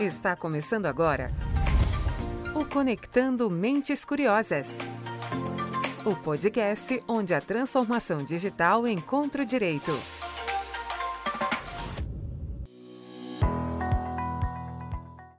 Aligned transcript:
Está 0.00 0.36
começando 0.36 0.86
agora 0.86 1.28
o 2.54 2.64
Conectando 2.64 3.50
Mentes 3.50 4.04
Curiosas. 4.04 4.78
O 6.06 6.14
podcast 6.22 7.02
onde 7.08 7.34
a 7.34 7.40
transformação 7.40 8.24
digital 8.24 8.86
encontra 8.86 9.42
o 9.42 9.44
direito. 9.44 9.90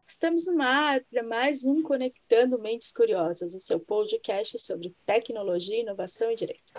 Estamos 0.06 0.46
no 0.48 0.62
ar 0.62 1.00
para 1.10 1.24
mais 1.24 1.64
um 1.64 1.82
Conectando 1.82 2.60
Mentes 2.60 2.92
Curiosas, 2.92 3.54
o 3.54 3.62
seu 3.62 3.80
podcast 3.80 4.60
sobre 4.60 4.94
tecnologia, 5.06 5.80
inovação 5.80 6.30
e 6.34 6.36
direito. 6.36 6.74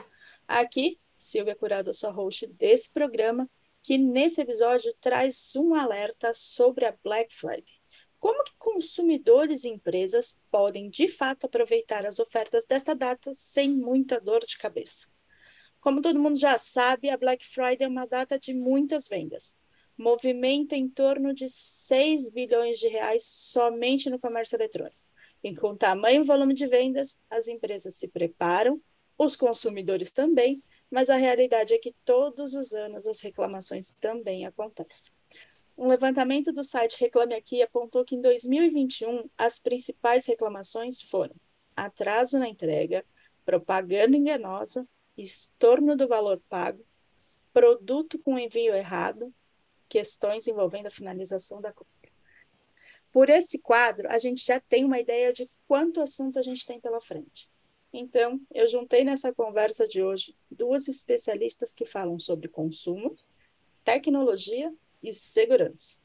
Aqui, 0.47 1.01
Silvia 1.19 1.57
Curado, 1.57 1.95
sua 1.95 2.11
host 2.11 2.47
desse 2.47 2.91
programa, 2.91 3.49
que 3.83 3.97
nesse 3.97 4.41
episódio 4.41 4.95
traz 5.01 5.55
um 5.57 5.75
alerta 5.75 6.33
sobre 6.35 6.85
a 6.85 6.97
Black 7.03 7.35
Friday. 7.35 7.81
Como 8.19 8.45
que 8.45 8.53
consumidores 8.59 9.65
e 9.65 9.69
empresas 9.69 10.43
podem 10.51 10.91
de 10.91 11.09
fato 11.09 11.47
aproveitar 11.47 12.05
as 12.05 12.19
ofertas 12.19 12.67
desta 12.67 12.95
data 12.95 13.33
sem 13.33 13.71
muita 13.71 14.21
dor 14.21 14.45
de 14.45 14.59
cabeça? 14.59 15.09
Como 15.81 16.03
todo 16.03 16.21
mundo 16.21 16.39
já 16.39 16.59
sabe, 16.59 17.09
a 17.09 17.17
Black 17.17 17.47
Friday 17.47 17.87
é 17.87 17.89
uma 17.89 18.07
data 18.07 18.39
de 18.39 18.53
muitas 18.53 19.09
vendas. 19.09 19.57
Movimenta 19.97 20.77
em 20.77 20.89
torno 20.89 21.33
de 21.33 21.49
6 21.49 22.29
bilhões 22.29 22.79
de 22.79 22.89
reais 22.89 23.25
somente 23.25 24.11
no 24.11 24.19
comércio 24.19 24.57
eletrônico. 24.57 25.01
E 25.43 25.57
com 25.57 25.75
tamanho 25.75 26.23
volume 26.23 26.53
de 26.53 26.67
vendas, 26.67 27.19
as 27.31 27.49
empresas 27.49 27.95
se 27.95 28.09
preparam, 28.09 28.79
os 29.17 29.37
consumidores 29.37 30.13
também, 30.13 30.63
mas 30.91 31.09
a 31.09 31.17
realidade 31.17 31.73
é 31.73 31.79
que 31.79 31.95
todos 32.05 32.55
os 32.55 32.73
anos 32.73 33.07
as 33.07 33.21
reclamações 33.21 33.93
também 34.01 34.47
acontecem. 34.47 35.13
Um 35.79 35.89
levantamento 35.89 36.53
do 36.53 36.63
site 36.63 37.01
Reclame 37.01 37.35
Aqui 37.35 37.63
apontou 37.63 38.05
que 38.05 38.15
em 38.15 38.21
2021 38.21 39.31
as 39.39 39.59
principais 39.59 40.27
reclamações 40.27 41.01
foram 41.01 41.35
atraso 41.75 42.39
na 42.39 42.49
entrega, 42.49 43.05
propaganda 43.45 44.17
enganosa, 44.17 44.87
estorno 45.17 45.97
do 45.97 46.07
valor 46.07 46.43
pago, 46.49 46.85
produto 47.53 48.19
com 48.19 48.39
envio 48.39 48.75
errado, 48.75 49.33
questões 49.89 50.47
envolvendo 50.47 50.87
a 50.87 50.91
finalização 50.91 51.61
da 51.61 51.73
compra. 51.73 52.13
Por 53.11 53.29
esse 53.29 53.59
quadro, 53.59 54.09
a 54.09 54.19
gente 54.19 54.45
já 54.45 54.61
tem 54.61 54.85
uma 54.85 55.01
ideia 55.01 55.33
de 55.33 55.51
quanto 55.67 56.01
assunto 56.01 56.39
a 56.39 56.43
gente 56.43 56.65
tem 56.65 56.81
pela 56.81 57.01
frente. 57.01 57.50
Então, 57.93 58.41
eu 58.55 58.69
juntei 58.69 59.03
nessa 59.03 59.33
conversa 59.33 59.87
de 59.87 60.03
hoje 60.03 60.37
duas 60.51 60.87
especialistas 60.87 61.75
que 61.75 61.85
falam 61.85 62.19
sobre 62.19 62.49
consumo, 62.49 63.17
tecnologia 63.85 64.73
e 65.03 65.13
segurança. 65.13 65.97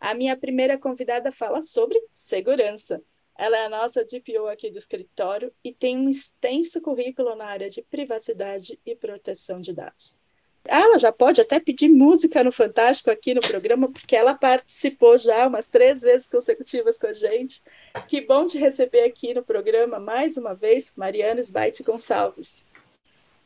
A 0.00 0.14
minha 0.14 0.36
primeira 0.36 0.78
convidada 0.78 1.30
fala 1.30 1.60
sobre 1.60 2.00
segurança. 2.12 3.02
Ela 3.36 3.58
é 3.58 3.64
a 3.66 3.68
nossa 3.68 4.04
DPO 4.04 4.46
aqui 4.46 4.70
do 4.70 4.78
escritório 4.78 5.52
e 5.62 5.72
tem 5.72 5.98
um 5.98 6.08
extenso 6.08 6.80
currículo 6.80 7.36
na 7.36 7.46
área 7.46 7.68
de 7.68 7.82
privacidade 7.82 8.80
e 8.86 8.96
proteção 8.96 9.60
de 9.60 9.72
dados. 9.72 10.16
Ela 10.70 10.98
já 10.98 11.10
pode 11.10 11.40
até 11.40 11.58
pedir 11.58 11.88
música 11.88 12.44
no 12.44 12.52
Fantástico 12.52 13.10
aqui 13.10 13.32
no 13.32 13.40
programa, 13.40 13.90
porque 13.90 14.14
ela 14.14 14.34
participou 14.34 15.16
já 15.16 15.46
umas 15.46 15.66
três 15.66 16.02
vezes 16.02 16.28
consecutivas 16.28 16.98
com 16.98 17.06
a 17.06 17.12
gente. 17.14 17.62
Que 18.06 18.20
bom 18.20 18.46
te 18.46 18.58
receber 18.58 19.04
aqui 19.04 19.32
no 19.32 19.42
programa 19.42 19.98
mais 19.98 20.36
uma 20.36 20.54
vez, 20.54 20.92
Mariana 20.94 21.40
Sbaite 21.40 21.82
Gonçalves. 21.82 22.67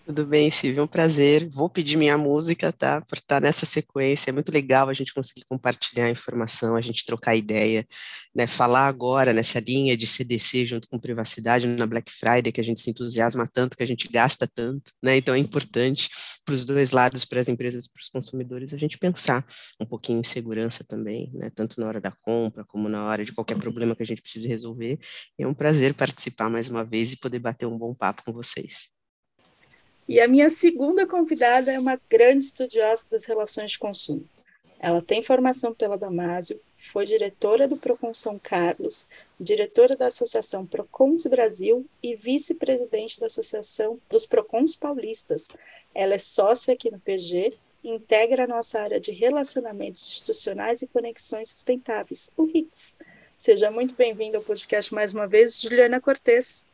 Tudo 0.04 0.26
bem, 0.26 0.50
Silvia, 0.50 0.80
é 0.80 0.82
um 0.82 0.86
prazer. 0.86 1.48
Vou 1.48 1.70
pedir 1.70 1.96
minha 1.96 2.18
música, 2.18 2.72
tá? 2.72 3.00
Por 3.02 3.18
estar 3.18 3.40
nessa 3.40 3.64
sequência. 3.64 4.30
É 4.30 4.32
muito 4.32 4.50
legal 4.50 4.88
a 4.88 4.94
gente 4.94 5.14
conseguir 5.14 5.44
compartilhar 5.48 6.10
informação, 6.10 6.74
a 6.74 6.80
gente 6.80 7.06
trocar 7.06 7.36
ideia, 7.36 7.86
né? 8.34 8.48
Falar 8.48 8.88
agora 8.88 9.32
nessa 9.32 9.60
linha 9.60 9.96
de 9.96 10.04
CDC 10.04 10.64
junto 10.64 10.88
com 10.88 10.98
privacidade 10.98 11.68
na 11.68 11.86
Black 11.86 12.10
Friday, 12.10 12.50
que 12.50 12.60
a 12.60 12.64
gente 12.64 12.80
se 12.80 12.90
entusiasma 12.90 13.46
tanto, 13.46 13.76
que 13.76 13.82
a 13.84 13.86
gente 13.86 14.08
gasta 14.08 14.44
tanto, 14.52 14.90
né? 15.00 15.16
Então 15.16 15.36
é 15.36 15.38
importante 15.38 16.10
para 16.44 16.54
os 16.54 16.64
dois 16.64 16.90
lados, 16.90 17.24
para 17.24 17.40
as 17.40 17.48
empresas 17.48 17.86
para 17.86 18.00
os 18.00 18.08
consumidores, 18.08 18.74
a 18.74 18.78
gente 18.78 18.98
pensar 18.98 19.46
um 19.80 19.86
pouquinho 19.86 20.18
em 20.18 20.24
segurança 20.24 20.82
também, 20.82 21.30
né? 21.32 21.48
Tanto 21.54 21.80
na 21.80 21.86
hora 21.86 22.00
da 22.00 22.10
compra, 22.10 22.64
como 22.64 22.88
na 22.88 23.06
hora 23.06 23.24
de 23.24 23.32
qualquer 23.32 23.56
problema 23.56 23.94
que 23.94 24.02
a 24.02 24.06
gente 24.06 24.20
precise 24.20 24.48
resolver. 24.48 24.98
É 25.38 25.46
um 25.46 25.54
prazer 25.54 25.94
participar 25.94 26.50
mais 26.50 26.68
uma 26.68 26.84
vez 26.84 27.12
e 27.12 27.18
poder 27.18 27.38
bater 27.38 27.66
um 27.66 27.78
bom 27.78 27.94
papo 27.94 28.24
com 28.24 28.32
vocês. 28.32 28.90
E 30.08 30.20
a 30.20 30.28
minha 30.28 30.50
segunda 30.50 31.06
convidada 31.06 31.72
é 31.72 31.78
uma 31.78 32.00
grande 32.10 32.44
estudiosa 32.44 33.04
das 33.10 33.24
relações 33.24 33.72
de 33.72 33.78
consumo. 33.78 34.28
Ela 34.78 35.00
tem 35.00 35.22
formação 35.22 35.72
pela 35.72 35.96
Damásio, 35.96 36.60
foi 36.92 37.04
diretora 37.04 37.68
do 37.68 37.76
Procon 37.76 38.12
São 38.12 38.38
Carlos, 38.38 39.06
diretora 39.38 39.96
da 39.96 40.06
Associação 40.06 40.66
Procons 40.66 41.26
Brasil 41.26 41.86
e 42.02 42.16
vice-presidente 42.16 43.20
da 43.20 43.26
Associação 43.26 44.00
dos 44.10 44.26
Procons 44.26 44.74
Paulistas. 44.74 45.46
Ela 45.94 46.14
é 46.14 46.18
sócia 46.18 46.74
aqui 46.74 46.90
no 46.90 46.98
PG 46.98 47.56
integra 47.84 48.44
a 48.44 48.46
nossa 48.46 48.80
área 48.80 49.00
de 49.00 49.10
relacionamentos 49.10 50.02
institucionais 50.02 50.82
e 50.82 50.86
conexões 50.86 51.50
sustentáveis, 51.50 52.30
o 52.36 52.44
RICS. 52.44 52.94
Seja 53.36 53.70
muito 53.70 53.94
bem-vinda 53.96 54.38
ao 54.38 54.44
podcast 54.44 54.94
mais 54.94 55.12
uma 55.12 55.26
vez, 55.26 55.60
Juliana 55.60 56.00
Cortes. 56.00 56.64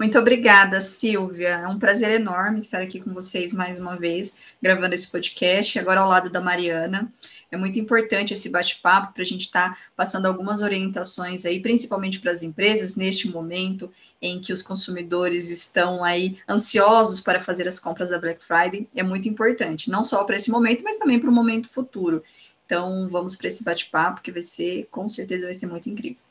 Muito 0.00 0.18
obrigada, 0.18 0.80
Silvia. 0.80 1.48
É 1.48 1.68
um 1.68 1.78
prazer 1.78 2.10
enorme 2.12 2.56
estar 2.56 2.80
aqui 2.80 2.98
com 3.00 3.12
vocês 3.12 3.52
mais 3.52 3.78
uma 3.78 3.96
vez, 3.96 4.34
gravando 4.62 4.94
esse 4.94 5.10
podcast, 5.10 5.78
agora 5.78 6.00
ao 6.00 6.08
lado 6.08 6.30
da 6.30 6.40
Mariana. 6.40 7.12
É 7.52 7.56
muito 7.56 7.78
importante 7.78 8.32
esse 8.32 8.48
bate-papo 8.48 9.12
para 9.12 9.22
a 9.22 9.26
gente 9.26 9.42
estar 9.42 9.74
tá 9.74 9.78
passando 9.94 10.24
algumas 10.24 10.62
orientações 10.62 11.44
aí, 11.44 11.60
principalmente 11.60 12.18
para 12.18 12.32
as 12.32 12.42
empresas, 12.42 12.96
neste 12.96 13.28
momento 13.28 13.92
em 14.22 14.40
que 14.40 14.54
os 14.54 14.62
consumidores 14.62 15.50
estão 15.50 16.02
aí 16.02 16.38
ansiosos 16.48 17.20
para 17.20 17.38
fazer 17.38 17.68
as 17.68 17.78
compras 17.78 18.08
da 18.08 18.18
Black 18.18 18.42
Friday. 18.42 18.88
É 18.94 19.02
muito 19.02 19.28
importante, 19.28 19.90
não 19.90 20.02
só 20.02 20.24
para 20.24 20.36
esse 20.36 20.50
momento, 20.50 20.82
mas 20.82 20.96
também 20.96 21.20
para 21.20 21.28
o 21.28 21.34
momento 21.34 21.68
futuro. 21.68 22.22
Então, 22.64 23.06
vamos 23.06 23.36
para 23.36 23.48
esse 23.48 23.62
bate-papo, 23.62 24.22
que 24.22 24.32
vai 24.32 24.40
ser, 24.40 24.88
com 24.90 25.06
certeza, 25.10 25.44
vai 25.44 25.54
ser 25.54 25.66
muito 25.66 25.90
incrível. 25.90 26.29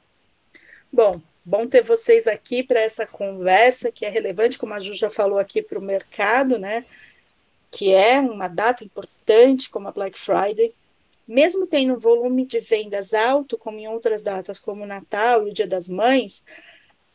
Bom, 0.92 1.22
Bom 1.50 1.66
ter 1.66 1.82
vocês 1.82 2.28
aqui 2.28 2.62
para 2.62 2.80
essa 2.80 3.08
conversa 3.08 3.92
que 3.92 4.06
é 4.06 4.10
relevante, 4.10 4.56
como 4.56 4.76
a 4.76 4.80
Ju 4.80 4.94
já 4.94 5.10
falou 5.10 5.40
aqui 5.40 5.64
para 5.64 5.80
o 5.80 5.82
mercado, 5.82 6.60
né? 6.60 6.86
Que 7.72 7.92
é 7.92 8.20
uma 8.20 8.48
data 8.48 8.84
importante 8.84 9.68
como 9.68 9.88
a 9.88 9.92
Black 9.92 10.16
Friday. 10.16 10.72
Mesmo 11.28 11.66
tendo 11.66 11.96
um 11.96 11.98
volume 11.98 12.46
de 12.46 12.60
vendas 12.60 13.16
alto, 13.16 13.58
como 13.58 13.80
em 13.80 13.88
outras 13.88 14.22
datas, 14.22 14.60
como 14.60 14.84
o 14.84 14.86
Natal 14.86 15.48
e 15.48 15.50
o 15.50 15.54
Dia 15.54 15.66
das 15.66 15.90
Mães, 15.90 16.46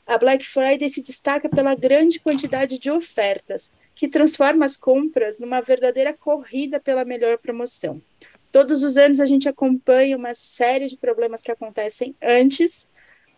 a 0.05 0.19
Black 0.19 0.45
Friday 0.45 0.89
se 0.89 1.01
destaca 1.01 1.49
pela 1.49 1.77
grande 1.77 2.19
quantidade 2.19 2.77
de 2.77 2.91
ofertas, 2.91 3.71
que 3.95 4.09
transforma 4.09 4.65
as 4.65 4.77
compras 4.77 5.39
numa 5.39 5.61
verdadeira 5.61 6.13
corrida 6.13 6.81
pela 6.81 7.05
melhor 7.05 7.39
promoção. 7.39 8.03
Todos 8.51 8.83
os 8.83 8.97
anos 8.97 9.21
a 9.21 9.27
gente 9.27 9.49
acompanha 9.49 10.17
uma 10.17 10.35
série 10.35 10.87
de 10.87 10.97
problemas 10.97 11.41
que 11.41 11.53
acontecem 11.53 12.17
antes 12.21 12.89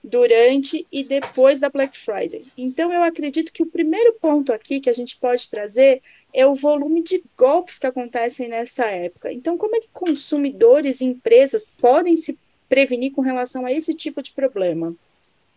durante 0.06 0.86
e 0.90 1.02
depois 1.02 1.58
da 1.58 1.68
Black 1.68 1.98
Friday. 1.98 2.42
Então, 2.56 2.92
eu 2.92 3.02
acredito 3.02 3.52
que 3.52 3.62
o 3.62 3.66
primeiro 3.66 4.14
ponto 4.14 4.52
aqui 4.52 4.80
que 4.80 4.88
a 4.88 4.92
gente 4.92 5.16
pode 5.16 5.48
trazer 5.48 6.00
é 6.32 6.46
o 6.46 6.54
volume 6.54 7.02
de 7.02 7.24
golpes 7.36 7.78
que 7.78 7.86
acontecem 7.86 8.48
nessa 8.48 8.84
época. 8.86 9.32
Então, 9.32 9.58
como 9.58 9.74
é 9.76 9.80
que 9.80 9.88
consumidores 9.92 11.00
e 11.00 11.06
empresas 11.06 11.66
podem 11.78 12.16
se 12.16 12.38
prevenir 12.68 13.12
com 13.12 13.20
relação 13.20 13.66
a 13.66 13.72
esse 13.72 13.94
tipo 13.94 14.22
de 14.22 14.30
problema? 14.32 14.94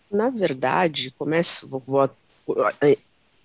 Na 0.10 0.30
verdade, 0.30 1.12
começo, 1.12 1.68
vou, 1.68 1.84
vou 1.86 2.10
é, 2.82 2.98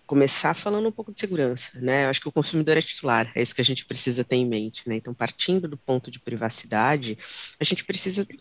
começar 0.06 0.54
falando 0.54 0.88
um 0.88 0.92
pouco 0.92 1.12
de 1.12 1.20
segurança, 1.20 1.78
né? 1.80 2.04
Eu 2.04 2.10
acho 2.10 2.20
que 2.20 2.28
o 2.28 2.32
consumidor 2.32 2.76
é 2.76 2.82
titular, 2.82 3.30
é 3.34 3.42
isso 3.42 3.54
que 3.54 3.60
a 3.60 3.64
gente 3.64 3.84
precisa 3.84 4.24
ter 4.24 4.36
em 4.36 4.46
mente, 4.46 4.88
né? 4.88 4.96
Então, 4.96 5.12
partindo 5.12 5.68
do 5.68 5.76
ponto 5.76 6.10
de 6.10 6.20
privacidade, 6.20 7.18
a 7.58 7.64
gente 7.64 7.84
precisa 7.84 8.26
eh, 8.30 8.36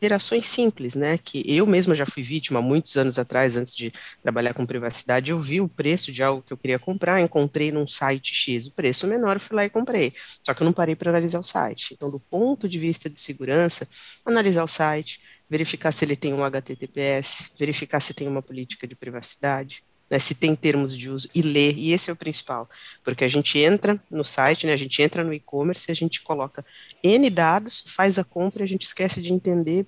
ter 0.00 0.12
ações 0.12 0.46
simples, 0.46 0.94
né? 0.94 1.18
Que 1.18 1.42
eu 1.46 1.66
mesma 1.66 1.94
já 1.94 2.06
fui 2.06 2.22
vítima 2.22 2.62
muitos 2.62 2.96
anos 2.96 3.18
atrás, 3.18 3.56
antes 3.56 3.74
de 3.74 3.92
trabalhar 4.22 4.54
com 4.54 4.66
privacidade, 4.66 5.30
eu 5.30 5.40
vi 5.40 5.60
o 5.60 5.68
preço 5.68 6.10
de 6.12 6.22
algo 6.22 6.42
que 6.42 6.52
eu 6.52 6.56
queria 6.56 6.78
comprar, 6.78 7.20
encontrei 7.20 7.70
num 7.70 7.86
site 7.86 8.34
X 8.34 8.66
o 8.66 8.72
preço 8.72 9.06
menor, 9.06 9.38
fui 9.40 9.56
lá 9.56 9.64
e 9.64 9.70
comprei. 9.70 10.12
Só 10.42 10.54
que 10.54 10.62
eu 10.62 10.64
não 10.64 10.72
parei 10.72 10.96
para 10.96 11.10
analisar 11.10 11.38
o 11.40 11.42
site. 11.42 11.94
Então, 11.94 12.10
do 12.10 12.20
ponto 12.20 12.68
de 12.68 12.78
vista 12.78 13.10
de 13.10 13.20
segurança, 13.20 13.88
analisar 14.24 14.64
o 14.64 14.68
site, 14.68 15.20
verificar 15.48 15.92
se 15.92 16.04
ele 16.04 16.16
tem 16.16 16.34
um 16.34 16.44
HTTPS, 16.44 17.52
verificar 17.58 18.00
se 18.00 18.14
tem 18.14 18.26
uma 18.28 18.42
política 18.42 18.86
de 18.86 18.96
privacidade, 18.96 19.82
né, 20.10 20.18
se 20.18 20.34
tem 20.34 20.54
termos 20.54 20.96
de 20.96 21.10
uso 21.10 21.28
e 21.34 21.42
ler, 21.42 21.76
e 21.76 21.92
esse 21.92 22.10
é 22.10 22.12
o 22.12 22.16
principal, 22.16 22.68
porque 23.04 23.24
a 23.24 23.28
gente 23.28 23.58
entra 23.58 24.00
no 24.10 24.24
site, 24.24 24.66
né, 24.66 24.72
a 24.72 24.76
gente 24.76 25.02
entra 25.02 25.24
no 25.24 25.32
e-commerce, 25.32 25.90
a 25.90 25.94
gente 25.94 26.22
coloca 26.22 26.64
N 27.02 27.28
dados, 27.30 27.84
faz 27.86 28.18
a 28.18 28.24
compra, 28.24 28.64
a 28.64 28.66
gente 28.66 28.82
esquece 28.82 29.20
de 29.20 29.32
entender 29.32 29.86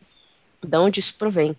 de 0.63 0.77
onde 0.77 1.01
isso 1.01 1.15
provém. 1.15 1.57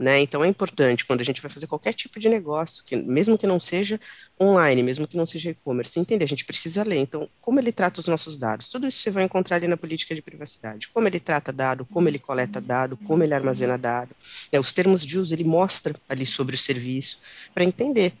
Né? 0.00 0.18
Então 0.20 0.42
é 0.42 0.48
importante 0.48 1.04
quando 1.04 1.20
a 1.20 1.24
gente 1.24 1.42
vai 1.42 1.50
fazer 1.50 1.66
qualquer 1.66 1.92
tipo 1.92 2.18
de 2.18 2.26
negócio, 2.26 2.82
que, 2.86 2.96
mesmo 2.96 3.36
que 3.36 3.46
não 3.46 3.60
seja 3.60 4.00
online, 4.40 4.82
mesmo 4.82 5.06
que 5.06 5.14
não 5.14 5.26
seja 5.26 5.50
e-commerce, 5.50 6.00
entender, 6.00 6.24
a 6.24 6.28
gente 6.28 6.46
precisa 6.46 6.82
ler. 6.82 6.96
Então, 6.96 7.28
como 7.38 7.60
ele 7.60 7.70
trata 7.70 8.00
os 8.00 8.06
nossos 8.06 8.38
dados? 8.38 8.70
Tudo 8.70 8.88
isso 8.88 9.02
você 9.02 9.10
vai 9.10 9.24
encontrar 9.24 9.56
ali 9.56 9.68
na 9.68 9.76
política 9.76 10.14
de 10.14 10.22
privacidade. 10.22 10.88
Como 10.88 11.06
ele 11.06 11.20
trata 11.20 11.52
dado, 11.52 11.84
como 11.84 12.08
ele 12.08 12.18
coleta 12.18 12.62
dado, 12.62 12.96
como 12.96 13.22
ele 13.22 13.34
armazena 13.34 13.76
dado. 13.76 14.16
É, 14.50 14.58
os 14.58 14.72
termos 14.72 15.04
de 15.04 15.18
uso 15.18 15.34
ele 15.34 15.44
mostra 15.44 15.94
ali 16.08 16.24
sobre 16.24 16.54
o 16.54 16.58
serviço 16.58 17.20
para 17.52 17.62
entender 17.62 18.14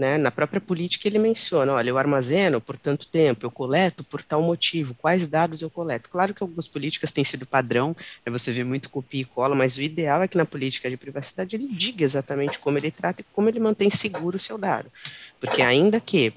né? 0.00 0.16
Na 0.16 0.30
própria 0.30 0.62
política 0.62 1.06
ele 1.06 1.18
menciona, 1.18 1.74
olha, 1.74 1.90
eu 1.90 1.98
armazeno 1.98 2.58
por 2.58 2.78
tanto 2.78 3.06
tempo, 3.06 3.44
eu 3.44 3.50
coleto 3.50 4.02
por 4.02 4.22
tal 4.22 4.40
motivo, 4.42 4.94
quais 4.94 5.26
dados 5.26 5.60
eu 5.60 5.68
coleto. 5.68 6.08
Claro 6.08 6.32
que 6.32 6.42
algumas 6.42 6.66
políticas 6.66 7.12
têm 7.12 7.22
sido 7.22 7.44
padrão, 7.46 7.94
né? 8.24 8.32
você 8.32 8.50
vê 8.50 8.64
muito 8.64 8.88
copia 8.88 9.20
e 9.20 9.24
cola, 9.26 9.54
mas 9.54 9.76
o 9.76 9.82
ideal 9.82 10.22
é 10.22 10.26
que 10.26 10.38
na 10.38 10.46
política 10.46 10.88
de 10.88 10.96
privacidade 10.96 11.54
ele 11.54 11.68
diga 11.68 12.02
exatamente 12.02 12.58
como 12.58 12.78
ele 12.78 12.90
trata 12.90 13.20
e 13.20 13.24
como 13.34 13.50
ele 13.50 13.60
mantém 13.60 13.90
seguro 13.90 14.38
o 14.38 14.40
seu 14.40 14.56
dado. 14.56 14.90
Porque 15.38 15.60
ainda 15.60 16.00
que 16.00 16.32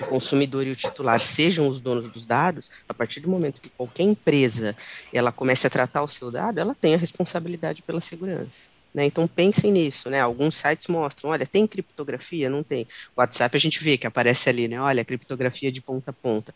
o 0.00 0.06
consumidor 0.06 0.66
e 0.66 0.70
o 0.70 0.76
titular 0.76 1.20
sejam 1.20 1.68
os 1.68 1.80
donos 1.80 2.10
dos 2.10 2.24
dados, 2.24 2.70
a 2.88 2.94
partir 2.94 3.20
do 3.20 3.28
momento 3.28 3.60
que 3.60 3.68
qualquer 3.68 4.04
empresa 4.04 4.74
ela 5.12 5.30
comece 5.30 5.66
a 5.66 5.70
tratar 5.70 6.02
o 6.02 6.08
seu 6.08 6.30
dado, 6.30 6.58
ela 6.58 6.74
tem 6.74 6.94
a 6.94 6.98
responsabilidade 6.98 7.82
pela 7.82 8.00
segurança. 8.00 8.73
Né? 8.94 9.04
Então 9.06 9.26
pensem 9.26 9.72
nisso, 9.72 10.08
né? 10.08 10.20
Alguns 10.20 10.56
sites 10.56 10.86
mostram, 10.86 11.30
olha, 11.30 11.44
tem 11.44 11.66
criptografia? 11.66 12.48
Não 12.48 12.62
tem. 12.62 12.86
O 13.16 13.20
WhatsApp 13.20 13.56
a 13.56 13.60
gente 13.60 13.82
vê 13.82 13.98
que 13.98 14.06
aparece 14.06 14.48
ali, 14.48 14.68
né? 14.68 14.80
Olha, 14.80 15.04
criptografia 15.04 15.72
de 15.72 15.82
ponta 15.82 16.12
a 16.12 16.14
ponta. 16.14 16.54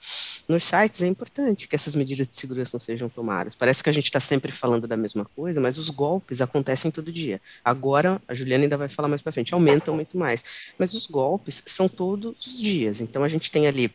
Nos 0.48 0.62
sites 0.62 1.02
é 1.02 1.08
importante 1.08 1.66
que 1.66 1.74
essas 1.74 1.96
medidas 1.96 2.30
de 2.30 2.36
segurança 2.36 2.78
sejam 2.78 3.08
tomadas. 3.08 3.56
Parece 3.56 3.82
que 3.82 3.90
a 3.90 3.92
gente 3.92 4.04
está 4.04 4.20
sempre 4.20 4.52
falando 4.52 4.86
da 4.86 4.96
mesma 4.96 5.24
coisa, 5.24 5.60
mas 5.60 5.78
os 5.78 5.90
golpes 5.90 6.40
acontecem 6.40 6.92
todo 6.92 7.12
dia. 7.12 7.40
Agora, 7.64 8.22
a 8.28 8.34
Juliana 8.34 8.64
ainda 8.64 8.76
vai 8.76 8.88
falar 8.88 9.08
mais 9.08 9.20
para 9.20 9.32
frente, 9.32 9.52
aumentam 9.52 9.96
muito 9.96 10.16
mais. 10.16 10.44
Mas 10.78 10.94
os 10.94 11.08
golpes 11.08 11.64
são 11.66 11.88
todos 11.88 12.46
os 12.46 12.60
dias. 12.60 13.00
Então 13.00 13.24
a 13.24 13.28
gente 13.28 13.50
tem 13.50 13.66
ali 13.66 13.92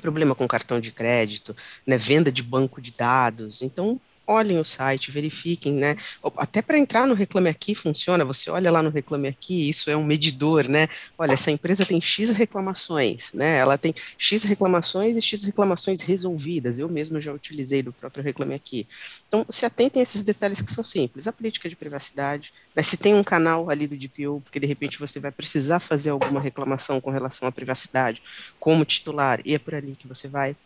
problema 0.00 0.34
com 0.34 0.46
cartão 0.46 0.80
de 0.80 0.92
crédito, 0.92 1.54
né, 1.86 1.98
venda 1.98 2.30
de 2.30 2.42
banco 2.42 2.80
de 2.80 2.92
dados. 2.92 3.62
Então, 3.62 4.00
olhem 4.30 4.58
o 4.58 4.64
site, 4.64 5.10
verifiquem, 5.10 5.72
né? 5.72 5.96
Até 6.36 6.62
para 6.62 6.78
entrar 6.78 7.06
no 7.06 7.14
Reclame 7.14 7.48
Aqui 7.48 7.74
funciona, 7.74 8.24
você 8.24 8.48
olha 8.48 8.70
lá 8.70 8.82
no 8.82 8.90
Reclame 8.90 9.26
Aqui, 9.26 9.68
isso 9.68 9.90
é 9.90 9.96
um 9.96 10.04
medidor, 10.04 10.68
né? 10.68 10.86
Olha, 11.18 11.32
essa 11.32 11.50
empresa 11.50 11.84
tem 11.84 12.00
X 12.00 12.30
reclamações, 12.30 13.32
né? 13.32 13.58
Ela 13.58 13.76
tem 13.76 13.92
X 14.16 14.44
reclamações 14.44 15.16
e 15.16 15.22
X 15.22 15.44
reclamações 15.44 16.02
resolvidas. 16.02 16.78
Eu 16.78 16.88
mesmo 16.88 17.20
já 17.20 17.32
utilizei 17.32 17.82
do 17.82 17.92
próprio 17.92 18.22
Reclame 18.22 18.54
Aqui. 18.54 18.86
Então, 19.26 19.44
se 19.50 19.66
atentem 19.66 20.00
a 20.00 20.02
esses 20.04 20.22
detalhes 20.22 20.62
que 20.62 20.70
são 20.70 20.84
simples. 20.84 21.26
A 21.26 21.32
política 21.32 21.68
de 21.68 21.74
privacidade, 21.74 22.52
né? 22.74 22.82
se 22.82 22.96
tem 22.96 23.14
um 23.14 23.24
canal 23.24 23.68
ali 23.68 23.86
do 23.86 23.96
DPO, 23.96 24.40
porque 24.42 24.60
de 24.60 24.66
repente 24.66 24.98
você 24.98 25.18
vai 25.18 25.32
precisar 25.32 25.80
fazer 25.80 26.10
alguma 26.10 26.40
reclamação 26.40 27.00
com 27.00 27.10
relação 27.10 27.48
à 27.48 27.52
privacidade, 27.52 28.22
como 28.60 28.84
titular, 28.84 29.40
e 29.44 29.54
é 29.54 29.58
por 29.58 29.74
ali 29.74 29.96
que 29.96 30.06
você 30.06 30.28
vai 30.28 30.56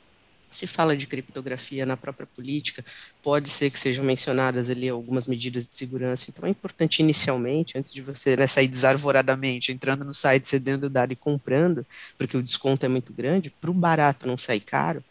se 0.55 0.67
fala 0.67 0.97
de 0.97 1.07
criptografia 1.07 1.85
na 1.85 1.97
própria 1.97 2.27
política, 2.27 2.85
pode 3.23 3.51
ser 3.51 3.71
que 3.71 3.79
sejam 3.79 4.05
mencionadas 4.05 4.71
ali 4.71 4.89
algumas 4.89 5.27
medidas 5.27 5.67
de 5.67 5.77
segurança. 5.77 6.31
Então 6.31 6.47
é 6.47 6.51
importante 6.51 7.01
inicialmente, 7.01 7.77
antes 7.77 7.93
de 7.93 8.03
você 8.03 8.37
né, 8.37 8.47
sair 8.47 8.69
desarvoradamente, 8.69 9.73
entrando 9.73 10.05
no 10.05 10.15
site, 10.15 10.49
cedendo 10.49 10.89
dado 10.89 11.13
e 11.13 11.17
comprando, 11.17 11.87
porque 12.17 12.37
o 12.37 12.43
desconto 12.43 12.87
é 12.87 12.89
muito 12.89 13.13
grande, 13.13 13.51
para 13.51 13.71
o 13.71 13.75
barato 13.75 14.27
não 14.27 14.39
sair 14.39 14.61
caro, 14.61 15.03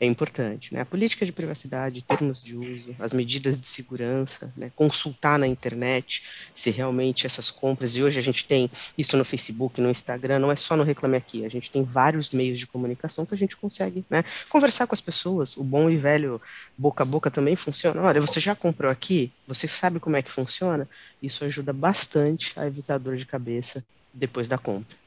é 0.00 0.06
importante. 0.06 0.72
Né? 0.72 0.80
A 0.80 0.86
política 0.86 1.26
de 1.26 1.32
privacidade, 1.32 2.02
termos 2.02 2.42
de 2.42 2.56
uso, 2.56 2.96
as 2.98 3.12
medidas 3.12 3.58
de 3.58 3.68
segurança, 3.68 4.50
né? 4.56 4.72
consultar 4.74 5.38
na 5.38 5.46
internet 5.46 6.22
se 6.54 6.70
realmente 6.70 7.26
essas 7.26 7.50
compras, 7.50 7.94
e 7.94 8.02
hoje 8.02 8.18
a 8.18 8.22
gente 8.22 8.46
tem 8.46 8.70
isso 8.96 9.14
no 9.18 9.24
Facebook, 9.26 9.78
no 9.78 9.90
Instagram, 9.90 10.38
não 10.38 10.50
é 10.50 10.56
só 10.56 10.74
no 10.74 10.82
Reclame 10.82 11.18
Aqui, 11.18 11.44
a 11.44 11.50
gente 11.50 11.70
tem 11.70 11.84
vários 11.84 12.30
meios 12.30 12.58
de 12.58 12.66
comunicação 12.66 13.26
que 13.26 13.34
a 13.34 13.38
gente 13.38 13.54
consegue 13.56 14.02
né? 14.08 14.24
conversar 14.48 14.86
com 14.86 14.94
as 14.94 15.00
pessoas, 15.02 15.54
o 15.56 15.62
bom 15.62 15.90
e 15.90 15.98
velho 15.98 16.40
boca 16.78 17.02
a 17.02 17.06
boca 17.06 17.30
também 17.30 17.54
funciona. 17.54 18.00
Olha, 18.00 18.20
você 18.20 18.40
já 18.40 18.54
comprou 18.54 18.90
aqui? 18.90 19.30
Você 19.46 19.68
sabe 19.68 20.00
como 20.00 20.16
é 20.16 20.22
que 20.22 20.32
funciona? 20.32 20.88
Isso 21.22 21.44
ajuda 21.44 21.74
bastante 21.74 22.58
a 22.58 22.66
evitar 22.66 22.96
dor 22.96 23.16
de 23.16 23.26
cabeça 23.26 23.84
depois 24.14 24.48
da 24.48 24.56
compra. 24.56 24.99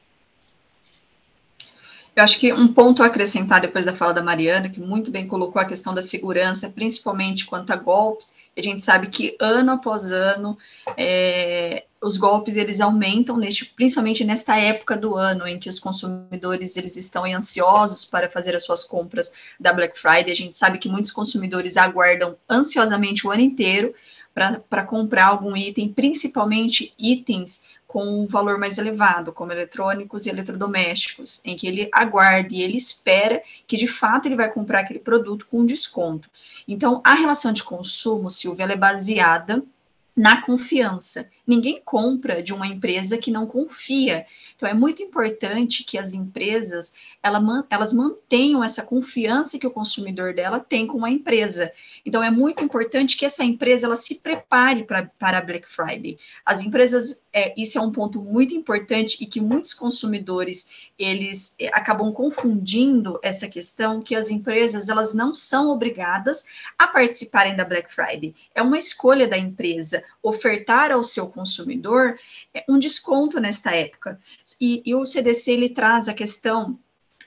Eu 2.16 2.22
acho 2.22 2.38
que 2.38 2.52
um 2.52 2.68
ponto 2.68 3.02
a 3.02 3.06
acrescentar 3.06 3.60
depois 3.60 3.84
da 3.84 3.92
fala 3.92 4.14
da 4.14 4.22
Mariana, 4.22 4.68
que 4.68 4.80
muito 4.80 5.10
bem 5.10 5.26
colocou 5.26 5.60
a 5.60 5.64
questão 5.64 5.92
da 5.92 6.00
segurança, 6.00 6.70
principalmente 6.70 7.44
quanto 7.44 7.72
a 7.72 7.76
golpes, 7.76 8.34
a 8.56 8.62
gente 8.62 8.84
sabe 8.84 9.08
que 9.08 9.36
ano 9.40 9.72
após 9.72 10.12
ano 10.12 10.56
é, 10.96 11.84
os 12.00 12.16
golpes 12.16 12.56
eles 12.56 12.80
aumentam, 12.80 13.36
neste, 13.36 13.64
principalmente 13.64 14.22
nesta 14.22 14.56
época 14.56 14.96
do 14.96 15.16
ano 15.16 15.44
em 15.48 15.58
que 15.58 15.68
os 15.68 15.80
consumidores 15.80 16.76
eles 16.76 16.96
estão 16.96 17.24
ansiosos 17.24 18.04
para 18.04 18.30
fazer 18.30 18.54
as 18.54 18.64
suas 18.64 18.84
compras 18.84 19.32
da 19.58 19.72
Black 19.72 19.98
Friday. 19.98 20.30
A 20.30 20.36
gente 20.36 20.54
sabe 20.54 20.78
que 20.78 20.88
muitos 20.88 21.10
consumidores 21.10 21.76
aguardam 21.76 22.36
ansiosamente 22.48 23.26
o 23.26 23.32
ano 23.32 23.40
inteiro 23.40 23.92
para 24.68 24.84
comprar 24.84 25.26
algum 25.26 25.56
item, 25.56 25.92
principalmente 25.92 26.94
itens 26.98 27.64
com 27.94 28.02
um 28.02 28.26
valor 28.26 28.58
mais 28.58 28.76
elevado, 28.76 29.32
como 29.32 29.52
eletrônicos 29.52 30.26
e 30.26 30.28
eletrodomésticos, 30.28 31.40
em 31.44 31.54
que 31.54 31.64
ele 31.64 31.88
aguarda 31.92 32.52
e 32.52 32.60
ele 32.60 32.76
espera 32.76 33.40
que 33.68 33.76
de 33.76 33.86
fato 33.86 34.26
ele 34.26 34.34
vai 34.34 34.50
comprar 34.50 34.80
aquele 34.80 34.98
produto 34.98 35.46
com 35.48 35.64
desconto. 35.64 36.28
Então, 36.66 37.00
a 37.04 37.14
relação 37.14 37.52
de 37.52 37.62
consumo, 37.62 38.28
Silvia, 38.28 38.64
é 38.64 38.74
baseada 38.74 39.62
na 40.16 40.42
confiança. 40.42 41.30
Ninguém 41.46 41.80
compra 41.84 42.42
de 42.42 42.52
uma 42.52 42.66
empresa 42.66 43.16
que 43.16 43.30
não 43.30 43.46
confia. 43.46 44.26
Então, 44.56 44.68
é 44.68 44.74
muito 44.74 45.00
importante 45.00 45.84
que 45.84 45.96
as 45.96 46.14
empresas 46.14 46.94
ela, 47.24 47.66
elas 47.70 47.90
mantenham 47.90 48.62
essa 48.62 48.82
confiança 48.82 49.58
que 49.58 49.66
o 49.66 49.70
consumidor 49.70 50.34
dela 50.34 50.60
tem 50.60 50.86
com 50.86 51.02
a 51.06 51.10
empresa. 51.10 51.72
Então, 52.04 52.22
é 52.22 52.30
muito 52.30 52.62
importante 52.62 53.16
que 53.16 53.24
essa 53.24 53.42
empresa 53.42 53.86
ela 53.86 53.96
se 53.96 54.16
prepare 54.16 54.84
para 54.84 55.38
a 55.38 55.40
Black 55.40 55.66
Friday. 55.66 56.18
As 56.44 56.60
empresas, 56.60 57.22
é, 57.32 57.54
isso 57.56 57.78
é 57.78 57.80
um 57.80 57.90
ponto 57.90 58.20
muito 58.20 58.52
importante 58.54 59.24
e 59.24 59.26
que 59.26 59.40
muitos 59.40 59.72
consumidores 59.72 60.68
eles 60.98 61.54
é, 61.58 61.68
acabam 61.68 62.12
confundindo 62.12 63.18
essa 63.22 63.48
questão 63.48 64.02
que 64.02 64.14
as 64.14 64.30
empresas 64.30 64.90
elas 64.90 65.14
não 65.14 65.34
são 65.34 65.70
obrigadas 65.70 66.44
a 66.78 66.86
participarem 66.86 67.56
da 67.56 67.64
Black 67.64 67.90
Friday. 67.90 68.34
É 68.54 68.60
uma 68.60 68.76
escolha 68.76 69.26
da 69.26 69.38
empresa 69.38 70.04
ofertar 70.22 70.92
ao 70.92 71.02
seu 71.02 71.28
consumidor 71.28 72.18
é, 72.52 72.62
um 72.68 72.78
desconto 72.78 73.40
nesta 73.40 73.74
época. 73.74 74.20
E, 74.60 74.82
e 74.84 74.94
o 74.94 75.06
CDC 75.06 75.52
ele 75.52 75.70
traz 75.70 76.06
a 76.06 76.12
questão 76.12 76.78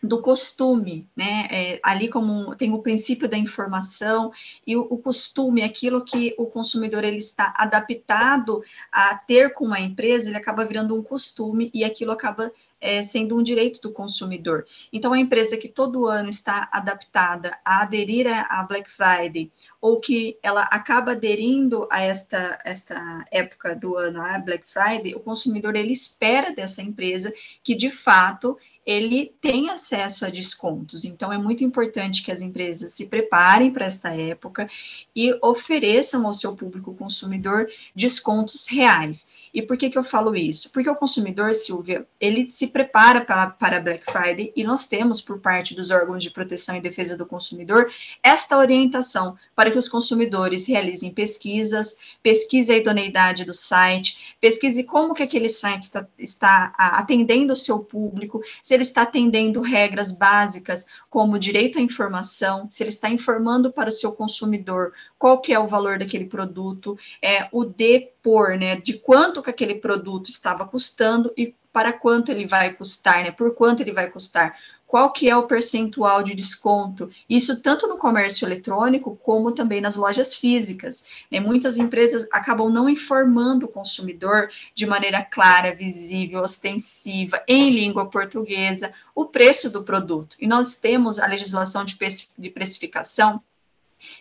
do 0.01 0.21
costume, 0.21 1.07
né? 1.15 1.47
É, 1.49 1.79
ali 1.83 2.07
como 2.07 2.55
tem 2.55 2.73
o 2.73 2.81
princípio 2.81 3.27
da 3.27 3.38
informação 3.38 4.31
e 4.65 4.75
o, 4.75 4.81
o, 4.89 4.97
costume, 4.97 5.63
aquilo 5.63 6.03
que 6.03 6.35
o 6.38 6.45
consumidor 6.45 7.03
ele 7.03 7.17
está 7.17 7.53
adaptado 7.57 8.62
a 8.91 9.15
ter 9.15 9.53
com 9.53 9.74
a 9.74 9.79
empresa, 9.79 10.29
ele 10.29 10.38
acaba 10.38 10.65
virando 10.65 10.95
um 10.95 11.03
costume 11.03 11.72
e 11.74 11.83
aquilo 11.83 12.12
acaba 12.12 12.51
é, 12.79 13.01
sendo 13.01 13.36
um 13.36 13.43
direito 13.43 13.81
do 13.81 13.91
consumidor. 13.91 14.65
Então, 14.93 15.13
a 15.13 15.19
empresa 15.19 15.57
que 15.57 15.67
todo 15.67 16.05
ano 16.05 16.29
está 16.29 16.69
adaptada 16.72 17.57
a 17.65 17.81
aderir 17.81 18.27
à 18.27 18.63
Black 18.63 18.91
Friday 18.91 19.51
ou 19.81 20.00
que 20.00 20.38
ela 20.43 20.62
acaba 20.63 21.12
aderindo 21.12 21.88
a 21.91 22.01
esta, 22.01 22.60
esta 22.63 23.25
época 23.31 23.75
do 23.75 23.95
ano, 23.95 24.22
a 24.22 24.38
Black 24.38 24.69
Friday, 24.69 25.15
o 25.15 25.19
consumidor 25.19 25.75
ele 25.75 25.91
espera 25.91 26.53
dessa 26.53 26.81
empresa 26.81 27.33
que 27.63 27.74
de 27.74 27.89
fato 27.89 28.57
ele 28.88 29.34
tem 29.41 29.70
acesso 29.70 30.25
a 30.25 30.29
descontos. 30.29 31.03
Então, 31.03 31.32
é 31.34 31.38
muito 31.38 31.62
importante 31.62 32.24
que 32.24 32.32
as 32.32 32.41
empresas 32.41 32.94
se 32.94 33.08
preparem 33.08 33.70
para 33.70 33.86
esta 33.86 34.15
época 34.15 34.70
e 35.13 35.38
ofereçam 35.44 36.25
ao 36.25 36.32
seu 36.32 36.56
público 36.56 36.96
consumidor 36.96 37.67
descontos 37.94 38.65
reais. 38.67 39.27
E 39.54 39.62
por 39.62 39.77
que, 39.77 39.89
que 39.89 39.98
eu 39.98 40.04
falo 40.04 40.36
isso? 40.36 40.72
Porque 40.72 40.89
o 40.89 40.96
consumidor, 40.96 41.54
Silvia, 41.54 42.06
ele 42.20 42.48
se 42.48 42.68
prepara 42.68 43.22
para, 43.22 43.48
para 43.48 43.80
Black 43.80 44.12
Friday 44.12 44.51
e 44.56 44.63
nós 44.63 44.88
temos, 44.88 45.22
por 45.22 45.39
parte 45.39 45.75
dos 45.75 45.92
órgãos 45.92 46.24
de 46.24 46.32
proteção 46.32 46.75
e 46.75 46.82
defesa 46.82 47.18
do 47.18 47.25
consumidor, 47.25 47.92
esta 48.22 48.58
orientação 48.58 49.38
para 49.56 49.72
que 49.72 49.77
os 49.77 49.88
consumidores 49.88 50.68
realizem 50.68 51.12
pesquisas, 51.12 51.98
pesquise 52.22 52.74
a 52.74 52.77
idoneidade 52.77 53.46
do 53.46 53.54
site, 53.54 54.36
pesquise 54.39 54.84
como 54.84 55.13
que 55.13 55.24
aquele 55.24 55.50
site 55.50 55.84
está, 55.84 56.08
está 56.18 56.74
atendendo 56.77 57.54
o 57.54 57.56
seu 57.56 57.80
público, 57.80 58.42
se 58.62 58.74
ele 58.74 58.84
está 58.84 59.04
atendendo 59.04 59.62
regras 59.62 60.12
básicas, 60.12 60.86
como 61.10 61.39
direito 61.39 61.80
à 61.80 61.82
informação, 61.82 62.68
se 62.70 62.84
ele 62.84 62.89
está 62.89 63.10
informando 63.10 63.72
para 63.72 63.89
o 63.89 63.92
seu 63.92 64.12
consumidor 64.12 64.94
qual 65.18 65.42
que 65.42 65.54
é 65.54 65.60
o 65.60 65.68
valor 65.68 65.98
daquele 65.98 66.25
produto, 66.25 66.98
é 67.22 67.48
o 67.51 67.66
depor, 67.66 68.58
né, 68.58 68.75
de 68.75 68.94
quanto 69.00 69.37
que 69.41 69.50
aquele 69.50 69.75
produto 69.75 70.29
estava 70.29 70.65
custando 70.65 71.32
e 71.38 71.56
para 71.72 71.94
quanto 71.94 72.32
ele 72.32 72.48
vai 72.48 72.74
custar, 72.74 73.24
né, 73.24 73.32
por 73.32 73.53
quanto 73.53 73.82
ele 73.82 73.91
vai 73.91 74.10
custar. 74.10 74.58
qual 74.88 75.12
que 75.12 75.29
é 75.29 75.36
o 75.36 75.44
percentual 75.44 76.24
de 76.24 76.34
desconto, 76.34 77.12
isso 77.29 77.62
tanto 77.62 77.88
no 77.88 77.98
comércio 77.98 78.48
eletrônico 78.48 79.17
como 79.22 79.51
também 79.51 79.82
nas 79.82 79.98
lojas 79.98 80.34
físicas. 80.34 81.03
Né? 81.29 81.41
Muitas 81.41 81.77
empresas 81.77 82.25
acabam 82.32 82.70
não 82.70 82.88
informando 82.88 83.65
o 83.65 83.70
consumidor 83.70 84.50
de 84.74 84.86
maneira 84.86 85.22
clara, 85.24 85.75
visível, 85.75 86.41
ostensiva, 86.41 87.44
em 87.48 87.70
língua 87.70 88.06
portuguesa, 88.10 88.94
o 89.13 89.25
preço 89.25 89.72
do 89.72 89.84
produto. 89.84 90.38
E 90.39 90.48
nós 90.48 90.77
temos 90.77 91.20
a 91.20 91.27
legislação 91.27 91.84
de 91.84 92.50
precificação 92.50 93.44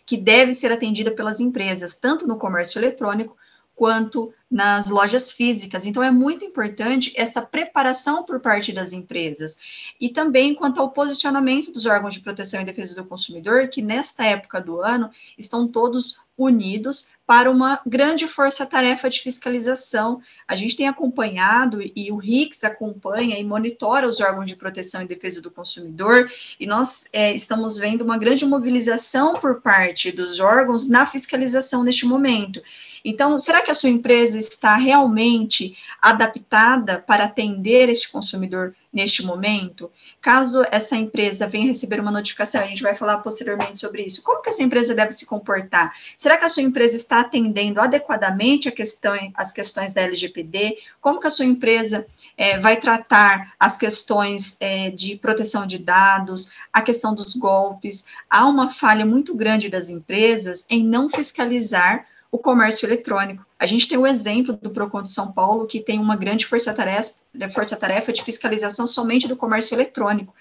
que 0.05 0.17
deve 0.17 0.53
ser 0.53 0.73
atendida 0.73 1.13
pelas 1.13 1.39
empresas, 1.39 1.95
tanto 1.95 2.27
no 2.27 2.39
comércio 2.39 2.81
eletrônico 2.81 3.37
quanto 3.75 4.33
nas 4.51 4.89
lojas 4.91 5.33
físicas. 5.33 5.87
Então, 5.87 6.03
é 6.03 6.11
muito 6.11 6.45
importante 6.45 7.13
essa 7.17 7.43
preparação 7.43 8.25
por 8.25 8.41
parte 8.41 8.73
das 8.73 8.93
empresas. 8.93 9.59
E 10.01 10.09
também 10.09 10.55
quanto 10.55 10.81
ao 10.81 10.91
posicionamento 10.91 11.73
dos 11.73 11.87
órgãos 11.87 12.15
de 12.15 12.21
proteção 12.21 12.61
e 12.61 12.65
defesa 12.65 12.95
do 12.95 13.05
consumidor, 13.05 13.69
que 13.69 13.83
nesta 13.83 14.25
época 14.25 14.61
do 14.61 14.81
ano 14.81 15.11
estão 15.37 15.67
todos 15.67 16.21
unidos 16.39 17.11
para 17.27 17.51
uma 17.51 17.81
grande 17.87 18.29
força-tarefa 18.29 19.09
de 19.09 19.21
fiscalização. 19.21 20.21
A 20.47 20.55
gente 20.55 20.77
tem 20.77 20.87
acompanhado 20.87 21.81
e 21.83 22.13
o 22.13 22.17
RICS 22.17 22.65
acompanha 22.65 23.39
e 23.39 23.45
monitora 23.45 24.07
os 24.07 24.21
órgãos 24.21 24.47
de 24.47 24.55
proteção 24.55 25.03
e 25.03 25.09
defesa 25.09 25.41
do 25.41 25.51
consumidor, 25.51 26.31
e 26.61 26.67
nós 26.67 27.09
é, 27.13 27.35
estamos 27.35 27.79
vendo 27.79 28.03
uma 28.03 28.19
grande 28.19 28.45
mobilização 28.45 29.35
por 29.35 29.61
parte 29.61 30.13
dos 30.13 30.39
órgãos 30.39 30.87
na 30.87 31.07
fiscalização 31.07 31.83
neste 31.83 32.07
momento. 32.07 32.63
Então, 33.09 33.39
será 33.39 33.63
que 33.63 33.71
a 33.71 33.75
sua 33.75 33.89
empresa 33.89 34.37
está 34.37 34.75
realmente 34.75 35.79
adaptada 36.03 36.99
para 36.99 37.23
atender 37.23 37.89
este 37.89 38.11
consumidor 38.11 38.75
neste 38.93 39.25
momento? 39.25 39.93
Caso 40.21 40.65
essa 40.73 40.97
empresa 40.97 41.47
venha 41.47 41.69
receber 41.69 42.01
uma 42.01 42.11
notificação, 42.11 42.61
a 42.61 42.67
gente 42.67 42.83
vai 42.83 42.97
falar 42.97 43.19
posteriormente 43.19 43.79
sobre 43.79 44.03
isso. 44.03 44.25
Como 44.25 44.43
que 44.43 44.49
essa 44.49 44.65
empresa 44.65 44.93
deve 44.93 45.13
se 45.13 45.25
comportar? 45.25 45.95
Será 46.17 46.37
que 46.37 46.47
a 46.47 46.49
sua 46.49 46.65
empresa 46.65 46.97
está 46.97 47.21
atendendo 47.21 47.81
adequadamente 47.81 48.69
a 48.69 48.73
questão, 48.73 49.17
as 49.37 49.53
questões 49.53 49.95
da 49.95 50.01
LGPD? 50.01 50.77
Como 51.01 51.21
que 51.21 51.29
a 51.29 51.31
sua 51.31 51.45
empresa 51.45 52.05
é, 52.37 52.59
vai 52.59 52.77
tratar 52.81 53.55
as 53.57 53.77
questões 53.77 54.57
é, 54.59 54.91
de 54.91 55.15
proteção 55.15 55.65
de 55.65 55.79
dados, 55.79 56.51
a 56.73 56.83
questão 56.83 57.15
dos 57.15 57.37
golpes? 57.37 58.05
Há 58.29 58.49
uma 58.49 58.69
falha 58.69 59.07
muito 59.07 59.33
grande 59.33 59.69
das 59.69 59.91
empresas 59.91 60.67
em 60.69 60.85
não 60.85 61.09
fiscalizar 61.09 62.05
o 62.31 62.39
comércio 62.39 62.87
eletrônico. 62.87 63.45
A 63.59 63.67
gente 63.67 63.89
tem 63.89 63.99
o 63.99 64.07
exemplo 64.07 64.57
do 64.57 64.71
Procon 64.71 65.03
de 65.03 65.11
São 65.11 65.33
Paulo, 65.33 65.67
que 65.67 65.81
tem 65.81 65.99
uma 65.99 66.17
grande 66.17 66.47
força-tarefa 66.47 67.15
força 67.53 67.77
-tarefa 67.77 68.13
de 68.13 68.23
fiscalização 68.23 68.87
somente 68.87 69.29
do 69.29 69.37
comércio 69.37 69.75
eletrônico. 69.75 70.35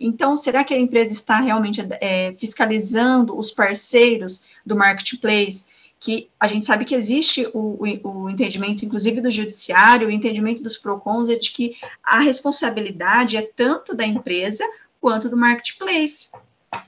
Então, 0.00 0.34
será 0.34 0.64
que 0.64 0.72
a 0.72 0.78
empresa 0.78 1.12
está 1.12 1.40
realmente 1.40 1.86
é, 2.00 2.32
fiscalizando 2.34 3.36
os 3.36 3.50
parceiros 3.50 4.46
do 4.64 4.74
marketplace? 4.74 5.66
Que 5.98 6.30
a 6.40 6.48
gente 6.48 6.64
sabe 6.64 6.86
que 6.86 6.94
existe 6.94 7.46
o, 7.52 7.76
o, 7.78 8.08
o, 8.08 8.30
entendimento, 8.30 8.82
inclusive 8.82 9.20
do 9.20 9.30
judiciário, 9.30 10.08
o 10.08 10.10
entendimento 10.10 10.62
dos 10.62 10.78
PROCONs 10.78 11.28
é 11.28 11.36
de 11.36 11.50
que 11.50 11.76
a 12.02 12.20
responsabilidade 12.20 13.36
é 13.36 13.42
tanto 13.42 13.94
da 13.94 14.06
empresa 14.06 14.64
quanto 14.98 15.28
do 15.28 15.36
marketplace. 15.36 16.30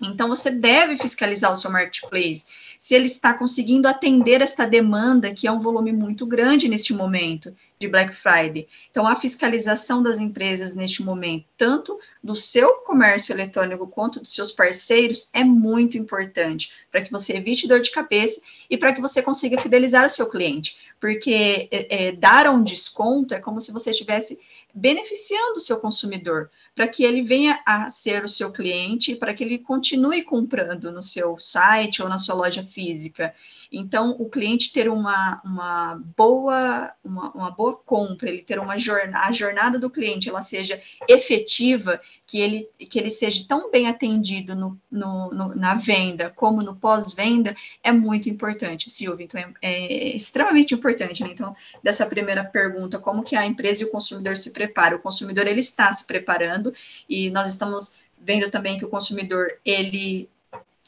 Então, 0.00 0.28
você 0.28 0.50
deve 0.50 0.96
fiscalizar 0.96 1.50
o 1.50 1.56
seu 1.56 1.70
marketplace, 1.70 2.44
se 2.78 2.94
ele 2.94 3.06
está 3.06 3.34
conseguindo 3.34 3.88
atender 3.88 4.40
esta 4.40 4.64
demanda, 4.64 5.32
que 5.32 5.46
é 5.46 5.52
um 5.52 5.60
volume 5.60 5.92
muito 5.92 6.24
grande 6.24 6.68
neste 6.68 6.94
momento 6.94 7.54
de 7.80 7.88
Black 7.88 8.14
Friday. 8.14 8.68
Então, 8.90 9.06
a 9.08 9.16
fiscalização 9.16 10.00
das 10.00 10.20
empresas 10.20 10.74
neste 10.74 11.02
momento, 11.02 11.46
tanto 11.56 11.98
do 12.22 12.36
seu 12.36 12.74
comércio 12.84 13.32
eletrônico 13.32 13.88
quanto 13.88 14.20
dos 14.20 14.32
seus 14.32 14.52
parceiros, 14.52 15.30
é 15.32 15.42
muito 15.42 15.98
importante 15.98 16.72
para 16.90 17.02
que 17.02 17.10
você 17.10 17.36
evite 17.36 17.66
dor 17.66 17.80
de 17.80 17.90
cabeça 17.90 18.40
e 18.70 18.78
para 18.78 18.92
que 18.92 19.00
você 19.00 19.20
consiga 19.20 19.60
fidelizar 19.60 20.06
o 20.06 20.10
seu 20.10 20.30
cliente. 20.30 20.78
Porque 21.00 21.68
é, 21.72 22.06
é, 22.06 22.12
dar 22.12 22.48
um 22.48 22.62
desconto 22.62 23.34
é 23.34 23.40
como 23.40 23.60
se 23.60 23.72
você 23.72 23.90
estivesse 23.90 24.38
beneficiando 24.74 25.56
o 25.56 25.60
seu 25.60 25.78
consumidor, 25.80 26.50
para 26.74 26.88
que 26.88 27.04
ele 27.04 27.22
venha 27.22 27.60
a 27.66 27.90
ser 27.90 28.24
o 28.24 28.28
seu 28.28 28.50
cliente, 28.50 29.16
para 29.16 29.34
que 29.34 29.44
ele 29.44 29.58
continue 29.58 30.22
comprando 30.22 30.90
no 30.90 31.02
seu 31.02 31.38
site 31.38 32.02
ou 32.02 32.08
na 32.08 32.18
sua 32.18 32.34
loja 32.34 32.64
física. 32.64 33.34
Então, 33.72 34.10
o 34.18 34.28
cliente 34.28 34.70
ter 34.70 34.88
uma, 34.90 35.40
uma, 35.42 36.02
boa, 36.14 36.92
uma, 37.02 37.30
uma 37.30 37.50
boa 37.50 37.74
compra, 37.74 38.28
ele 38.28 38.42
ter 38.42 38.58
uma 38.58 38.76
jornada, 38.76 39.26
a 39.26 39.32
jornada 39.32 39.78
do 39.78 39.88
cliente 39.88 40.28
ela 40.28 40.42
seja 40.42 40.78
efetiva, 41.08 41.98
que 42.26 42.38
ele, 42.38 42.68
que 42.78 42.98
ele 42.98 43.08
seja 43.08 43.46
tão 43.48 43.70
bem 43.70 43.88
atendido 43.88 44.54
no, 44.54 44.78
no, 44.90 45.30
no 45.32 45.54
na 45.54 45.74
venda 45.74 46.30
como 46.36 46.62
no 46.62 46.76
pós-venda, 46.76 47.56
é 47.82 47.90
muito 47.90 48.28
importante, 48.28 48.90
Silvia. 48.90 49.24
Então, 49.24 49.40
é, 49.40 49.54
é 49.62 50.16
extremamente 50.16 50.74
importante. 50.74 51.22
Né? 51.24 51.30
Então, 51.32 51.56
dessa 51.82 52.04
primeira 52.04 52.44
pergunta, 52.44 52.98
como 52.98 53.22
que 53.22 53.34
a 53.34 53.46
empresa 53.46 53.82
e 53.82 53.86
o 53.86 53.90
consumidor 53.90 54.36
se 54.36 54.50
preparam? 54.50 54.98
O 54.98 55.00
consumidor, 55.00 55.46
ele 55.46 55.60
está 55.60 55.90
se 55.90 56.06
preparando 56.06 56.74
e 57.08 57.30
nós 57.30 57.48
estamos 57.48 57.96
vendo 58.20 58.50
também 58.50 58.76
que 58.76 58.84
o 58.84 58.88
consumidor, 58.88 59.48
ele 59.64 60.28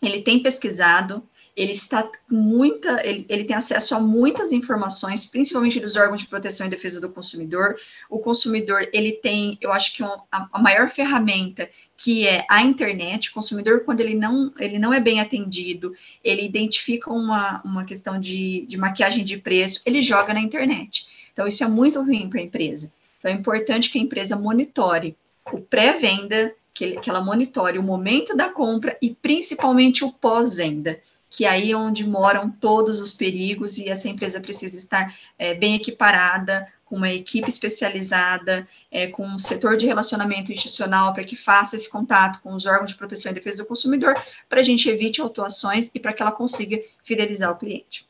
ele 0.02 0.20
tem 0.20 0.42
pesquisado, 0.42 1.22
ele 1.56 1.72
está 1.72 2.10
muita, 2.28 3.00
ele, 3.06 3.24
ele 3.28 3.44
tem 3.44 3.54
acesso 3.54 3.94
a 3.94 4.00
muitas 4.00 4.52
informações, 4.52 5.24
principalmente 5.24 5.78
dos 5.78 5.94
órgãos 5.94 6.20
de 6.20 6.26
proteção 6.26 6.66
e 6.66 6.70
defesa 6.70 7.00
do 7.00 7.08
consumidor. 7.08 7.76
O 8.10 8.18
consumidor, 8.18 8.88
ele 8.92 9.12
tem, 9.12 9.56
eu 9.60 9.72
acho 9.72 9.94
que 9.94 10.02
a, 10.02 10.18
a, 10.30 10.58
maior 10.58 10.90
ferramenta 10.90 11.68
que 11.96 12.26
é 12.26 12.44
a 12.50 12.62
internet. 12.62 13.30
O 13.30 13.34
consumidor, 13.34 13.84
quando 13.84 14.00
ele 14.00 14.16
não, 14.16 14.52
ele 14.58 14.78
não 14.78 14.92
é 14.92 14.98
bem 14.98 15.20
atendido, 15.20 15.94
ele 16.24 16.44
identifica 16.44 17.12
uma, 17.12 17.62
uma 17.64 17.84
questão 17.84 18.18
de, 18.18 18.66
de 18.66 18.76
maquiagem 18.76 19.24
de 19.24 19.36
preço, 19.36 19.82
ele 19.86 20.02
joga 20.02 20.34
na 20.34 20.40
internet. 20.40 21.06
Então, 21.32 21.46
isso 21.46 21.62
é 21.62 21.68
muito 21.68 22.02
ruim 22.02 22.28
para 22.28 22.40
a 22.40 22.44
empresa. 22.44 22.92
Então, 23.18 23.30
é 23.30 23.34
importante 23.34 23.90
que 23.90 23.98
a 23.98 24.02
empresa 24.02 24.36
monitore 24.36 25.16
o 25.52 25.60
pré-venda, 25.60 26.52
que, 26.72 26.96
que 26.96 27.08
ela 27.08 27.20
monitore 27.20 27.78
o 27.78 27.82
momento 27.82 28.36
da 28.36 28.48
compra 28.48 28.96
e 29.00 29.10
principalmente 29.10 30.04
o 30.04 30.12
pós-venda 30.12 31.00
que 31.34 31.44
aí 31.44 31.72
é 31.72 31.76
onde 31.76 32.06
moram 32.06 32.48
todos 32.48 33.00
os 33.00 33.12
perigos 33.12 33.76
e 33.76 33.88
essa 33.88 34.08
empresa 34.08 34.40
precisa 34.40 34.76
estar 34.76 35.18
é, 35.36 35.52
bem 35.52 35.74
equiparada, 35.74 36.72
com 36.84 36.94
uma 36.94 37.10
equipe 37.10 37.48
especializada, 37.48 38.68
é, 38.88 39.08
com 39.08 39.26
um 39.26 39.38
setor 39.38 39.76
de 39.76 39.84
relacionamento 39.84 40.52
institucional 40.52 41.12
para 41.12 41.24
que 41.24 41.34
faça 41.34 41.74
esse 41.74 41.90
contato 41.90 42.40
com 42.40 42.54
os 42.54 42.66
órgãos 42.66 42.92
de 42.92 42.96
proteção 42.96 43.32
e 43.32 43.34
defesa 43.34 43.64
do 43.64 43.66
consumidor, 43.66 44.14
para 44.48 44.60
a 44.60 44.62
gente 44.62 44.88
evite 44.88 45.20
autuações 45.20 45.90
e 45.92 45.98
para 45.98 46.12
que 46.12 46.22
ela 46.22 46.30
consiga 46.30 46.80
fidelizar 47.02 47.50
o 47.50 47.56
cliente. 47.56 48.06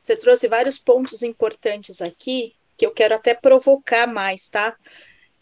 Você 0.00 0.16
trouxe 0.16 0.48
vários 0.48 0.78
pontos 0.78 1.22
importantes 1.22 2.00
aqui 2.00 2.54
que 2.78 2.86
eu 2.86 2.92
quero 2.92 3.14
até 3.14 3.34
provocar 3.34 4.06
mais, 4.06 4.48
tá? 4.48 4.74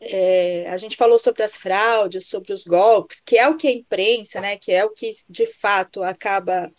É, 0.01 0.67
a 0.71 0.77
gente 0.79 0.97
falou 0.97 1.19
sobre 1.19 1.43
as 1.43 1.55
fraudes, 1.55 2.27
sobre 2.27 2.53
os 2.53 2.65
golpes, 2.65 3.21
que 3.21 3.37
é 3.37 3.47
o 3.47 3.57
que 3.57 3.69
a 3.69 3.73
imprensa, 3.73 4.41
né, 4.41 4.57
que 4.57 4.73
é 4.73 4.83
o 4.85 4.91
que 4.91 5.13
de 5.29 5.45
fato 5.45 6.03
acaba 6.03 6.73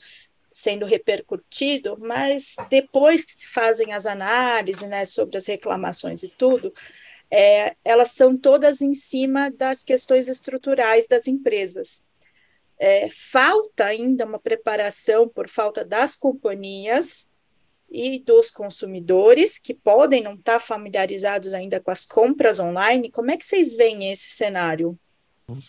sendo 0.52 0.86
repercutido, 0.86 1.98
mas 2.00 2.56
depois 2.70 3.24
que 3.24 3.32
se 3.32 3.48
fazem 3.48 3.94
as 3.94 4.06
análises 4.06 4.88
né, 4.90 5.06
sobre 5.06 5.38
as 5.38 5.46
reclamações 5.46 6.24
e 6.24 6.30
tudo, 6.30 6.74
é, 7.30 7.76
elas 7.86 8.12
são 8.12 8.36
todas 8.36 8.82
em 8.82 8.94
cima 8.94 9.50
das 9.50 9.84
questões 9.84 10.28
estruturais 10.28 11.08
das 11.08 11.28
empresas. 11.28 12.04
É, 12.78 13.08
falta 13.10 13.86
ainda 13.86 14.26
uma 14.26 14.40
preparação 14.40 15.30
por 15.30 15.48
falta 15.48 15.86
das 15.86 16.16
companhias 16.16 17.30
e 17.92 18.20
dos 18.20 18.50
consumidores 18.50 19.60
que 19.60 19.74
podem 19.74 20.24
não 20.24 20.36
estar 20.36 20.60
familiarizados 20.60 21.54
ainda 21.54 21.80
com 21.82 21.92
as 21.92 22.06
compras 22.06 22.60
online. 22.60 23.12
Como 23.12 23.30
é 23.30 23.38
que 23.38 23.46
vocês 23.46 23.76
veem 23.76 24.12
esse 24.12 24.32
cenário? 24.32 24.98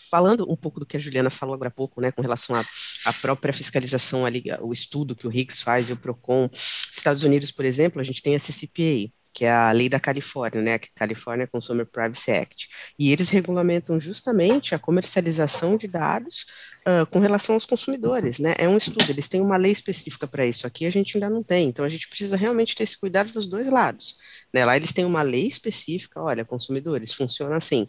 Falando 0.09 0.49
um 0.49 0.55
pouco 0.55 0.79
do 0.79 0.85
que 0.85 0.95
a 0.95 0.99
Juliana 0.99 1.29
falou 1.29 1.53
agora 1.53 1.67
há 1.67 1.71
pouco, 1.71 1.99
né, 1.99 2.11
com 2.11 2.21
relação 2.21 2.55
à 2.55 3.13
própria 3.13 3.53
fiscalização 3.53 4.25
ali, 4.25 4.43
o 4.61 4.71
estudo 4.71 5.15
que 5.15 5.27
o 5.27 5.31
Higgs 5.31 5.61
faz 5.61 5.89
e 5.89 5.93
o 5.93 5.97
Procon, 5.97 6.49
Estados 6.89 7.23
Unidos, 7.23 7.51
por 7.51 7.65
exemplo, 7.65 7.99
a 7.99 8.03
gente 8.03 8.23
tem 8.23 8.33
a 8.33 8.39
CCPA, 8.39 9.11
que 9.33 9.45
é 9.45 9.51
a 9.51 9.71
lei 9.71 9.89
da 9.89 9.99
Califórnia, 9.99 10.61
né, 10.61 10.73
a 10.75 10.79
California 10.95 11.47
Consumer 11.47 11.85
Privacy 11.85 12.31
Act, 12.31 12.69
e 12.99 13.11
eles 13.11 13.29
regulamentam 13.29 13.99
justamente 13.99 14.75
a 14.75 14.79
comercialização 14.79 15.75
de 15.75 15.87
dados 15.87 16.45
uh, 16.87 17.05
com 17.07 17.19
relação 17.19 17.55
aos 17.55 17.65
consumidores, 17.65 18.39
né, 18.39 18.53
é 18.57 18.69
um 18.69 18.77
estudo, 18.77 19.09
eles 19.09 19.27
têm 19.27 19.41
uma 19.41 19.57
lei 19.57 19.71
específica 19.71 20.27
para 20.27 20.45
isso, 20.45 20.67
aqui 20.67 20.85
a 20.85 20.91
gente 20.91 21.17
ainda 21.17 21.29
não 21.29 21.41
tem, 21.41 21.69
então 21.69 21.83
a 21.83 21.89
gente 21.89 22.07
precisa 22.07 22.37
realmente 22.37 22.75
ter 22.75 22.83
esse 22.83 22.99
cuidado 22.99 23.31
dos 23.31 23.47
dois 23.47 23.69
lados, 23.69 24.15
né, 24.53 24.63
lá 24.63 24.77
eles 24.77 24.93
têm 24.93 25.05
uma 25.05 25.21
lei 25.21 25.47
específica, 25.47 26.21
olha, 26.21 26.45
consumidores, 26.45 27.13
funciona 27.13 27.55
assim, 27.55 27.87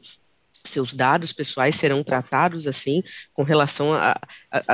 seus 0.66 0.94
dados 0.94 1.32
pessoais 1.32 1.74
serão 1.74 2.02
tratados 2.02 2.66
assim 2.66 3.02
com 3.32 3.42
relação 3.42 3.90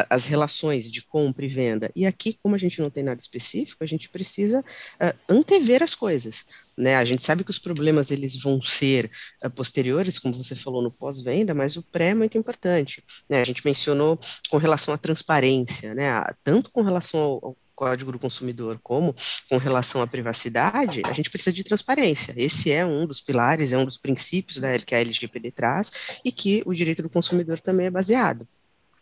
às 0.08 0.26
relações 0.26 0.90
de 0.90 1.02
compra 1.02 1.44
e 1.44 1.48
venda. 1.48 1.90
E 1.96 2.06
aqui, 2.06 2.38
como 2.42 2.54
a 2.54 2.58
gente 2.58 2.80
não 2.80 2.90
tem 2.90 3.02
nada 3.02 3.20
específico, 3.20 3.82
a 3.82 3.86
gente 3.86 4.08
precisa 4.08 4.60
uh, 4.60 5.18
antever 5.28 5.82
as 5.82 5.94
coisas. 5.94 6.46
Né? 6.78 6.96
A 6.96 7.04
gente 7.04 7.22
sabe 7.22 7.44
que 7.44 7.50
os 7.50 7.58
problemas 7.58 8.10
eles 8.10 8.36
vão 8.36 8.62
ser 8.62 9.10
uh, 9.44 9.50
posteriores, 9.50 10.18
como 10.18 10.34
você 10.34 10.54
falou 10.54 10.82
no 10.82 10.90
pós-venda, 10.90 11.54
mas 11.54 11.76
o 11.76 11.82
pré 11.82 12.10
é 12.10 12.14
muito 12.14 12.38
importante. 12.38 13.02
Né? 13.28 13.40
A 13.40 13.44
gente 13.44 13.64
mencionou 13.64 14.18
com 14.48 14.56
relação 14.56 14.94
à 14.94 14.98
transparência, 14.98 15.94
né? 15.94 16.08
tanto 16.44 16.70
com 16.70 16.82
relação 16.82 17.20
ao, 17.20 17.44
ao 17.44 17.56
Código 17.80 18.12
do 18.12 18.18
Consumidor 18.18 18.78
como 18.82 19.16
com 19.48 19.56
relação 19.56 20.02
à 20.02 20.06
privacidade, 20.06 21.00
a 21.06 21.14
gente 21.14 21.30
precisa 21.30 21.50
de 21.50 21.64
transparência. 21.64 22.34
Esse 22.36 22.70
é 22.70 22.84
um 22.84 23.06
dos 23.06 23.22
pilares, 23.22 23.72
é 23.72 23.78
um 23.78 23.86
dos 23.86 23.96
princípios 23.96 24.58
da, 24.58 24.78
que 24.78 24.94
a 24.94 25.00
LGPD 25.00 25.50
traz 25.50 26.20
e 26.22 26.30
que 26.30 26.62
o 26.66 26.74
direito 26.74 27.02
do 27.02 27.08
consumidor 27.08 27.58
também 27.58 27.86
é 27.86 27.90
baseado. 27.90 28.46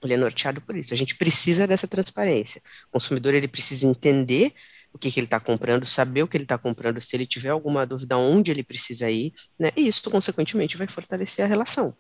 Ele 0.00 0.14
é 0.14 0.16
norteado 0.16 0.61
por 0.61 0.76
isso. 0.76 0.94
A 0.94 0.97
gente 0.97 1.16
precisa 1.16 1.66
dessa 1.66 1.88
transparência. 1.88 2.62
O 2.88 2.92
consumidor 2.92 3.35
ele 3.35 3.49
precisa 3.49 3.85
entender 3.85 4.54
o 4.92 4.99
que, 4.99 5.11
que 5.11 5.21
ele 5.21 5.26
está 5.26 5.38
comprando, 5.38 5.85
saber 5.85 6.23
o 6.23 6.28
que 6.28 6.37
ele 6.37 6.45
está 6.45 6.59
comprando, 6.59 7.00
se 7.00 7.14
ele 7.14 7.26
tiver 7.26 7.50
alguma 7.50 7.87
dúvida 7.87 8.16
onde 8.16 8.50
ele 8.50 8.62
precisa 8.62 9.11
ir, 9.11 9.33
né? 9.59 9.71
E 9.76 9.87
isso, 9.87 10.11
consequentemente, 10.11 10.76
vai 10.76 10.87
fortalecer 10.87 11.45
a 11.45 11.49
relação. 11.49 11.97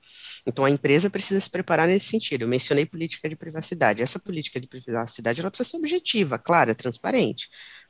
Então, 0.46 0.64
a 0.64 0.70
empresa 0.70 1.10
precisa 1.10 1.40
se 1.40 1.50
preparar 1.50 1.86
nesse 1.86 2.06
sentido. 2.06 2.42
Eu 2.42 2.48
mencionei 2.48 2.86
política 2.86 3.28
de 3.28 3.36
privacidade. 3.36 4.02
Essa 4.02 4.18
política 4.18 4.58
de 4.58 4.66
privacidade 4.66 5.40
ela 5.40 5.50
precisa 5.50 5.70
ser 5.70 5.76
objetiva, 5.76 6.38
clara, 6.38 6.74
transparente. 6.74 7.48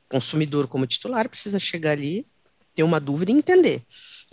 O 0.09 0.15
consumidor, 0.15 0.67
como 0.67 0.85
titular, 0.85 1.29
precisa 1.29 1.59
chegar 1.59 1.91
ali, 1.91 2.27
ter 2.75 2.83
uma 2.83 2.99
dúvida 2.99 3.31
e 3.31 3.35
entender. 3.35 3.83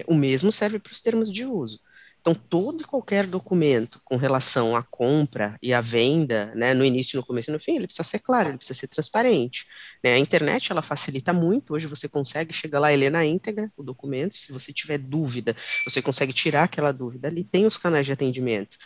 O 0.06 0.14
mesmo 0.14 0.52
serve 0.52 0.78
para 0.78 0.92
os 0.92 1.00
termos 1.00 1.32
de 1.32 1.44
uso. 1.44 1.80
Então, 2.26 2.34
todo 2.34 2.80
e 2.80 2.84
qualquer 2.84 3.24
documento 3.24 4.00
com 4.04 4.16
relação 4.16 4.74
à 4.74 4.82
compra 4.82 5.56
e 5.62 5.72
à 5.72 5.80
venda, 5.80 6.52
né, 6.56 6.74
no 6.74 6.84
início, 6.84 7.16
no 7.16 7.24
começo 7.24 7.52
e 7.52 7.52
no 7.52 7.60
fim, 7.60 7.76
ele 7.76 7.86
precisa 7.86 8.02
ser 8.02 8.18
claro, 8.18 8.48
ele 8.48 8.58
precisa 8.58 8.80
ser 8.80 8.88
transparente. 8.88 9.64
Né? 10.02 10.14
A 10.14 10.18
internet, 10.18 10.72
ela 10.72 10.82
facilita 10.82 11.32
muito, 11.32 11.72
hoje 11.72 11.86
você 11.86 12.08
consegue 12.08 12.52
chegar 12.52 12.80
lá 12.80 12.92
e 12.92 12.96
ler 12.96 13.12
na 13.12 13.24
íntegra 13.24 13.70
o 13.76 13.82
documento, 13.84 14.34
se 14.34 14.50
você 14.50 14.72
tiver 14.72 14.98
dúvida, 14.98 15.54
você 15.84 16.02
consegue 16.02 16.32
tirar 16.32 16.64
aquela 16.64 16.90
dúvida 16.90 17.28
ali, 17.28 17.44
tem 17.44 17.64
os 17.64 17.78
canais 17.78 18.04
de 18.04 18.10
atendimento, 18.10 18.76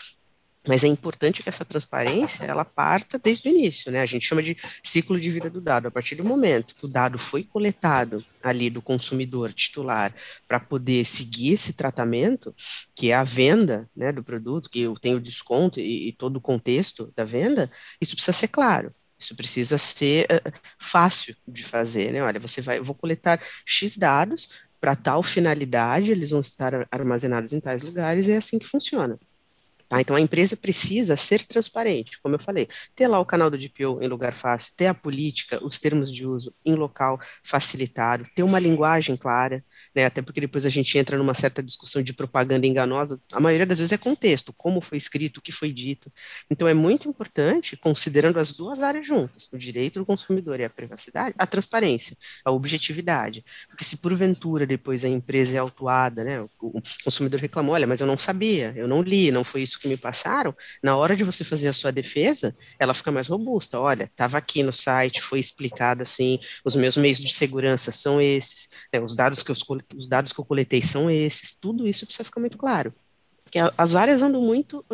mas 0.66 0.84
é 0.84 0.88
importante 0.88 1.42
que 1.42 1.48
essa 1.48 1.64
transparência 1.64 2.44
ela 2.44 2.64
parta 2.64 3.18
desde 3.18 3.48
o 3.48 3.50
início, 3.50 3.90
né? 3.90 4.00
A 4.00 4.06
gente 4.06 4.26
chama 4.26 4.42
de 4.42 4.56
ciclo 4.82 5.18
de 5.18 5.30
vida 5.30 5.48
do 5.48 5.60
dado. 5.60 5.88
A 5.88 5.90
partir 5.90 6.16
do 6.16 6.24
momento 6.24 6.74
que 6.74 6.84
o 6.84 6.88
dado 6.88 7.18
foi 7.18 7.42
coletado 7.42 8.24
ali 8.42 8.68
do 8.68 8.82
consumidor 8.82 9.52
titular 9.54 10.14
para 10.46 10.60
poder 10.60 11.04
seguir 11.06 11.54
esse 11.54 11.72
tratamento, 11.72 12.54
que 12.94 13.10
é 13.10 13.14
a 13.14 13.24
venda 13.24 13.88
né, 13.96 14.12
do 14.12 14.22
produto, 14.22 14.68
que 14.68 14.80
eu 14.80 14.94
tenho 14.94 15.20
desconto 15.20 15.80
e, 15.80 16.08
e 16.08 16.12
todo 16.12 16.36
o 16.36 16.40
contexto 16.40 17.12
da 17.16 17.24
venda, 17.24 17.70
isso 18.00 18.14
precisa 18.14 18.36
ser 18.36 18.48
claro. 18.48 18.94
Isso 19.18 19.36
precisa 19.36 19.76
ser 19.76 20.24
uh, 20.24 20.52
fácil 20.78 21.36
de 21.46 21.62
fazer, 21.62 22.12
né? 22.12 22.22
Olha, 22.22 22.40
você 22.40 22.62
vai, 22.62 22.78
eu 22.78 22.84
vou 22.84 22.94
coletar 22.94 23.40
X 23.66 23.98
dados 23.98 24.48
para 24.80 24.96
tal 24.96 25.22
finalidade, 25.22 26.10
eles 26.10 26.30
vão 26.30 26.40
estar 26.40 26.88
armazenados 26.90 27.52
em 27.52 27.60
tais 27.60 27.82
lugares, 27.82 28.26
e 28.26 28.32
é 28.32 28.38
assim 28.38 28.58
que 28.58 28.66
funciona. 28.66 29.18
Tá? 29.90 30.00
Então 30.00 30.14
a 30.14 30.20
empresa 30.20 30.56
precisa 30.56 31.16
ser 31.16 31.44
transparente, 31.44 32.20
como 32.23 32.37
eu 32.37 32.38
falei, 32.38 32.68
ter 32.94 33.09
lá 33.09 33.18
o 33.18 33.25
canal 33.25 33.50
do 33.50 33.59
DPO 33.59 34.00
em 34.00 34.06
lugar 34.06 34.32
fácil, 34.32 34.73
ter 34.76 34.87
a 34.87 34.94
política, 34.94 35.59
os 35.64 35.80
termos 35.80 36.14
de 36.14 36.25
uso 36.25 36.54
em 36.64 36.76
local 36.76 37.18
facilitado, 37.42 38.25
ter 38.32 38.44
uma 38.44 38.61
linguagem 38.61 39.16
clara, 39.16 39.64
né? 39.92 40.04
até 40.04 40.23
porque 40.23 40.40
depois 40.40 40.64
a 40.64 40.68
gente 40.68 40.97
entra 40.97 41.18
numa 41.18 41.35
certa 41.35 41.61
discussão 41.61 42.04
de 42.04 42.12
propaganda 42.12 42.68
enganosa, 42.68 43.20
a 43.32 43.40
maioria 43.40 43.66
das 43.66 43.78
vezes 43.78 43.92
é 43.92 43.99
contexto, 43.99 44.52
como 44.52 44.80
foi 44.80 44.97
escrito, 44.97 45.38
o 45.38 45.42
que 45.42 45.50
foi 45.50 45.73
dito. 45.73 46.12
Então 46.49 46.68
é 46.68 46.75
muito 46.75 47.09
importante, 47.09 47.76
considerando 47.76 48.38
as 48.38 48.52
duas 48.52 48.85
áreas 48.85 49.04
juntas, 49.04 49.49
o 49.52 49.59
direito 49.59 49.99
do 49.99 50.06
consumidor 50.06 50.61
e 50.61 50.64
a 50.64 50.70
privacidade, 50.70 51.35
a 51.37 51.47
transparência, 51.49 52.16
a 52.44 52.52
objetividade. 52.52 53.44
Porque 53.68 53.82
se 53.82 53.97
porventura 53.97 54.64
depois 54.64 55.04
a 55.04 55.09
empresa 55.09 55.56
é 55.56 55.59
autuada, 55.59 56.23
né? 56.23 56.40
o 56.42 56.80
consumidor 57.04 57.40
reclamou, 57.40 57.75
olha, 57.75 57.88
mas 57.88 58.00
eu 58.00 58.06
não 58.06 58.16
sabia, 58.16 58.73
eu 58.76 58.87
não 58.87 59.02
li, 59.02 59.32
não 59.32 59.42
foi 59.42 59.62
isso 59.62 59.79
que 59.80 59.88
me 59.88 59.96
passaram, 59.96 60.54
na 60.82 60.96
hora 60.96 61.16
de 61.16 61.25
você 61.25 61.44
fazer 61.44 61.68
a 61.68 61.72
sua 61.72 61.90
defesa, 61.90 62.56
ela 62.78 62.94
fica 62.94 63.10
mais 63.10 63.28
robusta. 63.28 63.80
Olha, 63.80 64.04
estava 64.04 64.38
aqui 64.38 64.62
no 64.62 64.72
site, 64.72 65.22
foi 65.22 65.40
explicado 65.40 66.02
assim, 66.02 66.38
os 66.64 66.76
meus 66.76 66.96
meios 66.96 67.18
de 67.18 67.32
segurança 67.32 67.90
são 67.90 68.20
esses, 68.20 68.68
né, 68.92 69.00
os, 69.00 69.14
dados 69.14 69.42
que 69.42 69.50
eu, 69.50 69.56
os 69.96 70.08
dados 70.08 70.32
que 70.32 70.40
eu 70.40 70.44
coletei 70.44 70.82
são 70.82 71.10
esses, 71.10 71.54
tudo 71.54 71.87
isso 71.87 72.06
precisa 72.06 72.25
ficar 72.25 72.40
muito 72.40 72.58
claro 72.58 72.94
que 73.50 73.59
as 73.76 73.97
áreas 73.97 74.23
andam 74.23 74.40
muito, 74.40 74.85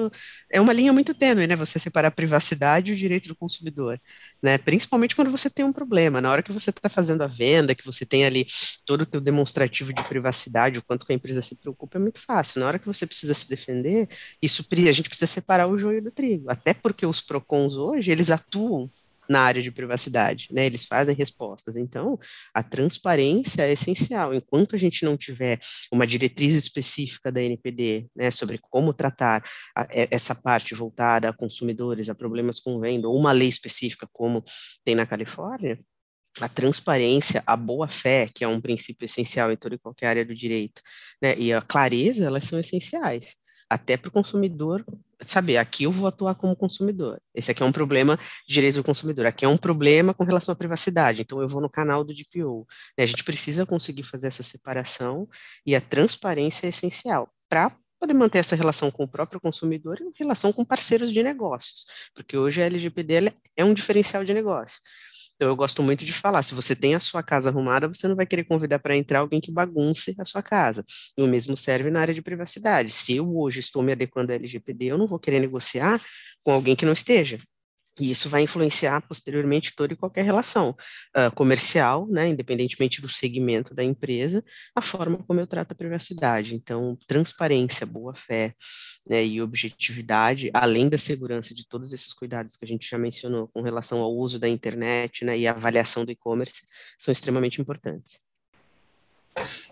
é 0.51 0.61
uma 0.61 0.73
linha 0.73 0.93
muito 0.93 1.15
tênue, 1.15 1.47
né, 1.47 1.55
você 1.55 1.79
separar 1.79 2.09
a 2.09 2.11
privacidade 2.11 2.91
e 2.91 2.95
o 2.95 2.97
direito 2.97 3.29
do 3.29 3.37
consumidor, 3.37 4.01
né, 4.43 4.59
principalmente 4.59 5.15
quando 5.15 5.31
você 5.31 5.51
tem 5.51 5.65
um 5.65 5.73
problema, 5.73 6.21
na 6.21 6.31
hora 6.31 6.43
que 6.43 6.53
você 6.53 6.71
está 6.71 6.89
fazendo 6.89 7.23
a 7.23 7.27
venda, 7.27 7.75
que 7.75 7.85
você 7.85 8.07
tem 8.07 8.25
ali 8.25 8.47
todo 8.85 9.03
o 9.03 9.07
teu 9.07 9.21
demonstrativo 9.21 9.93
de 9.93 10.03
privacidade, 10.05 10.79
o 10.79 10.85
quanto 10.85 11.07
que 11.07 11.12
a 11.12 11.16
empresa 11.16 11.42
se 11.42 11.57
preocupa, 11.57 11.99
é 11.99 12.01
muito 12.01 12.21
fácil, 12.21 12.61
na 12.61 12.66
hora 12.66 12.79
que 12.79 12.87
você 12.87 13.07
precisa 13.07 13.35
se 13.35 13.49
defender, 13.49 14.09
isso, 14.40 14.66
a 14.71 14.92
gente 14.92 15.09
precisa 15.09 15.27
separar 15.27 15.69
o 15.69 15.79
joio 15.79 16.03
do 16.03 16.11
trigo, 16.11 16.51
até 16.51 16.73
porque 16.73 17.05
os 17.05 17.21
PROCONs 17.21 17.77
hoje, 17.77 18.11
eles 18.11 18.31
atuam 18.31 18.90
na 19.29 19.41
área 19.41 19.62
de 19.62 19.71
privacidade, 19.71 20.49
né? 20.53 20.67
Eles 20.67 20.85
fazem 20.85 21.15
respostas. 21.15 21.77
Então, 21.77 22.19
a 22.55 22.62
transparência 22.62 23.62
é 23.62 23.73
essencial. 23.73 24.35
Enquanto 24.35 24.75
a 24.75 24.79
gente 24.79 25.05
não 25.05 25.17
tiver 25.17 25.59
uma 25.93 26.07
diretriz 26.07 26.55
específica 26.55 27.31
da 27.33 27.43
NPD, 27.43 28.09
né, 28.15 28.31
sobre 28.31 28.59
como 28.59 28.93
tratar 28.93 29.45
a, 29.77 29.87
essa 29.91 30.35
parte 30.35 30.75
voltada 30.75 31.29
a 31.29 31.33
consumidores, 31.33 32.09
a 32.09 32.15
problemas 32.15 32.61
com 32.61 32.81
venda, 32.81 33.09
ou 33.09 33.19
uma 33.19 33.33
lei 33.33 33.49
específica 33.49 34.09
como 34.12 34.45
tem 34.85 34.95
na 34.95 35.07
Califórnia, 35.07 35.79
a 36.41 36.49
transparência, 36.49 37.43
a 37.47 37.57
boa-fé, 37.57 38.29
que 38.33 38.45
é 38.45 38.49
um 38.49 38.61
princípio 38.61 39.07
essencial 39.07 39.51
em 39.51 39.57
toda 39.57 39.75
e 39.75 39.79
qualquer 39.79 40.09
área 40.09 40.25
do 40.25 40.35
direito, 40.35 40.83
né, 41.23 41.35
e 41.39 41.53
a 41.53 41.62
clareza, 41.62 42.27
elas 42.27 42.45
são 42.45 42.59
essenciais 42.59 43.37
até 43.68 43.96
para 43.96 44.09
o 44.09 44.12
consumidor 44.12 44.85
saber, 45.20 45.57
aqui 45.57 45.85
eu 45.85 45.92
vou 45.92 46.07
atuar 46.07 46.35
como 46.35 46.55
consumidor. 46.55 47.20
Esse 47.35 47.50
aqui 47.50 47.62
é 47.62 47.66
um 47.66 47.72
problema 47.72 48.18
de 48.46 48.55
direito 48.55 48.76
do 48.76 48.85
consumidor, 48.85 49.26
aqui 49.26 49.44
é 49.44 49.48
um 49.48 49.57
problema 49.57 50.12
com 50.12 50.24
relação 50.24 50.52
à 50.52 50.57
privacidade, 50.57 51.22
então 51.22 51.40
eu 51.40 51.48
vou 51.48 51.61
no 51.61 51.70
canal 51.70 52.05
do 52.05 52.14
DPO. 52.14 52.66
Né? 52.96 53.05
A 53.05 53.07
gente 53.07 53.24
precisa 53.24 53.64
conseguir 53.64 54.02
fazer 54.02 54.26
essa 54.26 54.42
separação 54.42 55.29
e 55.64 55.74
a 55.74 55.81
transparência 55.81 56.66
é 56.66 56.68
essencial 56.68 57.33
para 57.48 57.74
poder 57.98 58.14
manter 58.14 58.38
essa 58.38 58.55
relação 58.55 58.90
com 58.90 59.05
o 59.05 59.09
próprio 59.09 59.40
consumidor 59.40 59.98
e 60.00 60.11
relação 60.18 60.52
com 60.52 60.64
parceiros 60.64 61.11
de 61.11 61.22
negócios, 61.22 61.87
porque 62.14 62.37
hoje 62.37 62.62
a 62.62 62.66
LGPD 62.66 63.33
é 63.57 63.64
um 63.64 63.72
diferencial 63.72 64.22
de 64.22 64.35
negócio. 64.35 64.81
Então, 65.37 65.49
eu 65.49 65.57
gosto 65.57 65.83
muito 65.83 66.05
de 66.05 66.12
falar: 66.12 66.42
se 66.42 66.55
você 66.55 66.75
tem 66.75 66.94
a 66.94 67.01
sua 67.01 67.22
casa 67.22 67.51
arrumada, 67.51 67.87
você 67.88 68.09
não 68.09 68.16
vai 68.16 68.27
querer 68.27 68.44
convidar 68.44 68.79
para 68.79 68.96
entrar 68.96 69.20
alguém 69.20 69.40
que 69.40 69.53
bagunce 69.53 70.14
a 70.18 70.25
sua 70.25 70.42
casa. 70.42 70.85
E 71.16 71.22
o 71.22 71.27
mesmo 71.29 71.57
serve 71.57 71.90
na 71.90 72.01
área 72.01 72.14
de 72.14 72.22
privacidade. 72.22 72.90
Se 72.92 73.16
eu 73.16 73.37
hoje 73.37 73.61
estou 73.61 73.83
me 73.83 73.92
adequando 73.92 74.33
à 74.33 74.35
LGPD, 74.37 74.87
eu 74.87 74.99
não 74.99 75.07
vou 75.07 75.18
querer 75.18 75.40
negociar 75.40 76.01
com 76.42 76.53
alguém 76.53 76.75
que 76.77 76.87
não 76.87 76.92
esteja. 76.92 77.38
E 77.98 78.11
isso 78.11 78.28
vai 78.28 78.42
influenciar 78.42 79.00
posteriormente 79.02 79.74
toda 79.74 79.92
e 79.92 79.96
qualquer 79.96 80.24
relação 80.24 80.76
uh, 81.16 81.35
comercial, 81.35 82.06
né, 82.06 82.28
independentemente 82.28 83.00
do 83.00 83.09
segmento 83.09 83.74
da 83.74 83.82
empresa, 83.82 84.44
a 84.74 84.82
forma 84.82 85.18
como 85.26 85.40
eu 85.40 85.46
trato 85.46 85.72
a 85.72 85.74
privacidade. 85.74 86.54
Então, 86.54 86.98
transparência, 87.06 87.87
boa-fé 87.87 88.54
né, 89.09 89.24
e 89.24 89.40
objetividade, 89.40 90.50
além 90.52 90.88
da 90.88 90.98
segurança 90.98 91.54
de 91.54 91.66
todos 91.66 91.92
esses 91.92 92.12
cuidados 92.12 92.56
que 92.56 92.64
a 92.64 92.68
gente 92.68 92.88
já 92.88 92.98
mencionou 92.98 93.48
com 93.48 93.62
relação 93.62 94.00
ao 94.00 94.14
uso 94.14 94.38
da 94.38 94.48
internet 94.48 95.24
né, 95.24 95.38
e 95.38 95.46
avaliação 95.46 96.04
do 96.04 96.12
e-commerce, 96.12 96.62
são 96.98 97.12
extremamente 97.12 97.61
importantes. 97.61 98.18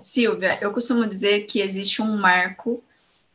Silvia, 0.03 0.59
eu 0.61 0.73
costumo 0.73 1.07
dizer 1.07 1.47
que 1.47 1.61
existe 1.61 2.01
um 2.01 2.17
marco 2.17 2.83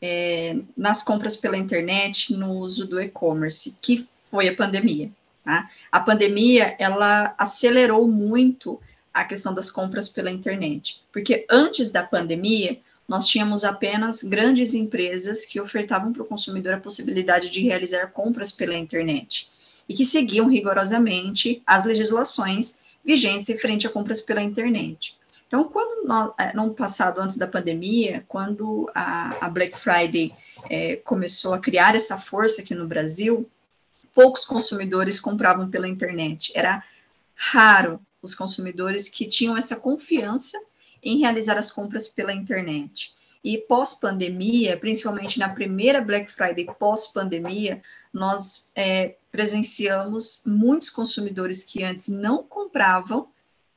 é, 0.02 0.56
nas 0.78 1.04
compras 1.04 1.36
pela 1.36 1.58
internet 1.58 2.34
no 2.34 2.54
uso 2.54 2.88
do 2.88 3.02
e-commerce, 3.02 3.75
que 3.82 4.08
foi 4.30 4.48
a 4.48 4.56
pandemia. 4.56 5.12
Tá? 5.44 5.70
A 5.92 6.00
pandemia, 6.00 6.76
ela 6.80 7.34
acelerou 7.38 8.08
muito 8.08 8.80
a 9.13 9.24
questão 9.26 9.54
das 9.54 9.72
compras 9.72 10.08
pela 10.08 10.32
internet, 10.32 11.04
porque 11.12 11.46
antes 11.50 11.92
da 11.92 12.04
pandemia, 12.04 12.80
nós 13.08 13.28
tínhamos 13.28 13.63
apenas 13.63 14.22
grandes 14.22 14.76
empresas 14.76 15.44
que 15.44 15.60
ofertavam 15.60 16.13
para 16.13 16.22
o 16.22 16.28
consumidor 16.28 16.76
a 16.76 16.80
possibilidade 16.80 17.50
de 17.50 17.62
realizar 17.62 18.12
compras 18.12 18.52
pela 18.52 18.78
internet 18.78 19.50
e 19.88 19.96
que 19.96 20.06
seguiam 20.06 20.48
rigorosamente 20.48 21.63
as 21.65 21.86
legislações 21.86 22.82
vigentes 23.04 23.60
frente 23.60 23.88
a 23.88 23.89
compras 23.89 24.22
pela 24.22 24.44
internet. 24.44 25.18
Então, 25.48 25.63
quando 25.63 26.08
nós, 26.08 26.32
é, 26.38 26.56
no 26.56 26.72
passado, 26.76 27.20
antes 27.20 27.36
da 27.36 27.48
pandemia, 27.48 28.24
quando 28.28 28.88
a, 28.94 29.48
a 29.48 29.50
Black 29.50 29.76
Friday 29.76 30.32
é, 30.70 30.98
começou 30.98 31.56
a 31.56 31.60
criar 31.60 31.96
essa 31.96 32.20
força 32.20 32.62
aqui 32.62 32.76
no 32.76 32.88
Brasil, 32.88 33.50
poucos 34.13 34.45
consumidores 34.45 35.19
compravam 35.19 35.69
pela 35.69 35.88
internet. 35.88 36.52
Era 36.56 36.84
raro 37.36 38.00
os 38.22 38.36
consumidores 38.36 39.08
que 39.08 39.26
tinham 39.26 39.58
essa 39.58 39.76
confiança 39.76 40.58
em 41.02 41.19
realizar 41.19 41.58
as 41.58 41.72
compras 41.72 42.08
pela 42.08 42.34
internet. 42.34 43.15
E 43.43 43.58
pós-pandemia, 43.58 44.76
principalmente 44.78 45.39
na 45.39 45.50
primeira 45.50 46.02
Black 46.02 46.30
Friday 46.30 46.67
pós-pandemia, 46.78 47.82
nós 48.13 48.69
é, 48.76 49.15
presenciamos 49.32 50.43
muitos 50.45 50.89
consumidores 50.89 51.63
que 51.63 51.84
antes 51.84 52.10
não 52.10 52.43
compravam 52.43 53.30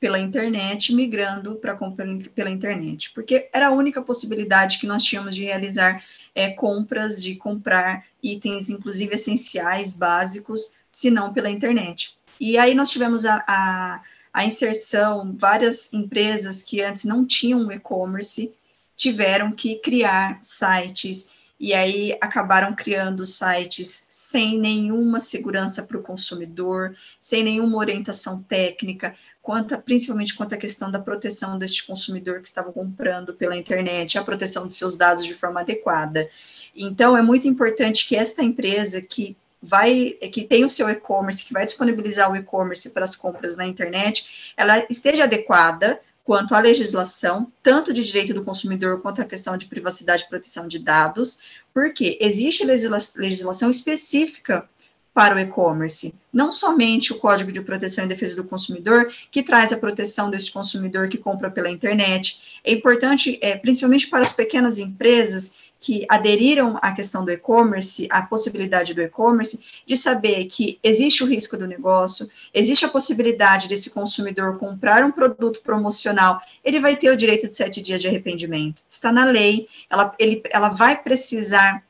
pela 0.03 0.19
internet, 0.19 0.93
migrando 0.93 1.55
para 1.55 1.75
compra 1.75 2.05
pela 2.35 2.49
internet, 2.49 3.13
porque 3.13 3.49
era 3.53 3.67
a 3.67 3.71
única 3.71 4.01
possibilidade 4.01 4.77
que 4.77 4.85
nós 4.85 5.01
tínhamos 5.01 5.33
de 5.33 5.45
realizar 5.45 6.03
é, 6.35 6.51
compras, 6.51 7.21
de 7.21 7.35
comprar 7.35 8.05
itens, 8.21 8.69
inclusive 8.69 9.13
essenciais, 9.13 9.91
básicos, 9.91 10.73
se 10.91 11.09
não 11.09 11.33
pela 11.33 11.49
internet. 11.49 12.17
E 12.39 12.57
aí 12.57 12.73
nós 12.73 12.89
tivemos 12.89 13.25
a, 13.25 13.43
a, 13.47 14.01
a 14.33 14.45
inserção, 14.45 15.35
várias 15.37 15.93
empresas 15.93 16.61
que 16.61 16.81
antes 16.81 17.03
não 17.03 17.25
tinham 17.25 17.71
e-commerce, 17.71 18.53
tiveram 18.95 19.51
que 19.51 19.75
criar 19.75 20.39
sites 20.41 21.31
e 21.59 21.73
aí 21.73 22.17
acabaram 22.19 22.75
criando 22.75 23.25
sites 23.25 24.07
sem 24.09 24.59
nenhuma 24.59 25.19
segurança 25.19 25.83
para 25.83 25.97
o 25.97 26.03
consumidor, 26.03 26.95
sem 27.21 27.43
nenhuma 27.43 27.77
orientação 27.77 28.43
técnica, 28.43 29.15
quanto, 29.43 29.77
principalmente 29.79 30.33
quanto 30.33 30.55
à 30.55 30.57
questão 30.57 30.89
da 30.89 30.97
proteção 30.97 31.59
deste 31.59 31.85
consumidor 31.85 32.41
que 32.41 32.47
estava 32.47 32.71
comprando 32.71 33.33
pela 33.33 33.57
internet, 33.57 34.17
a 34.17 34.23
proteção 34.23 34.67
de 34.67 34.73
seus 34.73 34.95
dados 34.95 35.25
de 35.25 35.33
forma 35.33 35.59
adequada. 35.59 36.29
Então, 36.73 37.15
é 37.15 37.21
muito 37.21 37.45
importante 37.45 38.07
que 38.07 38.15
esta 38.15 38.41
empresa 38.41 39.01
que 39.01 39.35
vai, 39.61 40.11
que 40.31 40.45
tem 40.45 40.63
o 40.63 40.69
seu 40.69 40.89
e-commerce, 40.89 41.43
que 41.43 41.53
vai 41.53 41.65
disponibilizar 41.65 42.31
o 42.31 42.37
e-commerce 42.37 42.89
para 42.91 43.03
as 43.03 43.17
compras 43.17 43.57
na 43.57 43.67
internet, 43.67 44.53
ela 44.55 44.85
esteja 44.89 45.25
adequada 45.25 45.99
quanto 46.23 46.55
à 46.55 46.59
legislação, 46.59 47.51
tanto 47.61 47.91
de 47.91 48.01
direito 48.01 48.33
do 48.33 48.45
consumidor 48.45 49.01
quanto 49.01 49.21
à 49.21 49.25
questão 49.25 49.57
de 49.57 49.65
privacidade 49.65 50.23
e 50.23 50.29
proteção 50.29 50.69
de 50.69 50.79
dados, 50.79 51.39
porque 51.73 52.17
existe 52.21 52.65
legislação 52.65 53.69
específica 53.69 54.69
para 55.13 55.35
o 55.35 55.39
e-commerce, 55.39 56.13
não 56.31 56.51
somente 56.51 57.13
o 57.13 57.19
Código 57.19 57.51
de 57.51 57.61
Proteção 57.61 58.05
e 58.05 58.07
Defesa 58.07 58.35
do 58.35 58.43
Consumidor, 58.43 59.13
que 59.29 59.43
traz 59.43 59.71
a 59.71 59.77
proteção 59.77 60.31
deste 60.31 60.51
consumidor 60.51 61.07
que 61.07 61.17
compra 61.17 61.51
pela 61.51 61.69
internet. 61.69 62.41
É 62.63 62.71
importante, 62.71 63.37
é, 63.41 63.55
principalmente 63.55 64.07
para 64.07 64.21
as 64.21 64.31
pequenas 64.31 64.79
empresas, 64.79 65.61
que 65.83 66.05
aderiram 66.07 66.79
à 66.81 66.93
questão 66.93 67.25
do 67.25 67.31
e-commerce, 67.31 68.07
à 68.09 68.21
possibilidade 68.21 68.93
do 68.93 69.01
e-commerce, 69.01 69.59
de 69.85 69.97
saber 69.97 70.45
que 70.45 70.79
existe 70.81 71.21
o 71.21 71.27
risco 71.27 71.57
do 71.57 71.67
negócio, 71.67 72.29
existe 72.53 72.85
a 72.85 72.89
possibilidade 72.89 73.67
desse 73.67 73.89
consumidor 73.89 74.57
comprar 74.57 75.03
um 75.03 75.11
produto 75.11 75.59
promocional, 75.61 76.41
ele 76.63 76.79
vai 76.79 76.95
ter 76.95 77.11
o 77.11 77.17
direito 77.17 77.49
de 77.49 77.57
sete 77.57 77.81
dias 77.81 78.01
de 78.01 78.07
arrependimento. 78.07 78.81
Está 78.89 79.11
na 79.11 79.25
lei, 79.25 79.67
ela, 79.89 80.15
ele, 80.17 80.41
ela 80.51 80.69
vai 80.69 81.03
precisar 81.03 81.83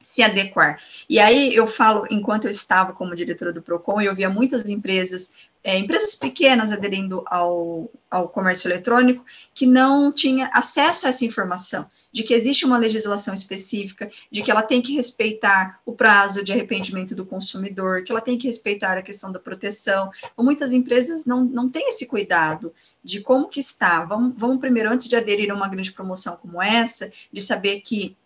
se 0.00 0.22
adequar. 0.22 0.80
E 1.08 1.18
aí 1.18 1.54
eu 1.54 1.66
falo, 1.66 2.06
enquanto 2.10 2.44
eu 2.44 2.50
estava 2.50 2.92
como 2.92 3.14
diretora 3.14 3.52
do 3.52 3.62
PROCON, 3.62 4.00
eu 4.00 4.14
via 4.14 4.30
muitas 4.30 4.68
empresas, 4.68 5.32
é, 5.62 5.76
empresas 5.76 6.14
pequenas 6.14 6.72
aderindo 6.72 7.24
ao, 7.26 7.90
ao 8.10 8.28
comércio 8.28 8.68
eletrônico, 8.68 9.24
que 9.54 9.66
não 9.66 10.12
tinha 10.12 10.50
acesso 10.52 11.06
a 11.06 11.10
essa 11.10 11.24
informação 11.24 11.86
de 12.10 12.22
que 12.22 12.32
existe 12.32 12.64
uma 12.64 12.78
legislação 12.78 13.34
específica, 13.34 14.10
de 14.30 14.42
que 14.42 14.50
ela 14.50 14.62
tem 14.62 14.80
que 14.80 14.94
respeitar 14.94 15.80
o 15.84 15.92
prazo 15.92 16.42
de 16.42 16.52
arrependimento 16.52 17.14
do 17.14 17.26
consumidor, 17.26 18.02
que 18.02 18.10
ela 18.10 18.20
tem 18.20 18.38
que 18.38 18.46
respeitar 18.46 18.96
a 18.96 19.02
questão 19.02 19.30
da 19.30 19.38
proteção. 19.38 20.10
Então, 20.32 20.44
muitas 20.44 20.72
empresas 20.72 21.26
não, 21.26 21.44
não 21.44 21.68
têm 21.68 21.88
esse 21.88 22.06
cuidado 22.06 22.72
de 23.04 23.20
como 23.20 23.48
que 23.48 23.60
está. 23.60 24.04
Vamos, 24.04 24.34
vamos 24.36 24.58
primeiro, 24.58 24.90
antes 24.90 25.06
de 25.06 25.16
aderir 25.16 25.50
a 25.50 25.54
uma 25.54 25.68
grande 25.68 25.92
promoção 25.92 26.36
como 26.36 26.62
essa, 26.62 27.12
de 27.30 27.40
saber 27.42 27.80
que 27.80 28.16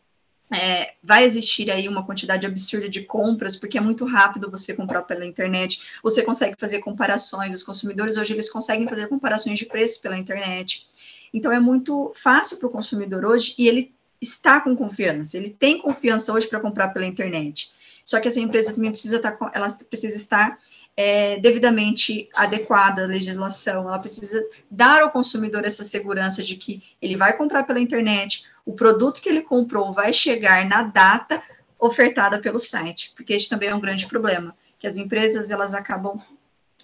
é, 0.53 0.93
vai 1.03 1.25
existir 1.25 1.71
aí 1.71 1.89
uma 1.89 2.05
quantidade 2.05 2.47
absurda 2.47 2.89
de 2.89 3.03
compras, 3.03 3.57
porque 3.57 3.79
é 3.79 3.81
muito 3.81 4.05
rápido 4.05 4.51
você 4.51 4.75
comprar 4.75 5.03
pela 5.03 5.25
internet, 5.25 5.83
você 6.03 6.23
consegue 6.23 6.57
fazer 6.59 6.81
comparações, 6.81 7.55
os 7.55 7.63
consumidores 7.63 8.19
hoje 8.19 8.35
eles 8.35 8.51
conseguem 8.51 8.87
fazer 8.87 9.09
comparações 9.09 9.59
de 9.59 9.65
preços 9.65 9.97
pela 9.97 10.19
internet. 10.19 10.87
Então, 11.33 11.51
é 11.51 11.59
muito 11.59 12.13
fácil 12.15 12.59
para 12.59 12.69
o 12.69 12.71
consumidor 12.71 13.25
hoje 13.25 13.55
e 13.57 13.67
ele 13.67 13.95
está 14.21 14.61
com 14.61 14.77
confiança, 14.77 15.37
ele 15.37 15.51
tem 15.51 15.81
confiança 15.81 16.33
hoje 16.33 16.47
para 16.47 16.61
comprar 16.61 16.89
pela 16.89 17.07
internet. 17.07 17.73
Só 18.05 18.21
que 18.21 18.29
essa 18.29 18.41
empresa 18.41 18.75
também 18.75 18.91
precisa 18.91 19.17
estar, 19.17 19.33
tá 19.33 19.51
ela 19.55 19.71
precisa 19.89 20.17
estar 20.17 20.59
é, 20.97 21.41
devidamente 21.41 22.29
adequada 22.35 23.05
à 23.05 23.07
legislação, 23.07 23.89
ela 23.89 23.99
precisa 23.99 24.43
dar 24.71 25.03
ao 25.03 25.11
consumidor 25.11 25.65
essa 25.65 25.83
segurança 25.83 26.43
de 26.43 26.57
que 26.57 26.83
ele 27.01 27.17
vai 27.17 27.37
comprar 27.37 27.65
pela 27.65 27.81
internet, 27.81 28.47
o 28.65 28.75
produto 28.75 29.21
que 29.21 29.29
ele 29.29 29.43
comprou 29.43 29.93
vai 29.93 30.13
chegar 30.13 30.69
na 30.69 30.83
data 30.83 31.43
ofertada 31.79 32.41
pelo 32.41 32.59
site, 32.59 33.13
porque 33.17 33.33
este 33.33 33.49
também 33.49 33.71
é 33.71 33.75
um 33.75 33.81
grande 33.81 34.07
problema, 34.07 34.55
que 34.79 34.87
as 34.87 34.97
empresas 34.99 35.51
elas 35.51 35.75
acabam 35.75 36.21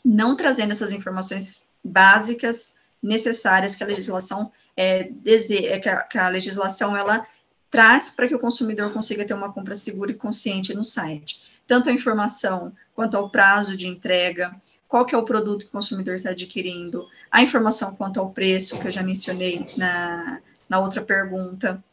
não 0.04 0.36
trazendo 0.36 0.72
essas 0.72 0.92
informações 0.92 1.68
básicas 1.84 2.76
necessárias 3.02 3.76
que 3.76 3.84
a 3.84 3.86
legislação 3.86 4.50
é, 4.76 5.04
deseja, 5.04 5.78
que 5.78 5.88
a, 5.88 5.96
que 6.02 6.18
a 6.18 6.28
legislação 6.28 6.96
ela 6.96 7.26
traz 7.70 8.10
para 8.10 8.26
que 8.26 8.34
o 8.34 8.38
consumidor 8.38 8.92
consiga 8.92 9.24
ter 9.24 9.34
uma 9.34 9.52
compra 9.52 9.74
segura 9.74 10.10
e 10.10 10.14
consciente 10.14 10.74
no 10.74 10.82
site. 10.82 11.47
Tanto 11.68 11.90
a 11.90 11.92
informação 11.92 12.72
quanto 12.94 13.16
ao 13.16 13.30
prazo 13.30 13.76
de 13.76 13.86
entrega, 13.86 14.52
qual 14.88 15.04
que 15.04 15.14
é 15.14 15.18
o 15.18 15.22
produto 15.22 15.64
que 15.64 15.68
o 15.68 15.72
consumidor 15.72 16.14
está 16.14 16.30
adquirindo, 16.30 17.06
a 17.30 17.42
informação 17.42 17.94
quanto 17.94 18.18
ao 18.18 18.30
preço, 18.30 18.80
que 18.80 18.88
eu 18.88 18.90
já 18.90 19.02
mencionei 19.02 19.66
na, 19.76 20.40
na 20.68 20.80
outra 20.80 21.02
pergunta. 21.02 21.84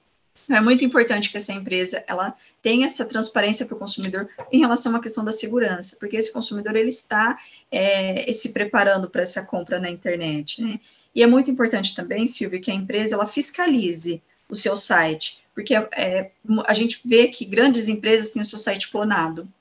É 0.49 0.61
muito 0.61 0.85
importante 0.85 1.29
que 1.29 1.38
essa 1.38 1.51
empresa 1.51 2.03
ela 2.07 2.33
tenha 2.61 2.85
essa 2.85 3.03
transparência 3.03 3.65
para 3.65 3.75
o 3.75 3.79
consumidor 3.79 4.29
em 4.51 4.59
relação 4.59 4.95
à 4.95 5.01
questão 5.01 5.25
da 5.25 5.31
segurança, 5.31 5.97
porque 5.99 6.15
esse 6.15 6.31
consumidor 6.31 6.75
ele 6.75 6.89
está 6.89 7.38
é, 7.69 8.31
se 8.31 8.53
preparando 8.53 9.09
para 9.09 9.23
essa 9.23 9.43
compra 9.43 9.79
na 9.79 9.89
internet. 9.89 10.63
Né? 10.63 10.79
E 11.13 11.21
é 11.21 11.27
muito 11.27 11.51
importante 11.51 11.93
também, 11.93 12.25
Silvia, 12.27 12.61
que 12.61 12.71
a 12.71 12.75
empresa 12.75 13.15
ela 13.15 13.25
fiscalize 13.25 14.21
o 14.47 14.55
seu 14.55 14.75
site, 14.75 15.43
porque 15.53 15.73
é, 15.73 16.31
a 16.65 16.73
gente 16.73 17.01
vê 17.03 17.27
que 17.27 17.43
grandes 17.43 17.89
empresas 17.89 18.29
têm 18.29 18.41
o 18.41 18.45
seu 18.45 18.59
site 18.59 18.89
clonado 18.89 19.51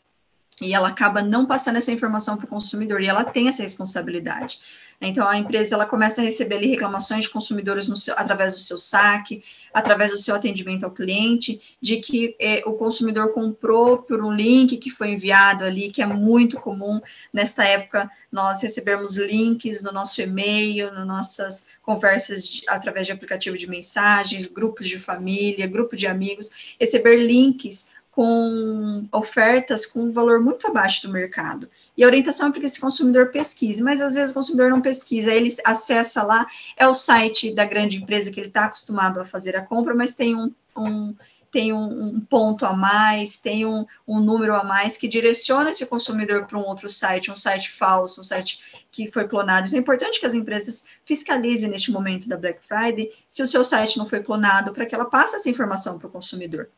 e 0.61 0.73
ela 0.73 0.88
acaba 0.88 1.21
não 1.21 1.47
passando 1.47 1.77
essa 1.77 1.93
informação 1.93 2.37
para 2.37 2.47
o 2.47 2.49
consumidor 2.49 3.01
e 3.01 3.07
ela 3.07 3.25
tem 3.25 3.49
essa 3.49 3.62
responsabilidade. 3.62 4.61
Então, 5.01 5.29
a 5.29 5.37
empresa 5.37 5.75
ela 5.75 5.87
começa 5.87 6.21
a 6.21 6.25
receber 6.25 6.57
ali 6.57 6.69
reclamações 6.69 7.25
de 7.25 7.31
consumidores 7.31 7.87
seu, 7.99 8.14
através 8.17 8.55
do 8.55 8.61
seu 8.61 8.79
saque, 8.79 9.43
através 9.73 10.12
do 10.12 10.17
seu 10.17 10.35
atendimento 10.35 10.85
ao 10.85 10.90
cliente, 10.90 11.61
de 11.81 11.97
que 11.97 12.37
é, 12.38 12.62
o 12.64 12.75
consumidor 12.75 13.33
comprou 13.33 13.99
por 13.99 14.25
um 14.25 14.33
link 14.33 14.77
que 14.77 14.90
foi 14.90 15.11
enviado 15.11 15.64
ali, 15.64 15.90
que 15.90 16.01
é 16.01 16.07
muito 16.07 16.61
comum 16.61 17.01
nesta 17.33 17.64
época 17.64 18.09
nós 18.31 18.62
recebermos 18.62 19.17
links 19.17 19.83
no 19.83 19.93
nosso 19.93 20.21
e-mail, 20.23 20.93
nas 20.93 21.07
nossas 21.07 21.67
conversas 21.83 22.47
de, 22.47 22.62
através 22.69 23.07
de 23.07 23.12
aplicativo 23.12 23.59
de 23.59 23.69
mensagens, 23.69 24.47
grupos 24.47 24.88
de 24.88 24.99
família, 24.99 25.67
grupo 25.67 25.97
de 25.97 26.07
amigos, 26.07 26.51
receber 26.81 27.17
links 27.17 27.94
com 28.14 29.09
ofertas 29.11 29.85
com 29.85 30.05
um 30.05 30.12
valor 30.12 30.38
muito 30.38 30.64
abaixo 30.68 31.03
do 31.03 31.12
mercado. 31.12 31.68
E 31.96 32.05
a 32.05 32.07
orientação 32.07 32.46
é 32.46 32.50
para 32.53 32.61
que 32.61 32.66
esse 32.66 32.81
consumidor 32.81 33.33
pesquise, 33.33 33.83
mas 33.83 34.00
às 34.00 34.14
vezes 34.14 34.31
o 34.31 34.35
consumidor 34.35 34.70
não 34.70 34.81
pesquisa, 34.81 35.35
ele 35.35 35.53
acessa 35.64 36.22
lá, 36.22 36.46
é 36.77 36.87
o 36.87 36.94
site 36.94 37.53
da 37.53 37.64
grande 37.64 37.96
empresa 37.96 38.31
que 38.31 38.38
ele 38.38 38.46
está 38.46 38.66
acostumado 38.66 39.18
a 39.18 39.24
fazer 39.24 39.57
a 39.57 39.62
compra, 39.62 39.96
mas 39.96 40.12
tem 40.12 40.37
um, 40.37 40.53
um 40.77 41.12
tem 41.50 41.72
um, 41.72 42.07
um, 42.07 42.20
ponto 42.20 42.64
a 42.64 42.72
mais, 42.72 43.37
tem 43.37 43.66
um, 43.66 43.85
um, 44.07 44.20
número 44.20 44.55
a 44.55 44.62
mais 44.62 44.96
que 44.96 45.09
direciona 45.09 45.70
esse 45.70 45.87
consumidor 45.87 46.46
para 46.46 46.59
um 46.59 46.66
outro 46.66 46.88
site, 46.88 47.33
um 47.33 47.37
site 47.37 47.70
falso, 47.70 48.20
um 48.20 48.24
site 48.24 48.87
que 48.92 49.11
foi 49.11 49.27
clonado. 49.27 49.66
Então, 49.66 49.79
é 49.79 49.81
importante 49.81 50.18
que 50.18 50.27
as 50.27 50.35
empresas 50.35 50.87
fiscalizem 51.05 51.70
neste 51.70 51.92
momento 51.92 52.29
da 52.29 52.37
Black 52.37 52.64
Friday 52.64 53.12
se 53.29 53.40
o 53.40 53.46
seu 53.46 53.62
site 53.62 53.98
não 53.98 54.07
foi 54.07 54.20
clonado, 54.20 54.72
para 54.72 54.85
que 54.85 54.94
ela 54.94 55.05
passe 55.05 55.37
essa 55.37 55.48
informação 55.48 55.96
para 55.96 56.09
o 56.09 56.11
consumidor. 56.11 56.68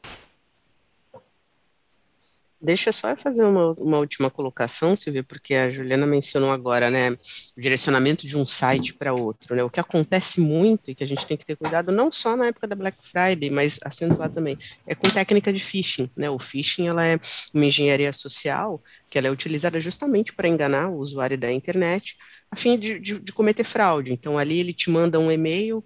Deixa 2.60 2.88
eu 2.88 2.92
só 2.92 3.14
fazer 3.16 3.44
uma, 3.44 3.72
uma 3.72 3.98
última 3.98 4.30
colocação, 4.30 4.96
Silvia, 4.96 5.22
porque 5.22 5.54
a 5.54 5.70
Juliana 5.70 6.06
mencionou 6.06 6.50
agora, 6.50 6.90
né, 6.90 7.10
o 7.10 7.60
direcionamento 7.60 8.26
de 8.26 8.36
um 8.36 8.46
site 8.46 8.94
para 8.94 9.12
outro, 9.12 9.54
né, 9.54 9.62
o 9.62 9.68
que 9.68 9.78
acontece 9.78 10.40
muito 10.40 10.90
e 10.90 10.94
que 10.94 11.04
a 11.04 11.06
gente 11.06 11.26
tem 11.26 11.36
que 11.36 11.44
ter 11.44 11.54
cuidado 11.54 11.92
não 11.92 12.10
só 12.10 12.34
na 12.34 12.46
época 12.46 12.66
da 12.66 12.74
Black 12.74 12.96
Friday, 13.02 13.50
mas 13.50 13.78
acentuar 13.84 14.30
também, 14.30 14.56
é 14.86 14.94
com 14.94 15.08
técnica 15.10 15.52
de 15.52 15.60
phishing, 15.60 16.10
né, 16.16 16.30
o 16.30 16.38
phishing, 16.38 16.88
ela 16.88 17.04
é 17.04 17.20
uma 17.52 17.66
engenharia 17.66 18.12
social 18.12 18.82
que 19.10 19.18
ela 19.18 19.28
é 19.28 19.30
utilizada 19.30 19.78
justamente 19.78 20.32
para 20.32 20.48
enganar 20.48 20.88
o 20.88 20.96
usuário 20.96 21.36
da 21.36 21.52
internet, 21.52 22.16
a 22.50 22.56
fim 22.56 22.78
de, 22.78 22.98
de, 22.98 23.18
de 23.20 23.32
cometer 23.34 23.64
fraude, 23.64 24.14
então 24.14 24.38
ali 24.38 24.58
ele 24.60 24.72
te 24.72 24.88
manda 24.90 25.20
um 25.20 25.30
e-mail 25.30 25.84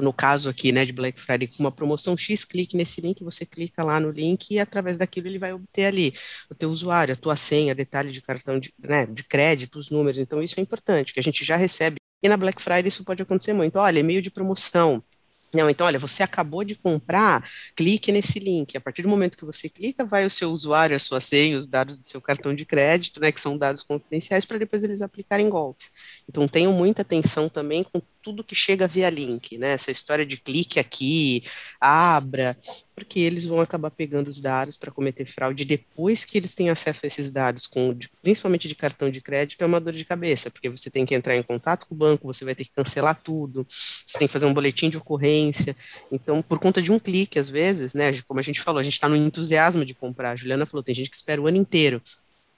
no 0.00 0.12
caso 0.12 0.48
aqui, 0.48 0.72
né, 0.72 0.84
de 0.84 0.92
Black 0.92 1.20
Friday, 1.20 1.48
com 1.48 1.62
uma 1.62 1.72
promoção 1.72 2.16
X, 2.16 2.44
clique 2.44 2.76
nesse 2.76 3.00
link, 3.00 3.22
você 3.22 3.44
clica 3.46 3.82
lá 3.82 3.98
no 4.00 4.10
link 4.10 4.50
e 4.50 4.58
através 4.58 4.98
daquilo 4.98 5.28
ele 5.28 5.38
vai 5.38 5.52
obter 5.52 5.86
ali 5.86 6.12
o 6.50 6.54
teu 6.54 6.70
usuário, 6.70 7.12
a 7.14 7.16
tua 7.16 7.36
senha, 7.36 7.74
detalhe 7.74 8.12
de 8.12 8.22
cartão 8.22 8.58
de, 8.58 8.72
né, 8.78 9.06
de 9.06 9.24
crédito, 9.24 9.78
os 9.78 9.90
números. 9.90 10.18
Então 10.18 10.42
isso 10.42 10.58
é 10.58 10.62
importante, 10.62 11.12
que 11.12 11.20
a 11.20 11.22
gente 11.22 11.44
já 11.44 11.56
recebe. 11.56 11.96
E 12.22 12.28
na 12.28 12.36
Black 12.36 12.62
Friday 12.62 12.88
isso 12.88 13.04
pode 13.04 13.22
acontecer 13.22 13.52
muito. 13.52 13.76
Olha, 13.78 13.98
e-mail 13.98 14.22
de 14.22 14.30
promoção, 14.30 15.02
Não, 15.54 15.68
então, 15.68 15.86
olha, 15.86 15.98
você 15.98 16.22
acabou 16.22 16.64
de 16.64 16.74
comprar, 16.74 17.46
clique 17.76 18.10
nesse 18.10 18.38
link. 18.38 18.74
A 18.76 18.80
partir 18.80 19.02
do 19.02 19.08
momento 19.08 19.36
que 19.36 19.44
você 19.44 19.68
clica, 19.68 20.04
vai 20.04 20.24
o 20.24 20.30
seu 20.30 20.50
usuário, 20.50 20.96
a 20.96 20.98
sua 20.98 21.20
senha, 21.20 21.58
os 21.58 21.66
dados 21.66 21.98
do 21.98 22.04
seu 22.04 22.22
cartão 22.22 22.54
de 22.54 22.64
crédito, 22.64 23.20
né, 23.20 23.30
que 23.30 23.40
são 23.40 23.58
dados 23.58 23.82
confidenciais, 23.82 24.46
para 24.46 24.58
depois 24.58 24.82
eles 24.82 25.02
aplicarem 25.02 25.50
golpes. 25.50 25.90
Então, 26.26 26.48
tenham 26.48 26.72
muita 26.72 27.02
atenção 27.02 27.50
também 27.50 27.84
com 27.84 28.00
tudo 28.22 28.44
que 28.44 28.54
chega 28.54 28.86
via 28.86 29.10
link, 29.10 29.58
né? 29.58 29.72
Essa 29.72 29.90
história 29.90 30.24
de 30.24 30.36
clique 30.36 30.78
aqui, 30.78 31.42
abra, 31.80 32.56
porque 32.94 33.20
eles 33.20 33.44
vão 33.44 33.60
acabar 33.60 33.90
pegando 33.90 34.28
os 34.28 34.40
dados 34.40 34.76
para 34.76 34.90
cometer 34.90 35.24
fraude 35.24 35.64
depois 35.64 36.24
que 36.24 36.38
eles 36.38 36.54
têm 36.54 36.70
acesso 36.70 37.00
a 37.04 37.06
esses 37.06 37.30
dados, 37.30 37.66
com, 37.66 37.96
principalmente 38.20 38.68
de 38.68 38.74
cartão 38.74 39.10
de 39.10 39.20
crédito, 39.20 39.62
é 39.62 39.66
uma 39.66 39.80
dor 39.80 39.92
de 39.92 40.04
cabeça, 40.04 40.50
porque 40.50 40.68
você 40.68 40.90
tem 40.90 41.04
que 41.06 41.14
entrar 41.14 41.36
em 41.36 41.42
contato 41.42 41.86
com 41.86 41.94
o 41.94 41.98
banco, 41.98 42.26
você 42.26 42.44
vai 42.44 42.54
ter 42.54 42.64
que 42.64 42.72
cancelar 42.72 43.20
tudo, 43.22 43.66
você 43.68 44.18
tem 44.18 44.28
que 44.28 44.32
fazer 44.32 44.46
um 44.46 44.54
boletim 44.54 44.90
de 44.90 44.96
ocorrência. 44.96 45.76
Então, 46.10 46.42
por 46.42 46.58
conta 46.58 46.82
de 46.82 46.92
um 46.92 46.98
clique, 46.98 47.38
às 47.38 47.48
vezes, 47.48 47.94
né? 47.94 48.12
Como 48.22 48.40
a 48.40 48.42
gente 48.42 48.60
falou, 48.60 48.80
a 48.80 48.84
gente 48.84 48.94
está 48.94 49.08
no 49.08 49.16
entusiasmo 49.16 49.84
de 49.84 49.94
comprar. 49.94 50.32
A 50.32 50.36
Juliana 50.36 50.66
falou, 50.66 50.82
tem 50.82 50.94
gente 50.94 51.10
que 51.10 51.16
espera 51.16 51.40
o 51.40 51.46
ano 51.46 51.56
inteiro 51.56 52.02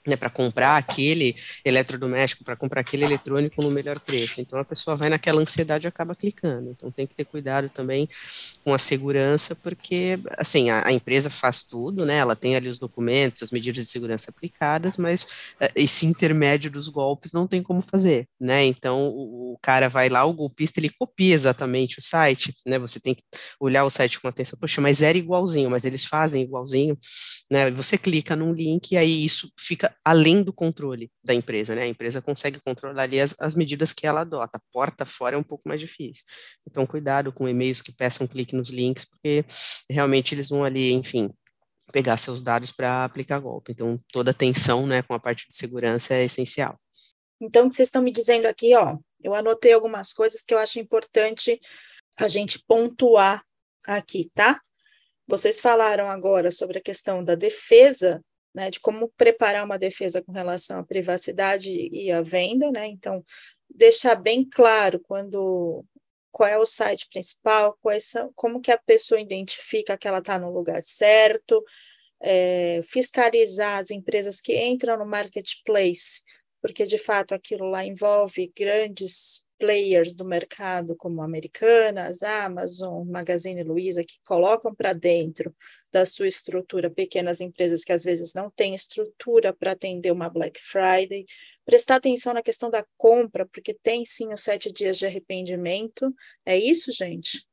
né, 0.07 0.17
para 0.17 0.31
comprar 0.31 0.77
aquele 0.77 1.35
eletrodoméstico, 1.65 2.45
para 2.45 2.57
comprar 2.57 2.81
aquele 2.81 3.05
eletrônico 3.05 3.63
no 3.63 3.71
melhor 3.71 3.99
preço. 3.99 4.41
Então 4.41 4.59
a 4.59 4.65
pessoa 4.65 4.97
vai 4.97 5.09
naquela 5.09 5.41
ansiedade 5.41 5.87
e 5.87 5.89
acaba 5.89 6.15
clicando. 6.15 6.71
Então 6.71 6.91
tem 6.91 7.07
que 7.07 7.15
ter 7.15 7.25
cuidado 7.25 7.69
também 7.69 8.09
com 8.63 8.75
a 8.75 8.79
segurança, 8.79 9.55
porque 9.55 10.19
assim 10.37 10.71
a, 10.71 10.87
a 10.89 10.93
empresa 10.93 11.31
faz 11.31 11.63
tudo, 11.63 12.05
né? 12.05 12.17
Ela 12.17 12.37
tem 12.37 12.57
ali 12.57 12.69
os 12.69 12.79
documentos, 12.79 13.43
as 13.43 13.51
medidas 13.51 13.85
de 13.85 13.91
segurança 13.91 14.31
aplicadas, 14.31 14.97
mas 14.97 15.25
uh, 15.61 15.73
esse 15.75 16.07
intermédio 16.07 16.71
dos 16.71 16.89
golpes 16.89 17.33
não 17.33 17.47
tem 17.47 17.63
como 17.63 17.81
fazer, 17.81 18.29
né? 18.41 18.65
Então 18.65 19.09
o, 19.09 19.55
o, 19.55 19.59
cara 19.63 19.89
vai 19.89 20.09
lá, 20.09 20.25
o 20.25 20.33
golpista 20.35 20.81
ele 20.81 20.91
copia 20.91 21.35
exatamente 21.35 21.99
o 21.99 22.03
site, 22.03 22.55
né? 22.67 22.79
Você 22.79 23.01
tem 23.01 23.15
que 23.15 23.23
olhar 23.59 23.85
o 23.85 23.91
site 23.91 24.21
com 24.21 24.29
atenção, 24.29 24.59
poxa, 24.59 24.81
mas 24.81 25.03
era 25.03 25.17
igualzinho, 25.17 25.71
mas 25.71 25.85
eles 25.85 26.05
fazem 26.05 26.43
igualzinho, 26.43 26.99
né? 27.51 27.71
Você 27.71 27.97
clica 27.97 28.37
num 28.37 28.53
link 28.53 28.93
e 28.93 28.97
aí 28.97 29.25
isso 29.25 29.51
fica 29.59 29.94
além 30.05 30.43
do 30.43 30.53
controle 30.53 31.11
da 31.23 31.35
empresa, 31.35 31.75
né? 31.75 31.83
A 31.83 31.87
empresa 31.87 32.23
consegue 32.23 32.61
controlar 32.61 33.03
ali 33.03 33.21
as, 33.21 33.35
as 33.39 33.55
medidas 33.55 33.93
que 33.93 34.07
ela 34.07 34.23
adota. 34.23 34.61
Porta 34.73 35.05
fora 35.05 35.37
é 35.37 35.39
um 35.39 35.43
pouco 35.43 35.69
mais 35.69 35.81
difícil. 35.81 36.25
Então, 36.69 36.87
cuidado 36.87 37.33
com 37.33 37.49
e-mails 37.49 37.83
que 37.83 37.93
peçam 37.93 38.27
clique 38.27 38.57
nos 38.57 38.71
links, 38.71 39.05
porque 39.05 39.45
realmente 39.91 40.35
eles 40.35 40.49
vão 40.49 40.65
ali, 40.65 40.93
enfim, 40.93 41.31
pegar 41.93 42.17
seus 42.17 42.43
dados 42.43 42.73
para 42.73 43.05
aplicar 43.05 43.39
golpe. 43.39 43.73
Então, 43.73 43.99
toda 44.13 44.31
atenção, 44.31 44.87
né, 44.87 45.03
com 45.03 45.15
a 45.15 45.21
parte 45.21 45.47
de 45.49 45.57
segurança 45.57 46.15
é 46.15 46.25
essencial. 46.25 46.79
Então, 47.41 47.67
o 47.67 47.69
que 47.69 47.77
vocês 47.77 47.89
estão 47.89 48.03
me 48.03 48.13
dizendo 48.13 48.47
aqui, 48.47 48.75
ó, 48.75 48.97
eu 49.23 49.35
anotei 49.35 49.73
algumas 49.73 50.13
coisas 50.13 50.43
que 50.43 50.55
eu 50.55 50.59
acho 50.59 50.79
importante 50.79 51.61
a 52.19 52.29
gente 52.29 52.63
pontuar 52.67 53.45
aqui, 53.87 54.31
tá? 54.35 54.61
Vocês 55.27 55.61
falaram 55.61 56.09
agora 56.09 56.51
sobre 56.51 56.79
a 56.79 56.83
questão 56.83 57.25
da 57.25 57.35
defesa 57.35 58.23
né, 58.55 58.71
de 58.71 58.79
como 58.81 59.09
preparar 59.17 59.65
uma 59.65 59.79
defesa 59.79 60.23
com 60.23 60.33
relação 60.33 60.79
à 60.79 60.85
privacidade 60.85 61.71
e 61.71 62.11
à 62.13 62.23
venda, 62.23 62.71
né? 62.71 62.87
Então, 62.87 63.25
deixar 63.69 64.15
bem 64.15 64.49
claro 64.49 65.01
quando 65.01 65.85
qual 66.31 66.49
é 66.49 66.59
o 66.59 66.67
site 66.67 67.09
principal, 67.09 67.79
quais 67.81 68.05
são, 68.07 68.33
como 68.35 68.61
que 68.61 68.71
a 68.71 68.79
pessoa 68.79 69.21
identifica 69.21 69.97
que 69.97 70.09
ela 70.09 70.19
está 70.19 70.39
no 70.39 70.53
lugar 70.53 70.83
certo, 70.83 71.65
é, 72.21 72.81
fiscalizar 72.83 73.79
as 73.79 73.91
empresas 73.91 74.41
que 74.41 74.57
entram 74.59 74.99
no 74.99 75.07
marketplace, 75.07 76.23
porque 76.61 76.87
de 76.87 76.99
fato 76.99 77.35
aquilo 77.35 77.69
lá 77.69 77.85
envolve 77.85 78.53
grandes 78.57 79.45
players 79.59 80.15
do 80.17 80.25
mercado, 80.25 80.97
como 80.97 81.23
Americanas, 81.23 82.23
Amazon, 82.23 83.07
Magazine 83.07 83.63
Luiza, 83.63 84.03
que 84.03 84.19
colocam 84.25 84.75
para 84.75 84.93
dentro 84.93 85.55
da 85.95 86.05
sua 86.05 86.27
estrutura 86.27 86.91
pequenas 86.91 87.41
empresas 87.41 87.85
que 87.85 87.93
às 87.93 88.03
vezes 88.03 88.35
não 88.35 88.51
têm 88.51 88.75
estrutura 88.75 89.53
para 89.53 89.71
atender 89.71 90.11
uma 90.11 90.29
Black 90.29 90.61
Friday. 90.61 91.25
Prestar 91.65 91.95
atenção 91.95 92.35
na 92.35 92.43
questão 92.43 92.69
da 92.69 92.85
compra, 92.99 93.47
porque 93.47 93.73
tem 93.73 94.05
sim 94.05 94.33
os 94.33 94.43
sete 94.43 94.73
dias 94.73 94.99
de 94.99 95.07
arrependimento. 95.07 96.13
É 96.45 96.59
isso, 96.59 96.91
gente? 96.91 97.47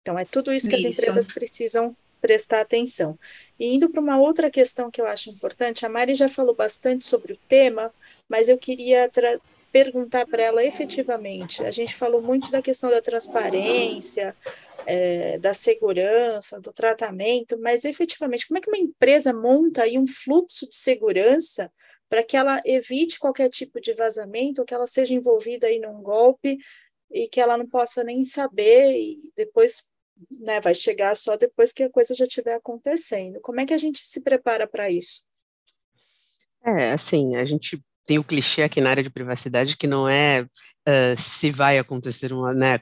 Então, 0.00 0.18
é 0.18 0.24
tudo 0.24 0.54
isso 0.54 0.66
que 0.66 0.74
isso. 0.74 0.88
as 0.88 0.94
empresas 0.94 1.28
precisam 1.28 1.94
prestar 2.18 2.62
atenção. 2.62 3.18
E 3.60 3.66
indo 3.66 3.90
para 3.90 4.00
uma 4.00 4.18
outra 4.18 4.50
questão 4.50 4.90
que 4.90 4.98
eu 4.98 5.06
acho 5.06 5.28
importante, 5.28 5.84
a 5.84 5.88
Mari 5.90 6.14
já 6.14 6.30
falou 6.30 6.54
bastante 6.54 7.04
sobre 7.04 7.34
o 7.34 7.38
tema, 7.46 7.92
mas 8.26 8.48
eu 8.48 8.56
queria 8.56 9.10
perguntar 9.70 10.26
para 10.26 10.44
ela 10.44 10.64
efetivamente. 10.64 11.62
A 11.62 11.70
gente 11.70 11.94
falou 11.94 12.22
muito 12.22 12.50
da 12.50 12.62
questão 12.62 12.88
da 12.88 13.02
transparência, 13.02 14.34
é, 14.86 15.38
da 15.38 15.54
segurança, 15.54 16.60
do 16.60 16.72
tratamento, 16.72 17.58
mas 17.58 17.84
efetivamente, 17.84 18.46
como 18.46 18.58
é 18.58 18.60
que 18.60 18.68
uma 18.68 18.78
empresa 18.78 19.32
monta 19.32 19.82
aí 19.82 19.98
um 19.98 20.06
fluxo 20.06 20.68
de 20.68 20.76
segurança 20.76 21.70
para 22.08 22.22
que 22.22 22.36
ela 22.36 22.60
evite 22.64 23.18
qualquer 23.18 23.48
tipo 23.48 23.80
de 23.80 23.92
vazamento, 23.92 24.64
que 24.64 24.74
ela 24.74 24.86
seja 24.86 25.14
envolvida 25.14 25.66
aí 25.66 25.78
num 25.78 26.02
golpe 26.02 26.58
e 27.10 27.28
que 27.28 27.40
ela 27.40 27.56
não 27.56 27.66
possa 27.66 28.04
nem 28.04 28.24
saber 28.24 28.92
e 28.96 29.32
depois 29.36 29.84
né, 30.30 30.60
vai 30.60 30.74
chegar 30.74 31.16
só 31.16 31.36
depois 31.36 31.72
que 31.72 31.82
a 31.82 31.90
coisa 31.90 32.14
já 32.14 32.24
estiver 32.24 32.54
acontecendo. 32.54 33.40
Como 33.40 33.60
é 33.60 33.66
que 33.66 33.74
a 33.74 33.78
gente 33.78 34.06
se 34.06 34.20
prepara 34.20 34.66
para 34.66 34.90
isso? 34.90 35.26
É, 36.64 36.92
assim, 36.92 37.36
a 37.36 37.44
gente 37.44 37.82
tem 38.06 38.18
o 38.18 38.24
clichê 38.24 38.62
aqui 38.62 38.80
na 38.80 38.90
área 38.90 39.02
de 39.02 39.10
privacidade 39.10 39.76
que 39.76 39.86
não 39.86 40.08
é 40.08 40.46
uh, 40.88 41.20
se 41.20 41.50
vai 41.50 41.78
acontecer 41.78 42.32
uma, 42.32 42.52
né, 42.52 42.78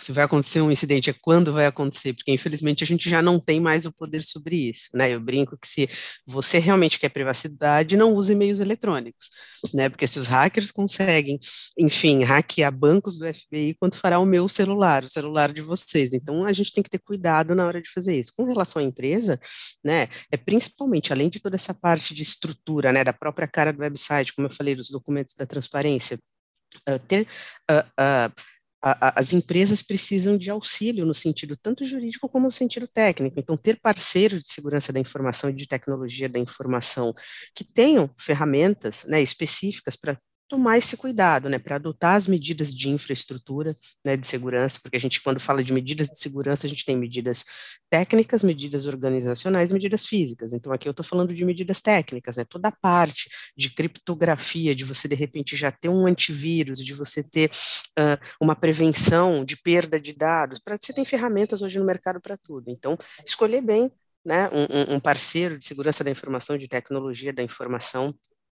se 0.00 0.12
vai 0.12 0.24
acontecer 0.24 0.60
um 0.60 0.70
incidente, 0.70 1.10
é 1.10 1.14
quando 1.20 1.52
vai 1.52 1.66
acontecer, 1.66 2.14
porque 2.14 2.32
infelizmente 2.32 2.84
a 2.84 2.86
gente 2.86 3.08
já 3.08 3.20
não 3.20 3.40
tem 3.40 3.60
mais 3.60 3.84
o 3.86 3.92
poder 3.92 4.22
sobre 4.22 4.56
isso, 4.56 4.88
né? 4.94 5.12
Eu 5.12 5.20
brinco 5.20 5.56
que 5.58 5.66
se 5.66 5.88
você 6.26 6.58
realmente 6.58 6.98
quer 6.98 7.08
privacidade, 7.08 7.96
não 7.96 8.14
use 8.14 8.32
e-mails 8.32 8.60
eletrônicos, 8.60 9.28
né? 9.74 9.88
Porque 9.88 10.06
se 10.06 10.18
os 10.18 10.26
hackers 10.26 10.70
conseguem, 10.70 11.38
enfim, 11.78 12.22
hackear 12.22 12.72
bancos 12.72 13.18
do 13.18 13.26
FBI, 13.26 13.74
quanto 13.78 13.96
fará 13.96 14.18
o 14.18 14.26
meu 14.26 14.48
celular, 14.48 15.04
o 15.04 15.08
celular 15.08 15.52
de 15.52 15.62
vocês? 15.62 16.12
Então 16.12 16.44
a 16.44 16.52
gente 16.52 16.72
tem 16.72 16.82
que 16.82 16.90
ter 16.90 17.00
cuidado 17.00 17.54
na 17.54 17.66
hora 17.66 17.82
de 17.82 17.90
fazer 17.90 18.16
isso. 18.18 18.32
Com 18.36 18.44
relação 18.44 18.80
à 18.80 18.84
empresa, 18.84 19.38
né? 19.84 20.08
É 20.30 20.36
principalmente 20.36 21.12
além 21.12 21.28
de 21.28 21.40
toda 21.40 21.56
essa 21.56 21.74
parte 21.74 22.14
de 22.14 22.22
estrutura, 22.22 22.92
né, 22.92 23.04
da 23.04 23.12
própria 23.12 23.48
cara 23.48 23.72
do 23.72 23.80
website, 23.80 24.32
como 24.34 24.46
eu 24.46 24.52
falei, 24.52 24.74
dos 24.74 24.90
documentos 24.90 25.34
da 25.34 25.46
transparência, 25.46 26.18
uh, 26.88 26.98
ter 27.06 27.26
uh, 27.70 27.84
uh, 28.00 28.32
as 28.80 29.32
empresas 29.32 29.82
precisam 29.82 30.36
de 30.36 30.50
auxílio 30.50 31.04
no 31.04 31.12
sentido 31.12 31.56
tanto 31.56 31.84
jurídico 31.84 32.28
como 32.28 32.44
no 32.44 32.50
sentido 32.50 32.86
técnico. 32.86 33.40
Então, 33.40 33.56
ter 33.56 33.80
parceiros 33.80 34.42
de 34.42 34.52
segurança 34.52 34.92
da 34.92 35.00
informação 35.00 35.50
e 35.50 35.52
de 35.52 35.66
tecnologia 35.66 36.28
da 36.28 36.38
informação 36.38 37.12
que 37.54 37.64
tenham 37.64 38.08
ferramentas 38.16 39.04
né, 39.04 39.20
específicas 39.20 39.96
para 39.96 40.16
tomar 40.48 40.78
esse 40.78 40.96
cuidado, 40.96 41.48
né, 41.48 41.58
para 41.58 41.76
adotar 41.76 42.16
as 42.16 42.26
medidas 42.26 42.74
de 42.74 42.88
infraestrutura, 42.88 43.76
né, 44.04 44.16
de 44.16 44.26
segurança, 44.26 44.80
porque 44.82 44.96
a 44.96 45.00
gente, 45.00 45.22
quando 45.22 45.38
fala 45.38 45.62
de 45.62 45.72
medidas 45.72 46.08
de 46.08 46.18
segurança, 46.18 46.66
a 46.66 46.70
gente 46.70 46.84
tem 46.84 46.96
medidas 46.96 47.44
técnicas, 47.90 48.42
medidas 48.42 48.86
organizacionais, 48.86 49.70
medidas 49.70 50.06
físicas. 50.06 50.52
Então, 50.52 50.72
aqui 50.72 50.88
eu 50.88 50.92
estou 50.92 51.04
falando 51.04 51.34
de 51.34 51.44
medidas 51.44 51.82
técnicas, 51.82 52.36
né, 52.36 52.44
toda 52.48 52.68
a 52.68 52.72
parte 52.72 53.28
de 53.56 53.70
criptografia, 53.70 54.74
de 54.74 54.84
você, 54.84 55.06
de 55.06 55.14
repente, 55.14 55.56
já 55.56 55.70
ter 55.70 55.88
um 55.88 56.06
antivírus, 56.06 56.84
de 56.84 56.94
você 56.94 57.22
ter 57.22 57.50
uh, 57.98 58.18
uma 58.40 58.56
prevenção 58.56 59.44
de 59.44 59.56
perda 59.56 60.00
de 60.00 60.14
dados, 60.14 60.58
para 60.58 60.76
você 60.80 60.92
tem 60.92 61.04
ferramentas 61.04 61.62
hoje 61.62 61.78
no 61.78 61.84
mercado 61.84 62.20
para 62.20 62.36
tudo. 62.36 62.70
Então, 62.70 62.96
escolher 63.26 63.60
bem 63.60 63.92
né, 64.24 64.48
um, 64.50 64.96
um, 64.96 65.00
parceiro 65.00 65.58
de 65.58 65.66
segurança 65.66 66.04
da 66.04 66.10
informação, 66.10 66.58
de 66.58 66.68
tecnologia 66.68 67.32
da 67.32 67.42
informação, 67.42 68.14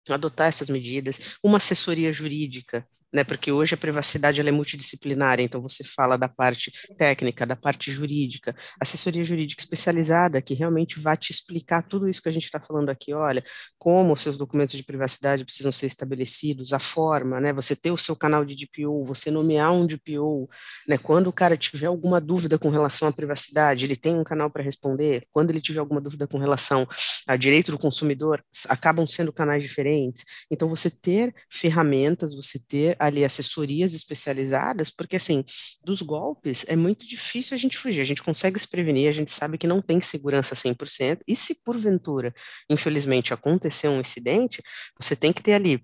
adotar 0.09 0.49
essas 0.49 0.71
medidas, 0.71 1.37
uma 1.43 1.59
assessoria 1.59 2.13
jurídica 2.13 2.87
né, 3.13 3.25
porque 3.25 3.51
hoje 3.51 3.75
a 3.75 3.79
privacidade 3.79 4.41
é 4.41 4.51
multidisciplinar, 4.51 5.41
então 5.41 5.61
você 5.63 5.83
fala 5.83 6.17
da 6.17 6.29
parte 6.29 6.73
técnica, 6.97 7.47
da 7.47 7.57
parte 7.57 7.91
jurídica, 7.91 8.55
assessoria 8.81 9.25
jurídica 9.25 9.63
especializada 9.63 10.43
que 10.43 10.55
realmente 10.55 11.01
vai 11.01 11.17
te 11.17 11.31
explicar 11.31 11.83
tudo 11.83 12.09
isso 12.09 12.23
que 12.23 12.29
a 12.29 12.33
gente 12.33 12.45
está 12.45 12.61
falando 12.61 12.91
aqui, 12.91 13.15
olha, 13.15 13.43
como 13.79 14.13
os 14.13 14.21
seus 14.21 14.37
documentos 14.37 14.75
de 14.75 14.83
privacidade 14.83 15.45
precisam 15.45 15.73
ser 15.73 15.87
estabelecidos, 15.87 16.73
a 16.73 16.79
forma, 16.79 17.41
né, 17.41 17.53
você 17.53 17.75
ter 17.75 17.91
o 17.91 17.97
seu 17.97 18.15
canal 18.15 18.45
de 18.45 18.55
DPO, 18.55 19.05
você 19.05 19.31
nomear 19.31 19.73
um 19.73 19.87
DPO, 19.87 20.49
né, 20.87 20.99
quando 20.99 21.29
o 21.29 21.33
cara 21.33 21.57
tiver 21.57 21.87
alguma 21.87 22.21
dúvida 22.21 22.59
com 22.59 22.69
relação 22.69 23.09
à 23.09 23.13
privacidade, 23.13 23.85
ele 23.85 23.97
tem 23.97 24.17
um 24.17 24.25
canal 24.25 24.51
para 24.51 24.63
responder, 24.63 25.27
quando 25.33 25.51
ele 25.51 25.61
tiver 25.61 25.81
alguma 25.81 26.01
dúvida 26.01 26.27
com 26.27 26.39
relação 26.39 26.87
a 27.27 27.37
direito 27.37 27.71
do 27.71 27.79
consumidor, 27.79 28.45
acabam 28.69 29.07
sendo 29.07 29.33
canais 29.33 29.63
diferentes, 29.63 30.25
então 30.51 30.69
você 30.69 30.91
ter 30.91 31.35
ferramentas, 31.51 32.35
você 32.35 32.59
ter 32.59 32.98
ali 32.99 33.25
assessorias 33.25 33.95
especializadas, 33.95 34.91
porque 34.91 35.17
assim, 35.17 35.45
dos 35.85 36.03
golpes 36.03 36.65
é 36.69 36.77
muito 36.77 37.07
difícil 37.07 37.55
a 37.55 37.59
gente 37.59 37.79
fugir, 37.79 38.01
a 38.01 38.05
gente 38.05 38.23
consegue 38.23 38.59
se 38.59 38.69
prevenir, 38.69 39.09
a 39.09 39.13
gente 39.13 39.31
sabe 39.31 39.59
que 39.59 39.67
não 39.67 39.81
tem 39.83 40.01
segurança 40.01 40.55
100%, 40.55 41.21
e 41.27 41.37
se 41.37 41.63
porventura, 41.63 42.35
infelizmente, 42.69 43.33
acontecer 43.35 43.89
um 43.89 44.01
incidente, 44.01 44.63
você 44.99 45.15
tem 45.17 45.33
que 45.33 45.43
ter 45.43 45.55
ali 45.55 45.83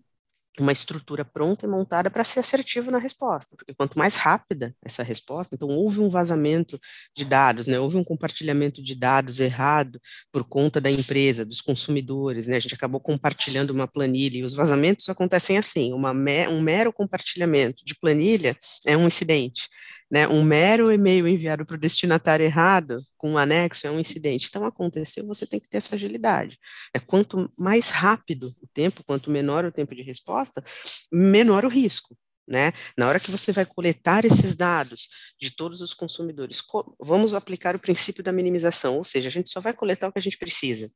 uma 0.59 0.73
estrutura 0.73 1.25
pronta 1.25 1.67
e 1.67 1.69
montada 1.69 2.11
para 2.11 2.23
ser 2.25 2.41
assertivo 2.41 2.91
na 2.91 2.99
resposta, 2.99 3.57
porque 3.57 3.75
quanto 3.75 3.99
mais 3.99 4.15
rápida 4.15 4.75
essa 4.83 5.03
resposta, 5.03 5.55
então 5.55 5.69
houve 5.69 6.01
um 6.01 6.09
vazamento 6.09 6.79
de 7.15 7.25
dados, 7.25 7.67
né, 7.67 7.79
houve 7.79 7.97
um 7.97 8.05
compartilhamento 8.05 8.83
de 8.83 8.95
dados 8.95 9.41
errado 9.41 10.01
por 10.31 10.45
conta 10.45 10.81
da 10.81 10.91
empresa, 10.91 11.45
dos 11.45 11.61
consumidores, 11.61 12.47
né, 12.47 12.57
a 12.57 12.61
gente 12.61 12.75
acabou 12.75 13.01
compartilhando 13.01 13.71
uma 13.71 13.89
planilha, 13.89 14.39
e 14.39 14.43
os 14.45 14.55
vazamentos 14.55 15.09
acontecem 15.09 15.59
assim, 15.59 15.93
uma, 15.93 16.13
um 16.13 16.61
mero 16.61 16.93
compartilhamento 16.93 17.85
de 17.85 17.95
planilha 17.97 18.57
é 18.87 18.97
um 18.97 19.07
incidente, 19.07 19.69
né, 20.15 20.29
um 20.29 20.45
mero 20.45 20.93
e-mail 20.93 21.27
enviado 21.27 21.67
para 21.67 21.75
o 21.75 21.79
destinatário 21.79 22.47
errado, 22.47 23.05
com 23.17 23.33
um 23.33 23.39
anexo, 23.39 23.85
é 23.85 23.91
um 23.91 23.99
incidente. 23.99 24.47
Então, 24.49 24.65
aconteceu, 24.65 25.27
você 25.27 25.45
tem 25.45 25.59
que 25.59 25.69
ter 25.69 25.79
essa 25.79 25.97
agilidade. 25.97 26.57
É, 26.95 27.01
quanto 27.01 27.51
mais 27.59 27.91
rápido 27.91 28.55
o 28.63 28.67
tempo, 28.73 29.03
quanto 29.05 29.29
menor 29.29 29.65
o 29.65 29.73
tempo 29.73 29.93
de 29.93 30.03
resposta, 30.03 30.63
menor 31.11 31.65
o 31.65 31.69
risco. 31.69 32.17
Né? 32.47 32.71
Na 32.97 33.09
hora 33.09 33.19
que 33.19 33.29
você 33.29 33.51
vai 33.51 33.67
coletar 33.67 34.25
esses 34.25 34.55
dados 34.55 35.09
de 35.37 35.51
todos 35.51 35.81
os 35.81 35.93
consumidores, 35.93 36.63
vamos 37.01 37.35
aplicar 37.35 37.75
o 37.75 37.81
princípio 37.81 38.23
da 38.23 38.31
minimização, 38.31 38.99
ou 38.99 39.03
seja, 39.03 39.29
a 39.29 39.33
gente 39.33 39.51
só 39.51 39.61
vai 39.61 39.73
coletar 39.73 40.07
o 40.07 40.13
que 40.13 40.19
a 40.21 40.23
gente 40.23 40.39
precisa. 40.39 40.93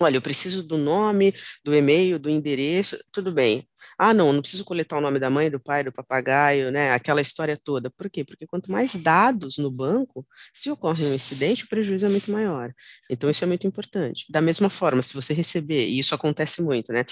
Olha, 0.00 0.16
eu 0.16 0.22
preciso 0.22 0.62
do 0.62 0.78
nome, 0.78 1.34
do 1.64 1.74
e-mail, 1.74 2.20
do 2.20 2.30
endereço, 2.30 2.96
tudo 3.10 3.32
bem. 3.32 3.66
Ah, 3.98 4.14
não, 4.14 4.32
não 4.32 4.40
preciso 4.40 4.64
coletar 4.64 4.96
o 4.96 5.00
nome 5.00 5.18
da 5.18 5.28
mãe, 5.28 5.50
do 5.50 5.58
pai, 5.58 5.82
do 5.82 5.90
papagaio, 5.92 6.70
né? 6.70 6.92
Aquela 6.92 7.20
história 7.20 7.56
toda. 7.56 7.90
Por 7.90 8.08
quê? 8.08 8.24
Porque 8.24 8.46
quanto 8.46 8.70
mais 8.70 8.94
dados 8.94 9.58
no 9.58 9.70
banco, 9.72 10.24
se 10.52 10.70
ocorre 10.70 11.04
um 11.04 11.14
incidente, 11.14 11.64
o 11.64 11.68
prejuízo 11.68 12.06
é 12.06 12.08
muito 12.08 12.30
maior. 12.30 12.72
Então, 13.10 13.28
isso 13.28 13.42
é 13.42 13.46
muito 13.46 13.66
importante. 13.66 14.24
Da 14.30 14.40
mesma 14.40 14.70
forma, 14.70 15.02
se 15.02 15.14
você 15.14 15.34
receber, 15.34 15.88
e 15.88 15.98
isso 15.98 16.14
acontece 16.14 16.62
muito, 16.62 16.92
né? 16.92 17.04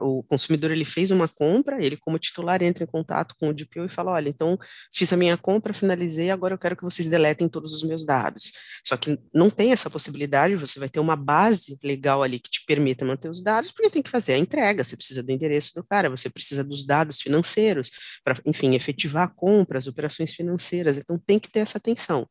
O 0.00 0.22
consumidor, 0.24 0.70
ele 0.70 0.84
fez 0.84 1.10
uma 1.10 1.28
compra, 1.28 1.84
ele 1.84 1.96
como 1.96 2.18
titular 2.18 2.62
entra 2.62 2.84
em 2.84 2.86
contato 2.86 3.34
com 3.38 3.48
o 3.48 3.54
DPO 3.54 3.84
e 3.84 3.88
fala, 3.88 4.12
olha, 4.12 4.28
então, 4.28 4.58
fiz 4.92 5.12
a 5.12 5.16
minha 5.16 5.36
compra, 5.36 5.72
finalizei, 5.72 6.30
agora 6.30 6.54
eu 6.54 6.58
quero 6.58 6.76
que 6.76 6.82
vocês 6.82 7.08
deletem 7.08 7.48
todos 7.48 7.72
os 7.72 7.82
meus 7.82 8.04
dados. 8.04 8.52
Só 8.84 8.96
que 8.96 9.18
não 9.32 9.48
tem 9.50 9.72
essa 9.72 9.88
possibilidade, 9.88 10.56
você 10.56 10.78
vai 10.78 10.88
ter 10.88 11.00
uma 11.00 11.16
base 11.16 11.78
legal 11.82 12.22
ali 12.22 12.40
que 12.40 12.50
te 12.50 12.64
permita 12.66 13.04
manter 13.04 13.28
os 13.28 13.42
dados, 13.42 13.70
porque 13.70 13.90
tem 13.90 14.02
que 14.02 14.10
fazer 14.10 14.34
a 14.34 14.38
entrega, 14.38 14.82
você 14.82 14.96
precisa 14.96 15.22
do 15.22 15.30
endereço 15.30 15.74
do 15.74 15.84
cara, 15.84 16.10
você 16.10 16.28
precisa 16.28 16.64
dos 16.64 16.84
dados 16.84 17.20
financeiros 17.20 17.90
para, 18.24 18.40
enfim, 18.44 18.74
efetivar 18.74 19.32
compras, 19.34 19.86
operações 19.86 20.34
financeiras. 20.34 20.98
Então 20.98 21.18
tem 21.18 21.38
que 21.38 21.50
ter 21.50 21.60
essa 21.60 21.78
atenção. 21.78 22.26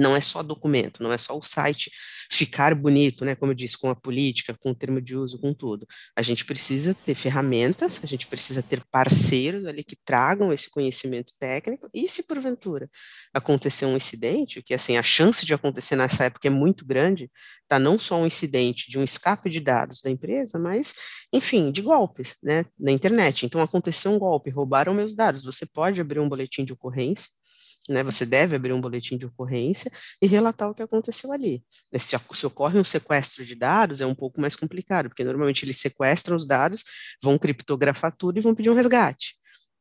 Não 0.00 0.16
é 0.16 0.20
só 0.20 0.42
documento, 0.42 1.02
não 1.02 1.12
é 1.12 1.18
só 1.18 1.36
o 1.36 1.42
site 1.42 1.90
ficar 2.30 2.74
bonito, 2.74 3.24
né? 3.24 3.34
Como 3.34 3.52
eu 3.52 3.56
disse, 3.56 3.78
com 3.78 3.88
a 3.88 3.96
política, 3.96 4.54
com 4.58 4.70
o 4.70 4.74
termo 4.74 5.00
de 5.00 5.16
uso, 5.16 5.40
com 5.40 5.54
tudo. 5.54 5.86
A 6.14 6.22
gente 6.22 6.44
precisa 6.44 6.94
ter 6.94 7.14
ferramentas, 7.14 8.00
a 8.04 8.06
gente 8.06 8.26
precisa 8.26 8.62
ter 8.62 8.84
parceiros 8.90 9.64
ali 9.64 9.82
que 9.82 9.96
tragam 10.04 10.52
esse 10.52 10.70
conhecimento 10.70 11.32
técnico. 11.38 11.88
E 11.94 12.08
se 12.08 12.26
porventura 12.26 12.88
acontecer 13.32 13.86
um 13.86 13.96
incidente, 13.96 14.62
que 14.62 14.74
assim 14.74 14.96
a 14.96 15.02
chance 15.02 15.44
de 15.46 15.54
acontecer 15.54 15.96
nessa 15.96 16.24
época 16.24 16.48
é 16.48 16.50
muito 16.50 16.84
grande, 16.84 17.30
tá? 17.66 17.78
Não 17.78 17.98
só 17.98 18.20
um 18.20 18.26
incidente 18.26 18.90
de 18.90 18.98
um 18.98 19.04
escape 19.04 19.48
de 19.48 19.60
dados 19.60 20.00
da 20.02 20.10
empresa, 20.10 20.58
mas, 20.58 20.94
enfim, 21.32 21.72
de 21.72 21.82
golpes, 21.82 22.36
né? 22.42 22.64
Na 22.78 22.92
internet. 22.92 23.46
Então 23.46 23.62
aconteceu 23.62 24.12
um 24.12 24.18
golpe, 24.18 24.50
roubaram 24.50 24.92
meus 24.94 25.14
dados. 25.14 25.44
Você 25.44 25.64
pode 25.66 26.00
abrir 26.00 26.20
um 26.20 26.28
boletim 26.28 26.64
de 26.64 26.72
ocorrência 26.72 27.37
né, 27.88 28.02
você 28.02 28.26
deve 28.26 28.56
abrir 28.56 28.72
um 28.72 28.80
boletim 28.80 29.16
de 29.16 29.26
ocorrência 29.26 29.90
e 30.20 30.26
relatar 30.26 30.68
o 30.68 30.74
que 30.74 30.82
aconteceu 30.82 31.32
ali. 31.32 31.64
Se, 31.94 32.16
se, 32.34 32.46
ocorre 32.46 32.78
um 32.78 32.84
sequestro 32.84 33.44
de 33.44 33.54
dados, 33.54 34.00
é 34.00 34.06
um 34.06 34.14
pouco 34.14 34.40
mais 34.40 34.54
complicado, 34.54 35.08
porque 35.08 35.24
normalmente 35.24 35.64
eles 35.64 35.78
sequestram 35.78 36.36
os 36.36 36.46
dados, 36.46 36.84
vão 37.22 37.38
criptografar 37.38 38.14
tudo 38.14 38.38
e 38.38 38.42
vão 38.42 38.54
pedir 38.54 38.70
um 38.70 38.74
resgate. 38.74 39.37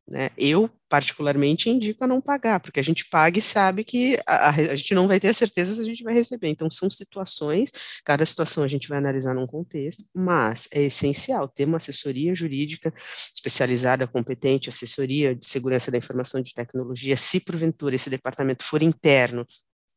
Né? 0.09 0.29
Eu, 0.37 0.69
particularmente, 0.87 1.69
indico 1.69 2.01
a 2.01 2.07
não 2.07 2.21
pagar, 2.21 2.61
porque 2.61 2.79
a 2.79 2.83
gente 2.83 3.09
paga 3.09 3.39
e 3.39 3.41
sabe 3.41 3.83
que 3.83 4.17
a, 4.25 4.49
a, 4.49 4.75
gente 4.75 4.95
não 4.95 5.05
vai 5.05 5.19
ter 5.19 5.27
a 5.27 5.33
certeza 5.33 5.75
se 5.75 5.81
a 5.81 5.83
gente 5.83 6.01
vai 6.01 6.13
receber. 6.13 6.47
Então, 6.47 6.69
são 6.69 6.89
situações, 6.89 7.71
cada 8.05 8.25
situação 8.25 8.63
a 8.63 8.67
gente 8.69 8.87
vai 8.87 8.97
analisar 8.97 9.33
num 9.33 9.45
contexto, 9.45 10.03
mas 10.15 10.69
é 10.71 10.83
essencial 10.83 11.47
ter 11.49 11.65
uma 11.65 11.75
assessoria 11.75 12.33
jurídica 12.33 12.93
especializada, 13.33 14.07
competente, 14.07 14.69
assessoria 14.69 15.35
de 15.35 15.47
segurança 15.47 15.91
da 15.91 15.97
informação 15.97 16.41
de 16.41 16.53
tecnologia, 16.53 17.17
se 17.17 17.41
porventura 17.41 17.95
esse 17.95 18.09
departamento 18.09 18.63
for 18.63 18.81
interno, 18.81 19.45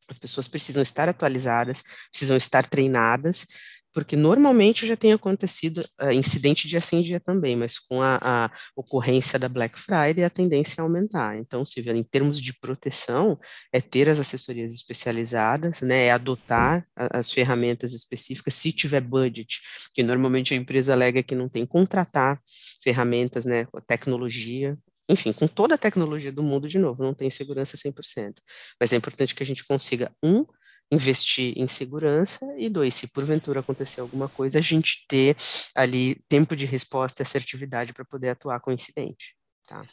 as 0.09 0.17
pessoas 0.17 0.47
precisam 0.47 0.83
estar 0.83 1.07
atualizadas, 1.07 1.81
precisam 2.11 2.35
estar 2.35 2.65
treinadas, 2.65 3.47
porque 3.93 4.15
normalmente 4.15 4.85
já 4.85 4.95
tem 4.95 5.13
acontecido 5.13 5.85
uh, 6.01 6.11
incidente 6.11 6.67
dia 6.67 6.81
sim 6.81 7.01
dia 7.01 7.19
também, 7.19 7.55
mas 7.55 7.77
com 7.77 8.01
a, 8.01 8.19
a, 8.21 8.51
ocorrência 8.75 9.37
da 9.37 9.49
Black 9.49 9.79
Friday 9.79 10.23
a 10.23 10.29
tendência 10.29 10.79
é 10.79 10.83
aumentar. 10.83 11.37
Então, 11.37 11.65
se 11.65 11.81
em 11.89 12.03
termos 12.03 12.41
de 12.41 12.53
proteção, 12.59 13.39
é 13.71 13.81
ter 13.81 14.09
as 14.09 14.19
assessorias 14.19 14.73
especializadas, 14.73 15.81
né, 15.81 16.05
é 16.05 16.11
adotar 16.11 16.85
a, 16.95 17.19
as 17.19 17.31
ferramentas 17.31 17.93
específicas, 17.93 18.53
se 18.53 18.71
tiver 18.71 19.01
budget, 19.01 19.59
que 19.93 20.03
normalmente 20.03 20.53
a 20.53 20.57
empresa 20.57 20.93
alega 20.93 21.23
que 21.23 21.35
não 21.35 21.49
tem, 21.49 21.65
contratar 21.65 22.39
ferramentas, 22.83 23.45
né, 23.45 23.67
tecnologia, 23.87 24.77
enfim, 25.09 25.33
com 25.33 25.47
toda 25.47 25.75
a 25.75 25.77
tecnologia 25.77 26.31
do 26.31 26.41
mundo, 26.41 26.67
de 26.67 26.79
novo, 26.79 27.03
não 27.03 27.13
tem 27.13 27.29
segurança 27.29 27.75
100%, 27.75 28.35
mas 28.79 28.93
é 28.93 28.95
importante 28.95 29.35
que 29.35 29.43
a 29.43 29.45
gente 29.45 29.65
consiga, 29.65 30.11
um, 30.23 30.45
investir 30.91 31.53
em 31.57 31.67
segurança 31.67 32.45
e 32.57 32.69
dois, 32.69 32.93
se 32.93 33.07
porventura 33.07 33.61
acontecer 33.61 34.01
alguma 34.01 34.27
coisa, 34.27 34.59
a 34.59 34.61
gente 34.61 35.05
ter 35.07 35.37
ali 35.73 36.15
tempo 36.27 36.55
de 36.55 36.65
resposta 36.65 37.21
e 37.21 37.23
assertividade 37.23 37.93
para 37.93 38.03
poder 38.03 38.29
atuar 38.29 38.59
com 38.59 38.71
o 38.71 38.73
incidente. 38.73 39.35
Tá? 39.67 39.85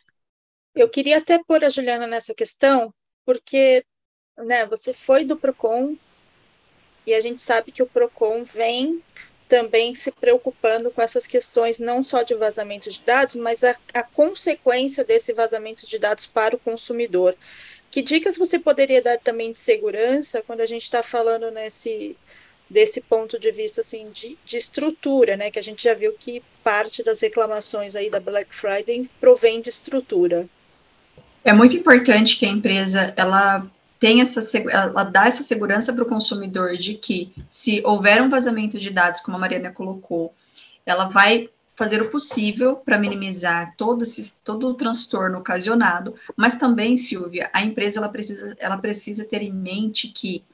Eu 0.74 0.88
queria 0.88 1.18
até 1.18 1.42
pôr 1.42 1.64
a 1.64 1.68
Juliana 1.68 2.06
nessa 2.06 2.34
questão, 2.34 2.92
porque 3.24 3.84
né, 4.36 4.66
você 4.66 4.92
foi 4.92 5.24
do 5.24 5.36
PROCON 5.36 5.96
e 7.06 7.14
a 7.14 7.20
gente 7.20 7.40
sabe 7.40 7.72
que 7.72 7.82
o 7.82 7.86
PROCON 7.86 8.44
vem 8.44 9.02
também 9.48 9.94
se 9.94 10.12
preocupando 10.12 10.90
com 10.90 11.00
essas 11.00 11.26
questões 11.26 11.78
não 11.78 12.02
só 12.02 12.22
de 12.22 12.34
vazamento 12.34 12.90
de 12.90 13.00
dados, 13.00 13.36
mas 13.36 13.64
a, 13.64 13.74
a 13.94 14.02
consequência 14.02 15.04
desse 15.04 15.32
vazamento 15.32 15.86
de 15.86 15.98
dados 15.98 16.26
para 16.26 16.54
o 16.54 16.58
consumidor. 16.58 17.34
Que 17.98 18.02
dicas 18.02 18.38
você 18.38 18.60
poderia 18.60 19.02
dar 19.02 19.18
também 19.18 19.50
de 19.50 19.58
segurança 19.58 20.40
quando 20.46 20.60
a 20.60 20.66
gente 20.66 20.84
está 20.84 21.02
falando 21.02 21.50
nesse 21.50 22.16
desse 22.70 23.00
ponto 23.00 23.40
de 23.40 23.50
vista 23.50 23.80
assim 23.80 24.08
de, 24.12 24.38
de 24.44 24.56
estrutura, 24.56 25.36
né? 25.36 25.50
Que 25.50 25.58
a 25.58 25.62
gente 25.62 25.82
já 25.82 25.94
viu 25.94 26.12
que 26.12 26.40
parte 26.62 27.02
das 27.02 27.18
reclamações 27.20 27.96
aí 27.96 28.08
da 28.08 28.20
Black 28.20 28.54
Friday 28.54 29.10
provém 29.18 29.60
de 29.60 29.70
estrutura. 29.70 30.48
É 31.42 31.52
muito 31.52 31.74
importante 31.74 32.36
que 32.36 32.46
a 32.46 32.48
empresa 32.48 33.12
ela 33.16 33.66
tenha 33.98 34.22
essa 34.22 34.40
ela 34.70 35.02
dá 35.02 35.26
essa 35.26 35.42
segurança 35.42 35.92
para 35.92 36.04
o 36.04 36.08
consumidor 36.08 36.76
de 36.76 36.94
que 36.94 37.32
se 37.48 37.82
houver 37.84 38.22
um 38.22 38.30
vazamento 38.30 38.78
de 38.78 38.90
dados, 38.90 39.22
como 39.22 39.36
a 39.36 39.40
Mariana 39.40 39.72
colocou, 39.72 40.32
ela 40.86 41.06
vai 41.06 41.50
fazer 41.78 42.02
o 42.02 42.10
possível 42.10 42.74
para 42.74 42.98
minimizar 42.98 43.72
todo, 43.76 44.02
esse, 44.02 44.34
todo 44.42 44.66
o 44.66 44.74
transtorno 44.74 45.38
ocasionado, 45.38 46.16
mas 46.36 46.56
também, 46.56 46.96
Silvia, 46.96 47.48
a 47.52 47.62
empresa 47.62 48.00
ela 48.00 48.08
precisa, 48.08 48.56
ela 48.58 48.76
precisa 48.76 49.24
ter 49.24 49.42
em 49.42 49.52
mente 49.52 50.08
que 50.08 50.44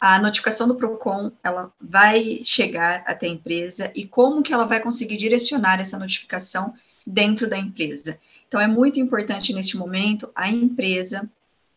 a 0.00 0.16
notificação 0.20 0.68
do 0.68 0.76
PROCON 0.76 1.32
ela 1.42 1.72
vai 1.80 2.38
chegar 2.44 3.02
até 3.04 3.26
a 3.26 3.30
empresa 3.30 3.90
e 3.96 4.06
como 4.06 4.44
que 4.44 4.54
ela 4.54 4.64
vai 4.64 4.78
conseguir 4.78 5.16
direcionar 5.16 5.80
essa 5.80 5.98
notificação 5.98 6.72
dentro 7.04 7.50
da 7.50 7.58
empresa. 7.58 8.16
Então, 8.46 8.60
é 8.60 8.68
muito 8.68 9.00
importante 9.00 9.52
neste 9.52 9.76
momento 9.76 10.30
a 10.36 10.48
empresa 10.48 11.28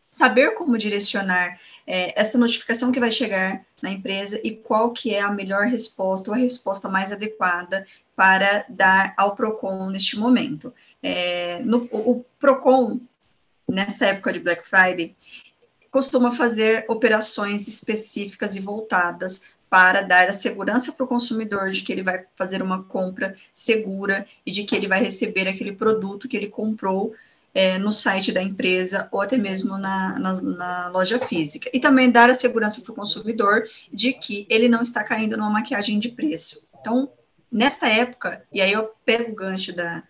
saber 0.08 0.52
como 0.54 0.78
direcionar 0.78 1.58
é, 1.86 2.18
essa 2.18 2.38
notificação 2.38 2.90
que 2.90 3.00
vai 3.00 3.10
chegar 3.10 3.64
na 3.82 3.90
empresa 3.90 4.40
e 4.42 4.52
qual 4.52 4.92
que 4.92 5.14
é 5.14 5.20
a 5.20 5.30
melhor 5.30 5.66
resposta 5.66 6.30
ou 6.30 6.34
a 6.34 6.38
resposta 6.38 6.88
mais 6.88 7.12
adequada 7.12 7.86
para 8.16 8.64
dar 8.68 9.12
ao 9.16 9.34
PROCON 9.34 9.90
neste 9.90 10.18
momento. 10.18 10.72
É, 11.02 11.60
no, 11.60 11.88
o 11.92 12.24
PROCON, 12.38 13.00
nessa 13.68 14.06
época 14.06 14.32
de 14.32 14.40
Black 14.40 14.66
Friday, 14.66 15.14
costuma 15.90 16.32
fazer 16.32 16.84
operações 16.88 17.68
específicas 17.68 18.56
e 18.56 18.60
voltadas 18.60 19.54
para 19.68 20.02
dar 20.02 20.28
a 20.28 20.32
segurança 20.32 20.92
para 20.92 21.04
o 21.04 21.08
consumidor 21.08 21.70
de 21.70 21.82
que 21.82 21.92
ele 21.92 22.02
vai 22.02 22.24
fazer 22.36 22.62
uma 22.62 22.84
compra 22.84 23.36
segura 23.52 24.26
e 24.46 24.52
de 24.52 24.64
que 24.64 24.74
ele 24.74 24.86
vai 24.86 25.00
receber 25.00 25.48
aquele 25.48 25.72
produto 25.72 26.28
que 26.28 26.36
ele 26.36 26.48
comprou 26.48 27.12
é, 27.54 27.78
no 27.78 27.92
site 27.92 28.32
da 28.32 28.42
empresa 28.42 29.08
ou 29.12 29.20
até 29.20 29.36
mesmo 29.36 29.78
na, 29.78 30.18
na, 30.18 30.42
na 30.42 30.88
loja 30.88 31.18
física. 31.20 31.70
E 31.72 31.78
também 31.78 32.10
dar 32.10 32.28
a 32.28 32.34
segurança 32.34 32.82
para 32.82 32.92
o 32.92 32.96
consumidor 32.96 33.64
de 33.92 34.12
que 34.12 34.44
ele 34.50 34.68
não 34.68 34.82
está 34.82 35.04
caindo 35.04 35.36
numa 35.36 35.50
maquiagem 35.50 35.98
de 36.00 36.08
preço. 36.08 36.66
Então, 36.80 37.10
nesta 37.50 37.88
época, 37.88 38.44
e 38.52 38.60
aí 38.60 38.72
eu 38.72 38.90
pego 39.04 39.30
o 39.30 39.34
gancho 39.34 39.74
da, 39.74 40.02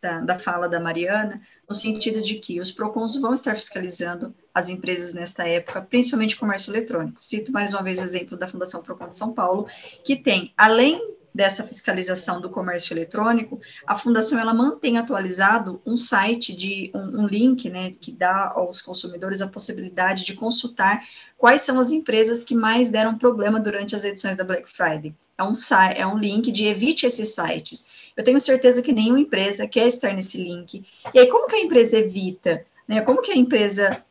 da, 0.00 0.20
da, 0.20 0.38
fala 0.38 0.68
da 0.68 0.78
Mariana, 0.78 1.40
no 1.68 1.74
sentido 1.74 2.22
de 2.22 2.36
que 2.36 2.60
os 2.60 2.70
PROCONs 2.70 3.16
vão 3.20 3.34
estar 3.34 3.56
fiscalizando 3.56 4.32
as 4.54 4.68
empresas 4.68 5.12
nesta 5.12 5.46
época, 5.46 5.82
principalmente 5.82 6.36
comércio 6.36 6.70
eletrônico. 6.72 7.22
Cito 7.22 7.50
mais 7.50 7.72
uma 7.72 7.82
vez 7.82 7.98
o 7.98 8.02
exemplo 8.02 8.36
da 8.36 8.46
Fundação 8.46 8.82
PROCON 8.82 9.08
de 9.08 9.16
São 9.16 9.32
Paulo, 9.32 9.66
que 10.04 10.14
tem, 10.14 10.52
além 10.56 11.12
dessa 11.34 11.64
fiscalização 11.64 12.40
do 12.40 12.50
comércio 12.50 12.92
eletrônico, 12.92 13.60
a 13.86 13.94
fundação 13.94 14.38
ela 14.38 14.52
mantém 14.52 14.98
atualizado 14.98 15.80
um 15.86 15.96
site 15.96 16.54
de 16.54 16.90
um, 16.94 17.22
um, 17.22 17.26
link, 17.26 17.70
né, 17.70 17.92
que 18.00 18.12
dá 18.12 18.52
aos 18.54 18.82
consumidores 18.82 19.40
a 19.40 19.48
possibilidade 19.48 20.24
de 20.24 20.34
consultar 20.34 21.02
quais 21.38 21.62
são 21.62 21.80
as 21.80 21.90
empresas 21.90 22.44
que 22.44 22.54
mais 22.54 22.90
deram 22.90 23.16
problema 23.16 23.58
durante 23.58 23.96
as 23.96 24.04
edições 24.04 24.36
da 24.36 24.44
Black 24.44 24.70
Friday. 24.70 25.14
É 25.38 25.42
um, 25.42 25.52
é 25.96 26.06
um 26.06 26.18
link 26.18 26.52
de 26.52 26.66
evite 26.66 27.06
esses 27.06 27.34
sites. 27.34 27.86
Eu 28.16 28.22
tenho 28.22 28.38
certeza 28.38 28.82
que 28.82 28.92
nenhuma 28.92 29.20
empresa 29.20 29.66
quer 29.66 29.86
estar 29.86 30.12
nesse 30.12 30.42
link. 30.42 30.84
E 31.12 31.18
aí, 31.18 31.26
como 31.28 31.48
que 31.48 31.56
a 31.56 31.60
empresa 31.60 31.98
evita? 31.98 32.64
Né? 32.86 33.00
Como 33.00 33.22
que 33.22 33.32
a 33.32 33.36
empresa 33.36 34.04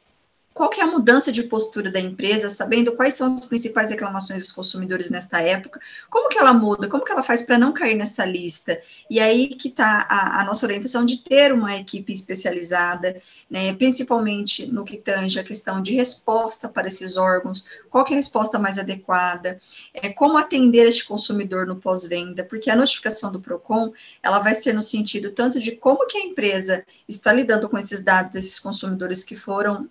qual 0.53 0.69
que 0.69 0.81
é 0.81 0.83
a 0.83 0.87
mudança 0.87 1.31
de 1.31 1.43
postura 1.43 1.89
da 1.89 1.99
empresa, 1.99 2.49
sabendo 2.49 2.95
quais 2.95 3.13
são 3.13 3.27
as 3.27 3.45
principais 3.45 3.89
reclamações 3.89 4.43
dos 4.43 4.51
consumidores 4.51 5.09
nesta 5.09 5.41
época, 5.41 5.79
como 6.09 6.27
que 6.29 6.37
ela 6.37 6.53
muda, 6.53 6.89
como 6.89 7.05
que 7.05 7.11
ela 7.11 7.23
faz 7.23 7.41
para 7.41 7.57
não 7.57 7.71
cair 7.71 7.95
nessa 7.95 8.25
lista? 8.25 8.79
E 9.09 9.19
aí 9.19 9.47
que 9.47 9.69
está 9.69 10.05
a, 10.09 10.41
a, 10.41 10.43
nossa 10.43 10.65
orientação 10.65 11.05
de 11.05 11.17
ter 11.17 11.53
uma 11.53 11.77
equipe 11.77 12.11
especializada, 12.11 13.21
né, 13.49 13.73
principalmente 13.73 14.65
no 14.67 14.83
que 14.83 14.97
tange 14.97 15.39
a 15.39 15.43
questão 15.43 15.81
de 15.81 15.93
resposta 15.93 16.67
para 16.67 16.87
esses 16.87 17.15
órgãos, 17.15 17.65
qual 17.89 18.03
que 18.03 18.13
é 18.13 18.15
a 18.15 18.19
resposta 18.19 18.59
mais 18.59 18.77
adequada, 18.77 19.57
é, 19.93 20.09
como 20.09 20.37
atender 20.37 20.85
este 20.85 21.05
consumidor 21.05 21.65
no 21.65 21.77
pós-venda, 21.77 22.43
porque 22.43 22.69
a 22.69 22.75
notificação 22.75 23.31
do 23.31 23.39
PROCON, 23.39 23.93
ela 24.21 24.39
vai 24.39 24.53
ser 24.53 24.73
no 24.73 24.81
sentido 24.81 25.31
tanto 25.31 25.59
de 25.59 25.71
como 25.71 26.05
que 26.07 26.17
a 26.17 26.25
empresa 26.25 26.85
está 27.07 27.31
lidando 27.31 27.69
com 27.69 27.77
esses 27.77 28.03
dados 28.03 28.31
desses 28.33 28.59
consumidores 28.59 29.23
que 29.23 29.35
foram 29.35 29.89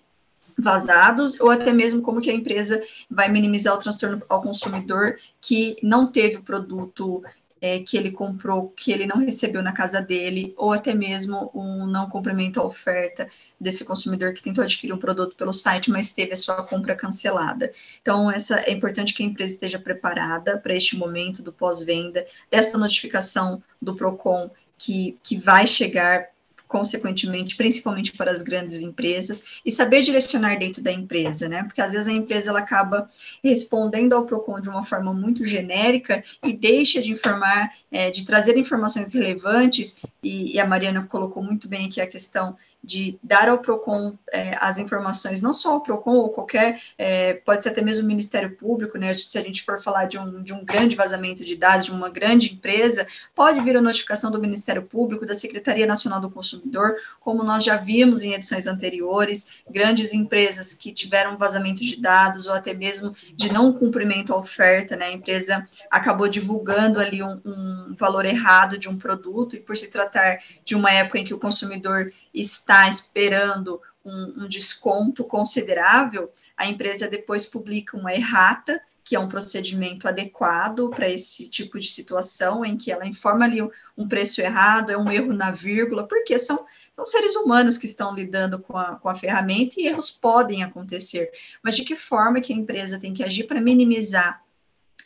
vazados, 0.60 1.40
ou 1.40 1.50
até 1.50 1.72
mesmo 1.72 2.02
como 2.02 2.20
que 2.20 2.30
a 2.30 2.34
empresa 2.34 2.82
vai 3.10 3.30
minimizar 3.30 3.74
o 3.74 3.78
transtorno 3.78 4.22
ao 4.28 4.42
consumidor 4.42 5.16
que 5.40 5.76
não 5.82 6.06
teve 6.06 6.36
o 6.36 6.42
produto 6.42 7.22
é, 7.60 7.80
que 7.80 7.96
ele 7.96 8.10
comprou, 8.10 8.70
que 8.70 8.90
ele 8.90 9.06
não 9.06 9.18
recebeu 9.18 9.62
na 9.62 9.72
casa 9.72 10.00
dele, 10.00 10.54
ou 10.56 10.72
até 10.72 10.94
mesmo 10.94 11.50
um 11.54 11.86
não 11.86 12.08
cumprimento 12.08 12.58
à 12.58 12.64
oferta 12.64 13.28
desse 13.60 13.84
consumidor 13.84 14.32
que 14.32 14.42
tentou 14.42 14.64
adquirir 14.64 14.92
um 14.92 14.98
produto 14.98 15.36
pelo 15.36 15.52
site, 15.52 15.90
mas 15.90 16.12
teve 16.12 16.32
a 16.32 16.36
sua 16.36 16.66
compra 16.66 16.94
cancelada. 16.94 17.70
Então, 18.00 18.30
essa 18.30 18.60
é 18.60 18.72
importante 18.72 19.12
que 19.12 19.22
a 19.22 19.26
empresa 19.26 19.54
esteja 19.54 19.78
preparada 19.78 20.56
para 20.56 20.74
este 20.74 20.96
momento 20.96 21.42
do 21.42 21.52
pós-venda, 21.52 22.24
desta 22.50 22.78
notificação 22.78 23.62
do 23.80 23.94
PROCON 23.94 24.50
que, 24.78 25.18
que 25.22 25.36
vai 25.36 25.66
chegar 25.66 26.28
consequentemente, 26.70 27.56
principalmente 27.56 28.12
para 28.12 28.30
as 28.30 28.42
grandes 28.42 28.80
empresas, 28.80 29.60
e 29.66 29.72
saber 29.72 30.02
direcionar 30.02 30.56
dentro 30.56 30.80
da 30.80 30.92
empresa, 30.92 31.48
né? 31.48 31.64
Porque 31.64 31.80
às 31.80 31.90
vezes 31.90 32.06
a 32.06 32.12
empresa 32.12 32.50
ela 32.50 32.60
acaba 32.60 33.08
respondendo 33.42 34.12
ao 34.12 34.24
PROCON 34.24 34.60
de 34.60 34.68
uma 34.68 34.84
forma 34.84 35.12
muito 35.12 35.44
genérica 35.44 36.22
e 36.44 36.52
deixa 36.52 37.02
de 37.02 37.10
informar, 37.10 37.72
é, 37.90 38.12
de 38.12 38.24
trazer 38.24 38.56
informações 38.56 39.12
relevantes, 39.12 40.00
e, 40.22 40.54
e 40.54 40.60
a 40.60 40.64
Mariana 40.64 41.04
colocou 41.06 41.42
muito 41.42 41.66
bem 41.66 41.86
aqui 41.86 42.00
a 42.00 42.06
questão 42.06 42.56
de 42.82 43.18
dar 43.22 43.48
ao 43.48 43.58
PROCON 43.58 44.16
é, 44.32 44.56
as 44.58 44.78
informações, 44.78 45.42
não 45.42 45.52
só 45.52 45.74
ao 45.74 45.82
PROCON, 45.82 46.12
ou 46.12 46.30
qualquer, 46.30 46.80
é, 46.96 47.34
pode 47.34 47.62
ser 47.62 47.68
até 47.68 47.82
mesmo 47.82 48.04
o 48.04 48.06
Ministério 48.06 48.56
Público, 48.56 48.96
né? 48.96 49.12
Se 49.14 49.38
a 49.38 49.42
gente 49.42 49.62
for 49.62 49.82
falar 49.82 50.06
de 50.06 50.18
um, 50.18 50.42
de 50.42 50.52
um 50.54 50.64
grande 50.64 50.96
vazamento 50.96 51.44
de 51.44 51.56
dados 51.56 51.84
de 51.84 51.92
uma 51.92 52.08
grande 52.08 52.54
empresa, 52.54 53.06
pode 53.34 53.60
vir 53.60 53.76
a 53.76 53.82
notificação 53.82 54.30
do 54.30 54.40
Ministério 54.40 54.82
Público, 54.82 55.26
da 55.26 55.34
Secretaria 55.34 55.86
Nacional 55.86 56.20
do 56.20 56.30
Consumidor, 56.30 56.96
como 57.20 57.44
nós 57.44 57.64
já 57.64 57.76
vimos 57.76 58.22
em 58.22 58.32
edições 58.32 58.66
anteriores, 58.66 59.48
grandes 59.68 60.14
empresas 60.14 60.72
que 60.72 60.90
tiveram 60.90 61.36
vazamento 61.36 61.80
de 61.84 62.00
dados, 62.00 62.46
ou 62.46 62.54
até 62.54 62.72
mesmo 62.72 63.14
de 63.34 63.52
não 63.52 63.74
cumprimento 63.74 64.32
à 64.32 64.36
oferta, 64.36 64.96
né? 64.96 65.06
A 65.06 65.12
empresa 65.12 65.68
acabou 65.90 66.28
divulgando 66.28 66.98
ali 66.98 67.22
um, 67.22 67.40
um 67.44 67.94
valor 67.98 68.24
errado 68.24 68.78
de 68.78 68.88
um 68.88 68.96
produto, 68.96 69.54
e 69.54 69.60
por 69.60 69.76
se 69.76 69.90
tratar 69.90 70.38
de 70.64 70.74
uma 70.74 70.90
época 70.90 71.18
em 71.18 71.24
que 71.24 71.34
o 71.34 71.38
consumidor 71.38 72.10
está 72.32 72.69
está 72.70 72.88
esperando 72.88 73.82
um, 74.04 74.44
um, 74.44 74.48
desconto 74.48 75.24
considerável, 75.24 76.30
a 76.56 76.66
empresa 76.66 77.08
depois 77.08 77.44
publica 77.44 77.96
uma 77.96 78.14
errata, 78.14 78.80
que 79.02 79.16
é 79.16 79.20
um 79.20 79.28
procedimento 79.28 80.06
adequado 80.06 80.88
para 80.88 81.08
esse 81.08 81.50
tipo 81.50 81.80
de 81.80 81.88
situação, 81.88 82.64
em 82.64 82.76
que 82.76 82.92
ela 82.92 83.06
informa 83.06 83.44
ali 83.44 83.60
um 83.98 84.08
preço 84.08 84.40
errado, 84.40 84.90
é 84.90 84.96
um 84.96 85.10
erro 85.10 85.32
na 85.32 85.50
vírgula, 85.50 86.06
porque 86.06 86.38
são, 86.38 86.64
são 86.94 87.04
seres 87.04 87.34
humanos 87.34 87.76
que 87.76 87.86
estão 87.86 88.14
lidando 88.14 88.60
com 88.60 88.78
a, 88.78 88.94
com 88.96 89.08
a 89.08 89.16
ferramenta 89.16 89.74
e 89.80 89.88
erros 89.88 90.12
podem 90.12 90.62
acontecer. 90.62 91.28
Mas 91.62 91.74
de 91.74 91.82
que 91.82 91.96
forma 91.96 92.40
que 92.40 92.52
a 92.52 92.56
empresa 92.56 93.00
tem 93.00 93.12
que 93.12 93.24
agir 93.24 93.48
para 93.48 93.60
minimizar 93.60 94.42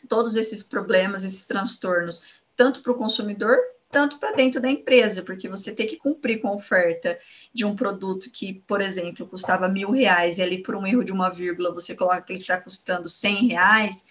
todos 0.06 0.36
esses 0.36 0.62
problemas, 0.62 1.24
esses 1.24 1.46
transtornos, 1.46 2.26
tanto 2.54 2.82
para 2.82 2.92
o 2.92 2.96
consumidor 2.96 3.56
tanto 3.94 4.18
para 4.18 4.34
dentro 4.34 4.60
da 4.60 4.68
empresa, 4.68 5.22
porque 5.22 5.48
você 5.48 5.72
tem 5.72 5.86
que 5.86 5.96
cumprir 5.96 6.40
com 6.40 6.48
a 6.48 6.54
oferta 6.54 7.16
de 7.54 7.64
um 7.64 7.76
produto 7.76 8.28
que, 8.28 8.52
por 8.66 8.80
exemplo, 8.80 9.24
custava 9.24 9.68
mil 9.68 9.92
reais 9.92 10.38
e 10.38 10.42
ali 10.42 10.60
por 10.60 10.74
um 10.74 10.84
erro 10.84 11.04
de 11.04 11.12
uma 11.12 11.30
vírgula 11.30 11.72
você 11.72 11.94
coloca 11.94 12.20
que 12.22 12.32
ele 12.32 12.40
está 12.40 12.60
custando 12.60 13.08
cem 13.08 13.46
reais, 13.46 14.04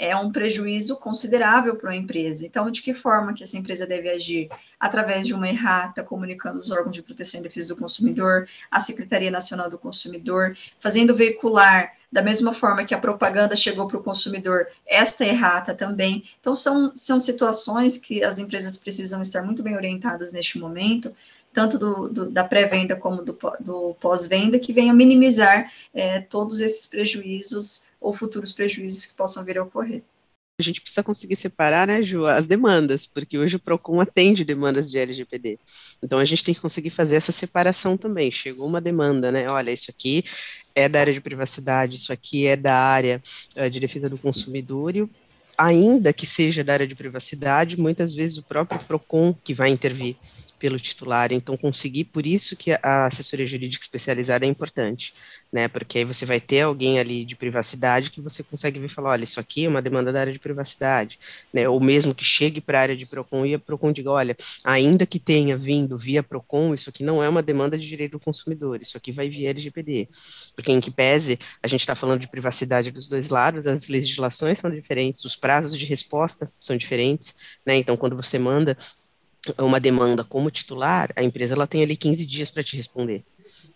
é 0.00 0.16
um 0.16 0.32
prejuízo 0.32 0.96
considerável 0.96 1.76
para 1.76 1.90
a 1.90 1.96
empresa. 1.96 2.46
Então, 2.46 2.70
de 2.70 2.80
que 2.80 2.94
forma 2.94 3.34
que 3.34 3.42
essa 3.42 3.58
empresa 3.58 3.86
deve 3.86 4.08
agir? 4.08 4.48
Através 4.80 5.26
de 5.26 5.34
uma 5.34 5.46
errata, 5.46 6.02
comunicando 6.02 6.58
os 6.58 6.70
órgãos 6.70 6.96
de 6.96 7.02
proteção 7.02 7.38
e 7.38 7.42
defesa 7.42 7.68
do 7.68 7.76
consumidor, 7.76 8.48
a 8.70 8.80
Secretaria 8.80 9.30
Nacional 9.30 9.68
do 9.68 9.76
Consumidor, 9.76 10.56
fazendo 10.78 11.14
veicular, 11.14 11.92
da 12.10 12.22
mesma 12.22 12.52
forma 12.52 12.82
que 12.82 12.94
a 12.94 12.98
propaganda 12.98 13.54
chegou 13.54 13.86
para 13.86 13.98
o 13.98 14.02
consumidor, 14.02 14.68
esta 14.86 15.24
errata 15.24 15.74
também. 15.74 16.24
Então, 16.40 16.54
são, 16.54 16.92
são 16.96 17.20
situações 17.20 17.98
que 17.98 18.24
as 18.24 18.38
empresas 18.38 18.78
precisam 18.78 19.20
estar 19.20 19.42
muito 19.42 19.62
bem 19.62 19.76
orientadas 19.76 20.32
neste 20.32 20.58
momento, 20.58 21.14
tanto 21.52 21.78
do, 21.78 22.08
do, 22.08 22.30
da 22.30 22.44
pré-venda 22.44 22.96
como 22.96 23.22
do, 23.22 23.36
do 23.60 23.94
pós-venda, 24.00 24.58
que 24.58 24.72
venham 24.72 24.94
minimizar 24.94 25.70
é, 25.92 26.20
todos 26.20 26.60
esses 26.60 26.86
prejuízos 26.86 27.84
ou 28.00 28.12
futuros 28.12 28.52
prejuízos 28.52 29.06
que 29.06 29.14
possam 29.14 29.44
vir 29.44 29.58
a 29.58 29.62
ocorrer. 29.62 30.02
A 30.58 30.62
gente 30.62 30.80
precisa 30.82 31.02
conseguir 31.02 31.36
separar, 31.36 31.86
né, 31.86 32.02
Ju, 32.02 32.26
as 32.26 32.46
demandas, 32.46 33.06
porque 33.06 33.38
hoje 33.38 33.56
o 33.56 33.58
PROCON 33.58 33.98
atende 33.98 34.44
demandas 34.44 34.90
de 34.90 34.98
LGPD. 34.98 35.58
Então 36.02 36.18
a 36.18 36.24
gente 36.24 36.44
tem 36.44 36.54
que 36.54 36.60
conseguir 36.60 36.90
fazer 36.90 37.16
essa 37.16 37.32
separação 37.32 37.96
também. 37.96 38.30
Chegou 38.30 38.66
uma 38.66 38.80
demanda, 38.80 39.32
né? 39.32 39.48
Olha, 39.48 39.70
isso 39.70 39.90
aqui 39.90 40.22
é 40.74 40.86
da 40.86 41.00
área 41.00 41.14
de 41.14 41.20
privacidade, 41.20 41.96
isso 41.96 42.12
aqui 42.12 42.46
é 42.46 42.56
da 42.56 42.76
área 42.76 43.22
uh, 43.56 43.70
de 43.70 43.80
defesa 43.80 44.08
do 44.08 44.18
consumidor, 44.18 44.94
e 44.94 45.08
ainda 45.56 46.12
que 46.12 46.26
seja 46.26 46.62
da 46.62 46.74
área 46.74 46.86
de 46.86 46.94
privacidade, 46.94 47.80
muitas 47.80 48.14
vezes 48.14 48.36
o 48.36 48.42
próprio 48.42 48.80
PROCON 48.80 49.34
que 49.42 49.54
vai 49.54 49.70
intervir 49.70 50.14
pelo 50.60 50.78
titular. 50.78 51.32
Então, 51.32 51.56
conseguir, 51.56 52.04
por 52.04 52.26
isso 52.26 52.54
que 52.54 52.70
a 52.82 53.06
assessoria 53.06 53.46
jurídica 53.46 53.82
especializada 53.82 54.44
é 54.44 54.48
importante, 54.48 55.14
né? 55.50 55.66
Porque 55.66 55.98
aí 55.98 56.04
você 56.04 56.26
vai 56.26 56.38
ter 56.38 56.60
alguém 56.60 57.00
ali 57.00 57.24
de 57.24 57.34
privacidade 57.34 58.10
que 58.10 58.20
você 58.20 58.42
consegue 58.42 58.78
ver 58.78 58.86
e 58.86 58.90
falar, 58.90 59.12
olha, 59.12 59.24
isso 59.24 59.40
aqui 59.40 59.64
é 59.64 59.68
uma 59.68 59.80
demanda 59.80 60.12
da 60.12 60.20
área 60.20 60.32
de 60.32 60.38
privacidade, 60.38 61.18
né? 61.52 61.66
Ou 61.66 61.80
mesmo 61.80 62.14
que 62.14 62.24
chegue 62.24 62.60
para 62.60 62.78
a 62.78 62.82
área 62.82 62.96
de 62.96 63.06
PROCON 63.06 63.46
e 63.46 63.54
a 63.54 63.58
PROCON 63.58 63.90
diga, 63.90 64.10
olha, 64.10 64.36
ainda 64.62 65.06
que 65.06 65.18
tenha 65.18 65.56
vindo 65.56 65.96
via 65.96 66.22
PROCON, 66.22 66.74
isso 66.74 66.90
aqui 66.90 67.02
não 67.02 67.22
é 67.22 67.28
uma 67.28 67.42
demanda 67.42 67.78
de 67.78 67.88
direito 67.88 68.12
do 68.12 68.20
consumidor, 68.20 68.82
isso 68.82 68.98
aqui 68.98 69.10
vai 69.10 69.30
via 69.30 69.48
LGPD. 69.50 70.08
Porque 70.54 70.70
em 70.70 70.80
que 70.80 70.90
pese, 70.90 71.38
a 71.62 71.66
gente 71.66 71.80
está 71.80 71.94
falando 71.94 72.20
de 72.20 72.28
privacidade 72.28 72.90
dos 72.90 73.08
dois 73.08 73.30
lados, 73.30 73.66
as 73.66 73.88
legislações 73.88 74.58
são 74.58 74.70
diferentes, 74.70 75.24
os 75.24 75.36
prazos 75.36 75.78
de 75.78 75.86
resposta 75.86 76.52
são 76.60 76.76
diferentes, 76.76 77.34
né? 77.66 77.76
Então, 77.76 77.96
quando 77.96 78.14
você 78.14 78.38
manda 78.38 78.76
uma 79.58 79.80
demanda 79.80 80.22
como 80.22 80.50
titular, 80.50 81.10
a 81.16 81.22
empresa 81.22 81.54
ela 81.54 81.66
tem 81.66 81.82
ali 81.82 81.96
15 81.96 82.26
dias 82.26 82.50
para 82.50 82.62
te 82.62 82.76
responder. 82.76 83.24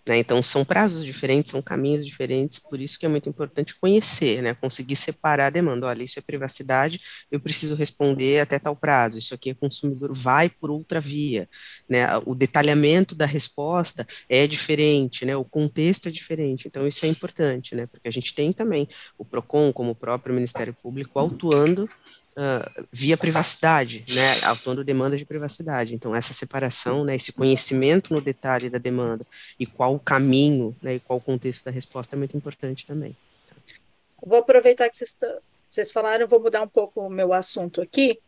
Né? 0.06 0.18
Então, 0.18 0.42
são 0.42 0.64
prazos 0.64 1.04
diferentes, 1.04 1.50
são 1.50 1.62
caminhos 1.62 2.04
diferentes, 2.04 2.58
por 2.58 2.78
isso 2.80 2.98
que 2.98 3.06
é 3.06 3.08
muito 3.08 3.28
importante 3.28 3.74
conhecer, 3.74 4.42
né? 4.42 4.52
conseguir 4.54 4.96
separar 4.96 5.46
a 5.46 5.50
demanda. 5.50 5.86
Olha, 5.86 6.02
isso 6.02 6.18
é 6.18 6.22
privacidade, 6.22 7.00
eu 7.30 7.40
preciso 7.40 7.74
responder 7.74 8.40
até 8.40 8.58
tal 8.58 8.76
prazo, 8.76 9.18
isso 9.18 9.34
aqui 9.34 9.50
é 9.50 9.54
consumidor, 9.54 10.12
vai 10.12 10.50
por 10.50 10.70
outra 10.70 11.00
via. 11.00 11.48
Né? 11.88 12.04
O 12.26 12.34
detalhamento 12.34 13.14
da 13.14 13.24
resposta 13.24 14.06
é 14.28 14.46
diferente, 14.46 15.24
né? 15.24 15.34
o 15.34 15.44
contexto 15.44 16.08
é 16.08 16.12
diferente, 16.12 16.68
então 16.68 16.86
isso 16.86 17.06
é 17.06 17.08
importante, 17.08 17.74
né? 17.74 17.86
porque 17.86 18.08
a 18.08 18.12
gente 18.12 18.34
tem 18.34 18.52
também 18.52 18.86
o 19.16 19.24
PROCON, 19.24 19.72
como 19.72 19.92
o 19.92 19.94
próprio 19.94 20.34
Ministério 20.34 20.74
Público, 20.74 21.18
autuando 21.18 21.88
uh, 22.37 22.87
via 22.93 23.16
privacidade, 23.16 24.05
né, 24.14 24.41
atuando 24.45 24.85
demanda 24.85 25.16
de 25.16 25.24
privacidade. 25.24 25.95
Então, 25.95 26.14
essa 26.14 26.32
separação, 26.32 27.05
né, 27.05 27.16
esse 27.16 27.32
conhecimento 27.32 28.12
no 28.12 28.20
detalhe 28.20 28.68
da 28.68 28.78
demanda 28.78 29.26
e 29.59 29.66
qual 29.66 29.95
o 29.95 30.01
caminho, 30.01 30.76
né, 30.82 30.95
e 30.95 31.01
qual 31.01 31.18
o 31.18 31.22
contexto 31.22 31.64
da 31.64 31.70
resposta 31.70 32.16
é 32.16 32.18
muito 32.18 32.37
importante 32.37 32.87
também. 32.87 33.16
Vou 34.24 34.39
aproveitar 34.39 34.89
que 34.89 34.97
vocês, 34.97 35.16
vocês 35.68 35.91
falaram, 35.91 36.26
vou 36.26 36.41
mudar 36.41 36.62
um 36.62 36.68
pouco 36.68 37.01
o 37.01 37.11
meu 37.11 37.32
assunto 37.32 37.80
aqui, 37.80 38.18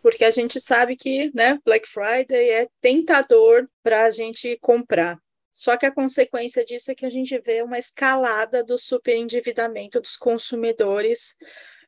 porque 0.00 0.24
a 0.24 0.30
gente 0.30 0.60
sabe 0.60 0.96
que 0.96 1.30
né, 1.34 1.58
Black 1.64 1.88
Friday 1.88 2.50
é 2.50 2.68
tentador 2.80 3.68
para 3.82 4.04
a 4.04 4.10
gente 4.10 4.58
comprar. 4.60 5.18
Só 5.52 5.76
que 5.76 5.84
a 5.84 5.92
consequência 5.92 6.64
disso 6.64 6.90
é 6.90 6.94
que 6.94 7.04
a 7.04 7.10
gente 7.10 7.38
vê 7.38 7.62
uma 7.62 7.78
escalada 7.78 8.64
do 8.64 8.78
superendividamento 8.78 10.00
dos 10.00 10.16
consumidores 10.16 11.36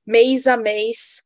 mês 0.07 0.47
a 0.47 0.57
mês, 0.57 1.23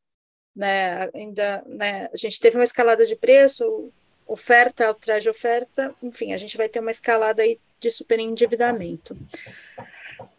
né? 0.55 1.09
Ainda, 1.13 1.63
né? 1.65 2.09
A 2.13 2.17
gente 2.17 2.39
teve 2.39 2.57
uma 2.57 2.63
escalada 2.63 3.05
de 3.05 3.15
preço, 3.15 3.91
oferta 4.27 4.89
atrás 4.89 5.23
de 5.23 5.29
oferta, 5.29 5.93
enfim, 6.03 6.33
a 6.33 6.37
gente 6.37 6.55
vai 6.55 6.69
ter 6.69 6.79
uma 6.79 6.91
escalada 6.91 7.41
aí 7.41 7.59
de 7.79 7.89
superendividamento. 7.89 9.17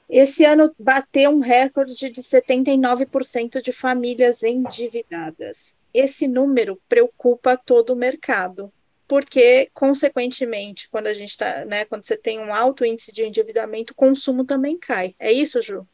Esse 0.08 0.44
ano 0.44 0.72
bateu 0.78 1.30
um 1.30 1.40
recorde 1.40 2.10
de 2.10 2.20
79% 2.20 3.62
de 3.62 3.72
famílias 3.72 4.42
endividadas. 4.42 5.74
Esse 5.94 6.28
número 6.28 6.80
preocupa 6.88 7.56
todo 7.56 7.90
o 7.90 7.96
mercado, 7.96 8.72
porque, 9.06 9.68
consequentemente, 9.72 10.88
quando 10.88 11.08
a 11.08 11.12
gente 11.12 11.30
está, 11.30 11.64
né, 11.64 11.84
quando 11.84 12.04
você 12.04 12.16
tem 12.16 12.38
um 12.38 12.52
alto 12.52 12.84
índice 12.84 13.12
de 13.12 13.24
endividamento, 13.24 13.92
o 13.92 13.96
consumo 13.96 14.44
também 14.44 14.78
cai. 14.78 15.14
É 15.18 15.32
isso, 15.32 15.60
Ju? 15.62 15.86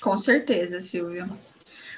Com 0.00 0.16
certeza, 0.16 0.80
Silvia. 0.80 1.28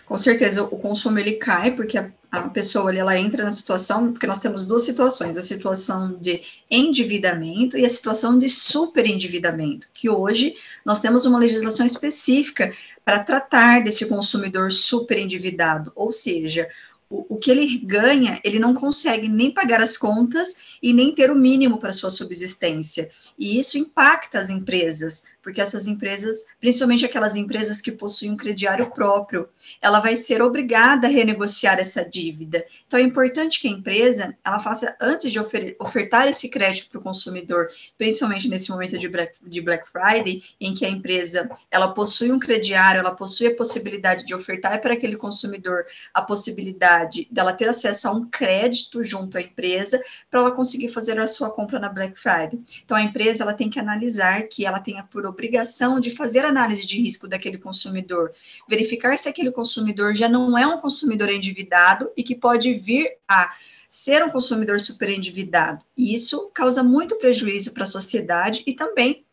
Com 0.07 0.17
certeza 0.17 0.63
o 0.63 0.79
consumo 0.79 1.19
ele 1.19 1.33
cai, 1.33 1.75
porque 1.75 1.99
a, 1.99 2.09
a 2.31 2.43
pessoa 2.43 2.91
ali, 2.91 2.99
ela 2.99 3.19
entra 3.19 3.43
na 3.43 3.51
situação, 3.51 4.13
porque 4.13 4.27
nós 4.27 4.39
temos 4.39 4.65
duas 4.65 4.83
situações, 4.83 5.37
a 5.37 5.43
situação 5.43 6.17
de 6.21 6.43
endividamento 6.71 7.77
e 7.77 7.85
a 7.85 7.89
situação 7.89 8.39
de 8.39 8.49
superendividamento, 8.49 9.89
que 9.93 10.09
hoje 10.09 10.55
nós 10.85 11.01
temos 11.01 11.27
uma 11.27 11.41
legislação 11.41 11.85
específica 11.85 12.73
para 13.05 13.25
tratar 13.25 13.83
desse 13.83 14.09
consumidor 14.09 14.71
superendividado, 14.71 15.91
ou 15.97 16.13
seja, 16.13 16.69
o, 17.09 17.35
o 17.35 17.37
que 17.37 17.51
ele 17.51 17.79
ganha, 17.79 18.41
ele 18.45 18.59
não 18.59 18.75
consegue 18.75 19.29
nem 19.29 19.51
pagar 19.51 19.81
as 19.81 19.97
contas 19.97 20.57
e 20.83 20.93
nem 20.93 21.15
ter 21.15 21.31
o 21.31 21.37
mínimo 21.37 21.79
para 21.79 21.93
sua 21.93 22.11
subsistência. 22.11 23.11
E 23.39 23.59
isso 23.59 23.79
impacta 23.79 24.39
as 24.39 24.51
empresas, 24.51 25.27
porque 25.47 25.61
essas 25.61 25.87
empresas, 25.87 26.45
principalmente 26.59 27.05
aquelas 27.05 27.37
empresas 27.37 27.81
que 27.81 27.93
possuem 27.93 28.33
um 28.33 28.37
crediário 28.37 28.91
próprio, 28.91 29.49
ela 29.81 30.01
vai 30.01 30.17
ser 30.17 30.43
obrigada 30.43 31.07
a 31.07 31.11
renegociar 31.11 31.79
essa 31.79 32.05
dívida. 32.05 32.65
Então 32.85 32.99
é 32.99 33.03
importante 33.05 33.61
que 33.61 33.69
a 33.69 33.71
empresa 33.71 34.37
ela 34.45 34.59
faça 34.59 34.97
antes 35.01 35.31
de 35.31 35.39
ofertar 35.79 36.27
esse 36.27 36.51
crédito 36.51 36.91
para 36.91 36.99
o 36.99 37.03
consumidor, 37.03 37.69
principalmente 37.97 38.49
nesse 38.49 38.71
momento 38.71 38.99
de 38.99 39.09
Black, 39.09 39.39
de 39.41 39.61
Black 39.61 39.89
Friday, 39.89 40.43
em 40.61 40.75
que 40.75 40.85
a 40.85 40.91
empresa 40.91 41.49
ela 41.71 41.95
possui 41.95 42.33
um 42.33 42.41
crediário, 42.41 42.99
ela 42.99 43.15
possui 43.15 43.47
a 43.47 43.55
possibilidade 43.55 44.27
de 44.27 44.35
ofertar 44.35 44.81
para 44.81 44.95
aquele 44.95 45.15
consumidor 45.15 45.87
a 46.13 46.23
possibilidade 46.23 47.29
dela 47.31 47.53
ter 47.53 47.69
acesso 47.69 48.09
a 48.09 48.11
um 48.11 48.29
crédito 48.29 49.05
junto 49.05 49.39
à 49.39 49.41
empresa 49.41 50.03
para 50.29 50.41
ela 50.41 50.51
conseguir 50.51 50.89
fazer 50.89 51.21
a 51.21 51.27
sua 51.29 51.51
compra 51.51 51.79
na 51.79 51.89
Black 51.89 52.19
Friday. 52.19 52.59
Então 52.85 52.97
a 52.97 53.03
empresa 53.03 53.45
ela 53.45 53.55
tem 53.55 53.71
que 53.71 53.79
analisar 53.79 54.43
que 54.49 54.67
ela 54.67 54.81
tenha 54.81 55.05
por 55.05 55.25
obrigação 55.37 56.01
de 56.01 56.11
fazer 56.11 56.47
análise 56.47 56.87
de 56.87 56.99
risco 56.99 57.29
daquele 57.29 57.59
consumidor, 57.59 58.33
verificar 58.67 59.17
se 59.19 59.29
aquele 59.29 59.53
consumidor 59.53 60.15
já 60.15 60.29
não 60.29 60.57
é 60.57 60.67
um 60.67 60.81
consumidor 60.81 61.29
endividado 61.29 62.11
e 62.17 62.23
que 62.23 62.35
pode 62.35 62.73
vir 62.73 63.19
a 63.29 63.53
ser 63.89 64.25
um 64.25 64.31
consumidor 64.31 64.81
super 64.81 65.11
endividado. 65.11 65.85
E 65.97 66.15
isso 66.15 66.51
causa 66.55 66.83
muito 66.83 67.17
prejuízo 67.17 67.73
para 67.73 67.85
a 67.85 67.87
sociedade 67.87 68.63
e 68.67 68.73
também 68.73 69.25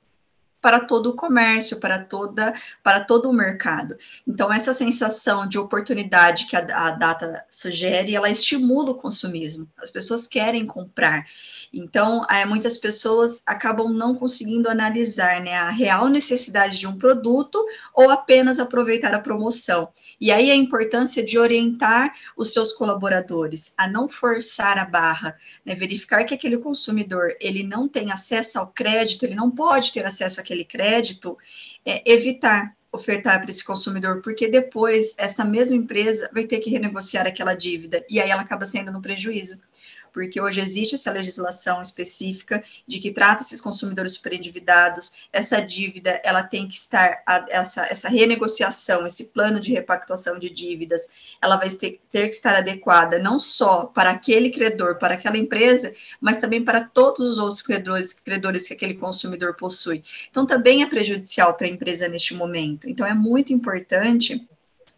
para 0.62 0.80
todo 0.80 1.10
o 1.10 1.16
comércio, 1.16 1.80
para 1.80 2.02
toda, 2.02 2.54
para 2.82 3.04
todo 3.04 3.30
o 3.30 3.34
mercado. 3.34 3.98
Então 4.26 4.52
essa 4.52 4.74
sensação 4.74 5.48
de 5.48 5.58
oportunidade 5.58 6.46
que 6.46 6.56
a, 6.56 6.88
a 6.88 6.92
data 6.92 7.46
sugere, 7.50 8.16
ela 8.16 8.30
estimula 8.30 8.92
o 8.92 8.96
consumismo. 8.96 9.70
As 9.78 9.92
pessoas 9.92 10.26
querem 10.28 10.66
comprar. 10.66 11.26
Então, 11.74 12.24
é, 12.30 12.46
muitas 12.46 12.78
pessoas 12.78 13.42
acabam 13.48 13.92
não 13.92 14.14
conseguindo 14.14 14.70
analisar 14.70 15.42
né, 15.42 15.56
a 15.56 15.72
real 15.72 16.08
necessidade 16.08 16.78
de 16.78 16.86
um 16.86 16.96
produto 16.96 17.66
ou 17.96 18.12
apenas 18.12 18.60
aproveitar 18.60 19.12
a 19.16 19.20
promoção. 19.20 19.92
E 20.22 20.32
aí 20.32 20.52
a 20.52 20.56
importância 20.56 21.26
de 21.26 21.40
orientar 21.40 22.14
os 22.38 22.54
seus 22.54 22.74
colaboradores 22.74 23.74
a 23.76 23.88
não 23.88 24.08
forçar 24.08 24.78
a 24.78 24.86
barra, 24.86 25.36
né, 25.66 25.74
verificar 25.74 26.24
que 26.26 26.36
aquele 26.36 26.58
consumidor 26.58 27.36
ele 27.40 27.64
não 27.64 27.88
tem 27.88 28.12
acesso 28.12 28.60
ao 28.60 28.68
crédito, 28.68 29.24
ele 29.24 29.34
não 29.34 29.50
pode 29.50 29.92
ter 29.92 30.06
acesso 30.06 30.40
àquele 30.40 30.64
crédito, 30.64 31.36
é, 31.84 32.04
evitar 32.06 32.76
ofertar 32.92 33.42
para 33.42 33.50
esse 33.50 33.66
consumidor, 33.66 34.22
porque 34.22 34.48
depois 34.48 35.16
essa 35.18 35.44
mesma 35.44 35.76
empresa 35.76 36.30
vai 36.32 36.44
ter 36.44 36.60
que 36.60 36.70
renegociar 36.70 37.26
aquela 37.26 37.56
dívida 37.56 38.06
e 38.08 38.22
aí 38.22 38.30
ela 38.30 38.44
acaba 38.44 38.68
sendo 38.68 38.92
no 38.92 39.02
prejuízo 39.02 39.60
porque 40.14 40.40
hoje 40.40 40.62
existe 40.62 40.96
essa 40.96 41.12
legislação 41.12 41.82
específica 41.82 42.64
de 42.88 43.00
que 43.00 43.12
trata 43.12 43.42
esses 43.42 43.60
consumidores 43.60 44.14
superendividados, 44.14 45.14
essa 45.34 45.60
dívida, 45.60 46.22
ela 46.24 46.44
tem 46.44 46.68
que 46.68 46.76
estar, 46.76 47.24
essa, 47.50 47.86
essa 47.88 48.08
renegociação, 48.08 49.06
esse 49.08 49.26
plano 49.26 49.60
de 49.60 49.74
repactuação 49.74 50.38
de 50.38 50.50
dívidas, 50.50 51.08
ela 51.42 51.58
vai 51.58 51.70
ter, 51.70 52.00
ter 52.12 52.30
que 52.30 52.36
estar 52.36 52.56
adequada 52.56 53.18
não 53.18 53.40
só 53.40 53.86
para 53.86 54.12
aquele 54.12 54.52
credor, 54.52 55.00
para 55.00 55.16
aquela 55.16 55.38
empresa, 55.38 55.94
mas 56.22 56.38
também 56.38 56.64
para 56.64 56.84
todos 56.84 57.28
os 57.28 57.38
outros 57.40 57.62
credores, 57.64 58.14
credores 58.14 58.68
que 58.68 58.74
aquele 58.74 58.94
consumidor 58.94 59.56
possui. 59.56 60.04
Então, 60.30 60.46
também 60.46 60.84
é 60.84 60.86
prejudicial 60.86 61.56
para 61.56 61.66
a 61.66 61.70
empresa 61.70 62.08
neste 62.08 62.36
momento. 62.36 62.88
Então, 62.88 63.08
é 63.08 63.14
muito 63.14 63.52
importante 63.52 64.48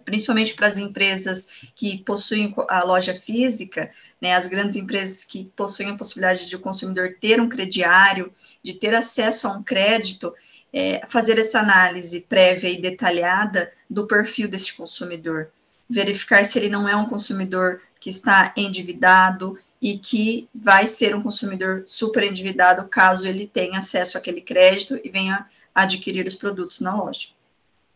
principalmente 0.06 0.53
para 0.53 0.68
as 0.68 0.78
empresas 0.78 1.47
que 1.76 1.97
possuem 1.97 2.53
a 2.70 2.84
loja 2.84 3.14
física, 3.14 3.91
né, 4.22 4.36
as 4.36 4.47
grandes 4.47 4.78
empresas 4.78 5.26
que 5.26 5.51
possuem 5.56 5.89
a 5.89 5.95
possibilidade 5.95 6.45
de 6.45 6.56
o 6.56 6.60
consumidor 6.60 7.18
ter 7.20 7.41
um 7.41 7.49
crediário, 7.49 8.32
de 8.64 8.76
ter 8.76 8.93
acesso 8.93 9.47
a 9.47 9.51
um 9.51 9.64
crédito, 9.64 10.34
é, 10.72 11.06
fazer 11.08 11.39
essa 11.39 11.60
análise 11.60 12.22
prévia 12.22 12.70
e 12.70 12.80
detalhada 12.80 13.72
do 13.89 14.06
perfil 14.06 14.47
desse 14.47 14.74
consumidor, 14.74 15.49
verificar 15.89 16.45
se 16.45 16.60
ele 16.60 16.70
não 16.70 16.88
é 16.88 16.95
um 16.95 17.06
consumidor 17.06 17.82
que 17.99 18.10
está 18.10 18.53
endividado 18.56 19.58
e 19.82 19.97
que 19.97 20.47
vai 20.53 20.86
ser 20.86 21.16
um 21.16 21.22
consumidor 21.22 21.84
super 21.86 22.24
endividado 22.24 22.88
caso 22.88 23.28
ele 23.28 23.47
tenha 23.47 23.80
acesso 23.80 24.18
àquele 24.18 24.41
crédito 24.41 24.99
e 25.03 25.10
venha 25.10 25.47
adquirir 25.74 26.28
os 26.28 26.36
produtos 26.36 26.80
na 26.80 26.95
loja. 26.95 27.35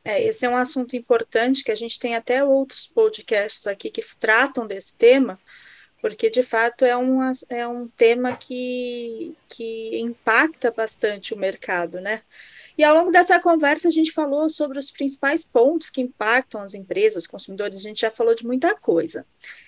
É, 0.04 0.24
esse 0.24 0.46
é 0.46 0.50
um 0.50 0.56
assunto 0.58 0.96
importante 0.96 1.64
que 1.64 1.72
a 1.72 1.76
gente 1.76 2.00
tem 2.00 2.16
até 2.16 2.44
outros 2.44 2.88
podcasts 2.88 3.68
aqui 3.68 3.90
que 3.90 4.02
tratam 4.18 4.66
desse 4.66 4.98
tema, 4.98 5.40
porque 6.02 6.30
de 6.30 6.42
fato 6.42 6.86
é 6.86 6.96
um, 6.96 7.20
é 7.50 7.68
um 7.68 7.88
tema 7.90 8.36
que, 8.36 9.36
que 9.50 10.00
impacta 10.00 10.72
bastante 10.72 11.34
o 11.34 11.38
mercado, 11.38 12.00
né? 12.00 12.22
E 12.78 12.84
ao 12.84 12.96
longo 12.96 13.12
dessa 13.12 13.38
conversa 13.42 13.90
a 13.90 13.92
gente 13.92 14.14
falou 14.14 14.48
sobre 14.48 14.80
os 14.80 14.90
principais 14.90 15.44
pontos 15.44 15.90
que 15.90 16.00
impactam 16.00 16.62
as 16.62 16.74
empresas, 16.74 17.24
os 17.24 17.28
consumidores, 17.28 17.76
a 17.76 17.82
gente 17.82 18.00
já 18.00 18.10
falou 18.10 18.34
de 18.34 18.46
muita 18.46 18.74
coisa. 18.74 19.26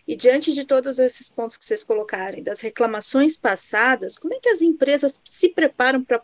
E 0.08 0.16
diante 0.16 0.54
de 0.54 0.64
todos 0.64 0.98
esses 0.98 1.28
pontos 1.28 1.58
que 1.58 1.66
vocês 1.66 1.84
colocarem, 1.84 2.42
das 2.42 2.62
reclamações 2.62 3.36
passadas, 3.36 4.18
como 4.18 4.34
é 4.34 4.40
que 4.40 4.48
as 4.48 4.62
empresas 4.62 5.20
se 5.26 5.50
preparam 5.50 6.02
para 6.02 6.18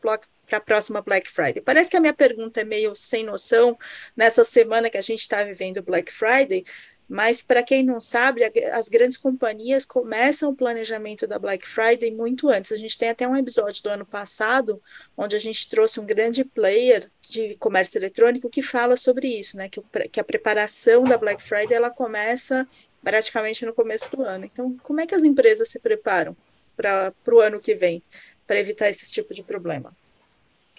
a 0.55 0.59
próxima 0.59 1.01
Black 1.01 1.29
Friday? 1.29 1.61
Parece 1.61 1.89
que 1.89 1.97
a 1.97 2.01
minha 2.01 2.13
pergunta 2.13 2.61
é 2.61 2.63
meio 2.63 2.95
sem 2.95 3.23
noção 3.23 3.77
nessa 4.15 4.43
semana 4.43 4.89
que 4.89 4.97
a 4.97 5.01
gente 5.01 5.21
está 5.21 5.43
vivendo 5.43 5.81
Black 5.81 6.11
Friday, 6.11 6.63
mas, 7.09 7.41
para 7.41 7.63
quem 7.63 7.83
não 7.83 8.01
sabe, 8.01 8.43
as 8.73 8.89
grandes 8.89 9.17
companhias 9.17 9.85
começam 9.85 10.49
o 10.49 10.55
planejamento 10.55 11.25
da 11.25 11.39
Black 11.39 11.65
Friday 11.65 12.11
muito 12.11 12.49
antes. 12.49 12.73
A 12.73 12.75
gente 12.75 12.97
tem 12.97 13.09
até 13.09 13.25
um 13.25 13.37
episódio 13.37 13.81
do 13.81 13.89
ano 13.89 14.05
passado, 14.05 14.81
onde 15.15 15.33
a 15.33 15.39
gente 15.39 15.69
trouxe 15.69 16.01
um 16.01 16.05
grande 16.05 16.43
player 16.43 17.09
de 17.21 17.55
comércio 17.55 17.97
eletrônico 17.97 18.49
que 18.49 18.61
fala 18.61 18.97
sobre 18.97 19.27
isso, 19.27 19.55
né? 19.55 19.69
Que, 19.69 19.81
que 20.11 20.19
a 20.19 20.23
preparação 20.23 21.05
da 21.05 21.17
Black 21.17 21.41
Friday 21.41 21.77
ela 21.77 21.89
começa 21.89 22.67
praticamente 23.01 23.65
no 23.65 23.73
começo 23.73 24.13
do 24.13 24.23
ano. 24.23 24.43
Então, 24.43 24.75
como 24.83 24.99
é 24.99 25.07
que 25.07 25.15
as 25.15 25.23
empresas 25.23 25.69
se 25.69 25.79
preparam 25.79 26.35
para 26.75 27.13
o 27.31 27.39
ano 27.39 27.57
que 27.57 27.73
vem, 27.73 28.03
para 28.45 28.59
evitar 28.59 28.89
esse 28.89 29.09
tipo 29.09 29.33
de 29.33 29.43
problema? 29.43 29.95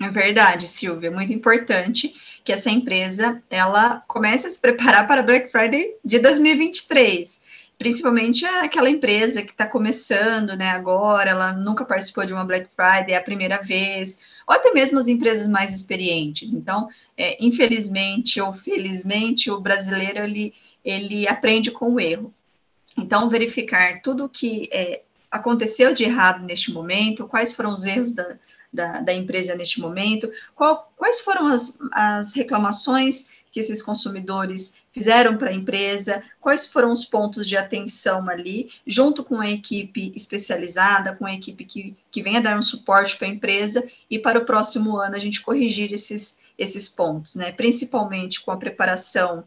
É 0.01 0.09
verdade, 0.11 0.67
Silvia, 0.67 1.11
muito 1.11 1.33
importante 1.33 2.15
que 2.45 2.53
essa 2.53 2.71
empresa 2.71 3.43
ela 3.51 4.03
comece 4.07 4.47
a 4.47 4.51
se 4.51 4.61
preparar 4.61 5.07
para 5.09 5.23
Black 5.23 5.51
Friday 5.51 5.97
de 6.05 6.19
2023. 6.21 7.41
Principalmente 7.77 8.45
aquela 8.45 8.91
empresa 8.91 9.43
que 9.43 9.51
está 9.51 9.67
começando, 9.67 10.57
né, 10.57 10.71
agora, 10.71 11.31
ela 11.31 11.53
nunca 11.53 11.85
participou 11.85 12.25
de 12.25 12.33
uma 12.33 12.45
Black 12.45 12.69
Friday, 12.75 13.13
é 13.13 13.17
a 13.17 13.23
primeira 13.23 13.61
vez, 13.61 14.19
ou 14.47 14.55
até 14.55 14.73
mesmo 14.73 14.99
as 14.99 15.09
empresas 15.09 15.49
mais 15.49 15.73
experientes. 15.73 16.53
Então, 16.53 16.89
é, 17.17 17.37
infelizmente 17.45 18.41
ou 18.41 18.53
felizmente, 18.53 19.51
o 19.51 19.61
brasileiro 19.61 20.21
ele, 20.21 20.55
ele 20.85 21.29
aprende 21.29 21.71
com 21.71 21.95
o 21.95 22.01
erro. 22.01 22.33
Então, 22.97 23.29
verificar 23.29 24.01
tudo 24.03 24.29
que 24.29 24.69
é, 24.73 25.03
aconteceu 25.31 25.93
de 25.93 26.05
errado 26.05 26.45
neste 26.45 26.73
momento, 26.73 27.29
quais 27.29 27.53
foram 27.53 27.75
os 27.75 27.85
erros 27.85 28.13
da, 28.13 28.39
da, 28.73 29.01
da 29.01 29.13
empresa 29.13 29.55
neste 29.55 29.81
momento, 29.81 30.31
qual, 30.55 30.93
quais 30.97 31.21
foram 31.21 31.49
as, 31.49 31.79
as 31.93 32.35
reclamações 32.35 33.29
que 33.51 33.61
esses 33.61 33.83
consumidores 33.83 34.75
fizeram 34.93 35.37
para 35.37 35.51
a 35.51 35.55
empresa, 35.55 36.23
quais 36.41 36.67
foram 36.67 36.93
os 36.93 37.05
pontos 37.05 37.49
de 37.49 37.57
atenção 37.57 38.29
ali, 38.29 38.71
junto 38.87 39.25
com 39.25 39.41
a 39.41 39.51
equipe 39.51 40.13
especializada, 40.15 41.15
com 41.15 41.25
a 41.25 41.35
equipe 41.35 41.65
que, 41.65 41.97
que 42.11 42.23
venha 42.23 42.41
dar 42.41 42.59
um 42.59 42.63
suporte 42.63 43.17
para 43.17 43.27
a 43.27 43.31
empresa, 43.31 43.87
e 44.11 44.19
para 44.19 44.39
o 44.39 44.45
próximo 44.45 44.97
ano 44.99 45.17
a 45.17 45.19
gente 45.19 45.41
corrigir 45.41 45.93
esses, 45.93 46.41
esses 46.59 46.89
pontos, 46.89 47.37
né? 47.37 47.53
Principalmente 47.53 48.41
com 48.41 48.51
a 48.51 48.57
preparação 48.57 49.45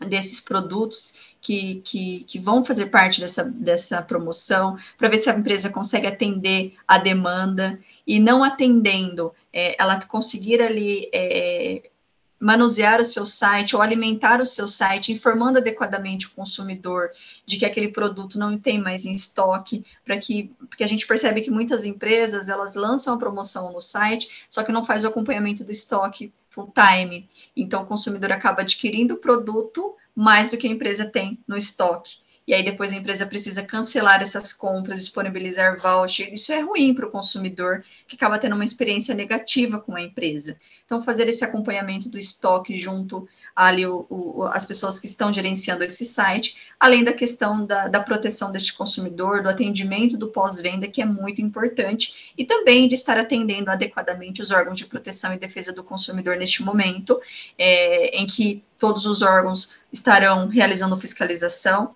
desses 0.00 0.40
produtos 0.40 1.16
que, 1.42 1.82
que, 1.84 2.24
que 2.24 2.38
vão 2.38 2.64
fazer 2.64 2.86
parte 2.86 3.20
dessa, 3.20 3.42
dessa 3.44 4.00
promoção, 4.00 4.78
para 4.96 5.08
ver 5.08 5.18
se 5.18 5.28
a 5.28 5.36
empresa 5.36 5.68
consegue 5.68 6.06
atender 6.06 6.74
a 6.86 6.98
demanda 6.98 7.78
e 8.06 8.20
não 8.20 8.44
atendendo, 8.44 9.34
é, 9.52 9.74
ela 9.78 10.00
conseguir 10.06 10.62
ali 10.62 11.10
é, 11.12 11.90
manusear 12.38 13.00
o 13.00 13.04
seu 13.04 13.26
site 13.26 13.74
ou 13.74 13.82
alimentar 13.82 14.40
o 14.40 14.46
seu 14.46 14.68
site, 14.68 15.12
informando 15.12 15.58
adequadamente 15.58 16.26
o 16.26 16.30
consumidor 16.30 17.10
de 17.44 17.58
que 17.58 17.66
aquele 17.66 17.88
produto 17.88 18.38
não 18.38 18.56
tem 18.56 18.80
mais 18.80 19.04
em 19.04 19.12
estoque, 19.12 19.84
para 20.04 20.18
que 20.18 20.54
porque 20.68 20.84
a 20.84 20.88
gente 20.88 21.06
percebe 21.06 21.40
que 21.40 21.50
muitas 21.50 21.84
empresas 21.84 22.48
elas 22.48 22.76
lançam 22.76 23.14
a 23.14 23.18
promoção 23.18 23.72
no 23.72 23.80
site, 23.80 24.46
só 24.48 24.62
que 24.62 24.70
não 24.70 24.84
faz 24.84 25.02
o 25.02 25.08
acompanhamento 25.08 25.64
do 25.64 25.72
estoque 25.72 26.32
full 26.48 26.72
time. 26.72 27.28
Então 27.56 27.82
o 27.82 27.86
consumidor 27.86 28.30
acaba 28.30 28.62
adquirindo 28.62 29.14
o 29.14 29.18
produto 29.18 29.96
mais 30.14 30.50
do 30.50 30.58
que 30.58 30.66
a 30.66 30.70
empresa 30.70 31.08
tem 31.08 31.38
no 31.46 31.56
estoque 31.56 32.21
e 32.46 32.52
aí 32.52 32.64
depois 32.64 32.92
a 32.92 32.96
empresa 32.96 33.24
precisa 33.24 33.62
cancelar 33.62 34.20
essas 34.20 34.52
compras, 34.52 35.00
disponibilizar 35.00 35.80
voucher. 35.80 36.32
Isso 36.32 36.52
é 36.52 36.60
ruim 36.60 36.92
para 36.92 37.06
o 37.06 37.10
consumidor, 37.10 37.84
que 38.06 38.16
acaba 38.16 38.38
tendo 38.38 38.54
uma 38.54 38.64
experiência 38.64 39.14
negativa 39.14 39.78
com 39.78 39.94
a 39.94 40.02
empresa. 40.02 40.56
Então, 40.84 41.00
fazer 41.00 41.28
esse 41.28 41.44
acompanhamento 41.44 42.08
do 42.08 42.18
estoque 42.18 42.76
junto 42.76 43.28
ali 43.54 43.86
o, 43.86 44.06
o, 44.10 44.42
as 44.44 44.64
pessoas 44.64 44.98
que 44.98 45.06
estão 45.06 45.32
gerenciando 45.32 45.84
esse 45.84 46.04
site, 46.04 46.58
além 46.78 47.04
da 47.04 47.12
questão 47.12 47.64
da, 47.64 47.86
da 47.86 48.00
proteção 48.00 48.50
deste 48.50 48.74
consumidor, 48.74 49.42
do 49.42 49.48
atendimento 49.48 50.18
do 50.18 50.28
pós-venda, 50.28 50.88
que 50.88 51.00
é 51.00 51.06
muito 51.06 51.40
importante, 51.40 52.32
e 52.36 52.44
também 52.44 52.88
de 52.88 52.94
estar 52.94 53.18
atendendo 53.18 53.70
adequadamente 53.70 54.42
os 54.42 54.50
órgãos 54.50 54.78
de 54.78 54.86
proteção 54.86 55.32
e 55.32 55.38
defesa 55.38 55.72
do 55.72 55.84
consumidor 55.84 56.36
neste 56.36 56.62
momento, 56.62 57.20
é, 57.56 58.20
em 58.20 58.26
que 58.26 58.64
todos 58.76 59.06
os 59.06 59.22
órgãos 59.22 59.74
estarão 59.92 60.48
realizando 60.48 60.96
fiscalização 60.96 61.94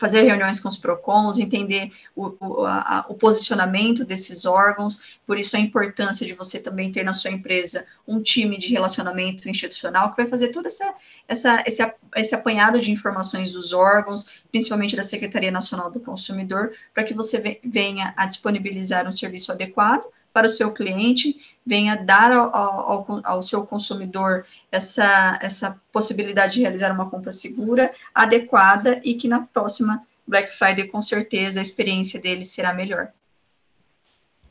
fazer 0.00 0.22
reuniões 0.22 0.58
com 0.58 0.68
os 0.68 0.78
PROCONs, 0.78 1.38
entender 1.38 1.92
o, 2.16 2.34
o, 2.40 2.64
a, 2.64 3.04
o, 3.06 3.14
posicionamento 3.14 4.02
desses 4.02 4.46
órgãos, 4.46 5.18
por 5.26 5.38
isso 5.38 5.54
a 5.58 5.60
importância 5.60 6.26
de 6.26 6.32
você 6.32 6.58
também 6.58 6.90
ter 6.90 7.04
na 7.04 7.12
sua 7.12 7.30
empresa 7.30 7.86
um 8.08 8.22
time 8.22 8.58
de 8.58 8.72
relacionamento 8.72 9.46
institucional 9.46 10.10
que 10.10 10.16
vai 10.16 10.26
fazer 10.26 10.48
todo 10.48 10.64
essa, 10.64 10.94
essa, 11.28 11.62
esse, 11.66 11.94
esse 12.16 12.34
apanhado 12.34 12.80
de 12.80 12.90
informações 12.90 13.52
dos 13.52 13.74
órgãos, 13.74 14.40
principalmente 14.50 14.96
da 14.96 15.02
Secretaria 15.02 15.50
Nacional 15.50 15.90
do 15.90 16.00
Consumidor, 16.00 16.72
para 16.94 17.04
que 17.04 17.12
você 17.12 17.60
venha 17.62 18.14
a 18.16 18.24
disponibilizar 18.24 19.06
um 19.06 19.12
serviço 19.12 19.52
adequado 19.52 20.02
para 20.32 20.46
o 20.46 20.50
seu 20.50 20.72
cliente, 20.72 21.40
venha 21.66 21.96
dar 21.96 22.32
ao, 22.32 22.56
ao, 22.56 23.20
ao, 23.24 23.42
seu 23.42 23.66
consumidor 23.66 24.46
essa, 24.70 25.38
essa 25.42 25.80
possibilidade 25.92 26.54
de 26.54 26.60
realizar 26.60 26.92
uma 26.92 27.10
compra 27.10 27.32
segura, 27.32 27.92
adequada 28.14 29.00
e 29.04 29.14
que 29.14 29.28
na 29.28 29.40
próxima 29.40 30.02
Black 30.26 30.52
Friday, 30.52 30.86
com 30.86 31.02
certeza, 31.02 31.60
a 31.60 31.62
experiência 31.62 32.20
dele 32.20 32.44
será 32.44 32.72
melhor. 32.72 33.12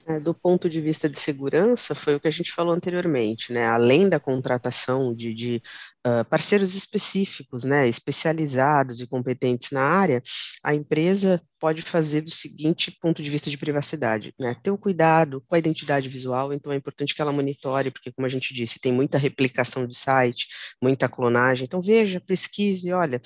É, 0.09 0.19
do 0.19 0.33
ponto 0.33 0.67
de 0.67 0.81
vista 0.81 1.07
de 1.07 1.19
segurança, 1.19 1.93
foi 1.93 2.15
o 2.15 2.19
que 2.19 2.27
a 2.27 2.31
gente 2.31 2.51
falou 2.51 2.73
anteriormente, 2.73 3.53
né? 3.53 3.67
Além 3.67 4.09
da 4.09 4.19
contratação 4.19 5.13
de, 5.13 5.35
de 5.35 5.61
uh, 6.07 6.25
parceiros 6.25 6.73
específicos, 6.73 7.63
né, 7.63 7.87
especializados 7.87 9.01
e 9.01 9.07
competentes 9.07 9.69
na 9.69 9.83
área, 9.83 10.23
a 10.63 10.73
empresa 10.73 11.39
pode 11.59 11.83
fazer 11.83 12.21
do 12.21 12.31
seguinte 12.31 12.89
ponto 12.99 13.21
de 13.21 13.29
vista 13.29 13.51
de 13.51 13.57
privacidade, 13.57 14.33
né? 14.39 14.55
Ter 14.63 14.71
o 14.71 14.79
cuidado 14.79 15.43
com 15.47 15.53
a 15.53 15.59
identidade 15.59 16.09
visual, 16.09 16.51
então 16.51 16.71
é 16.73 16.75
importante 16.75 17.13
que 17.13 17.21
ela 17.21 17.31
monitore, 17.31 17.91
porque 17.91 18.11
como 18.11 18.25
a 18.25 18.29
gente 18.29 18.51
disse, 18.51 18.79
tem 18.79 18.91
muita 18.91 19.19
replicação 19.19 19.85
de 19.85 19.95
site, 19.95 20.47
muita 20.81 21.07
clonagem, 21.07 21.65
então 21.65 21.83
veja, 21.83 22.19
pesquise, 22.19 22.91
olha, 22.91 23.21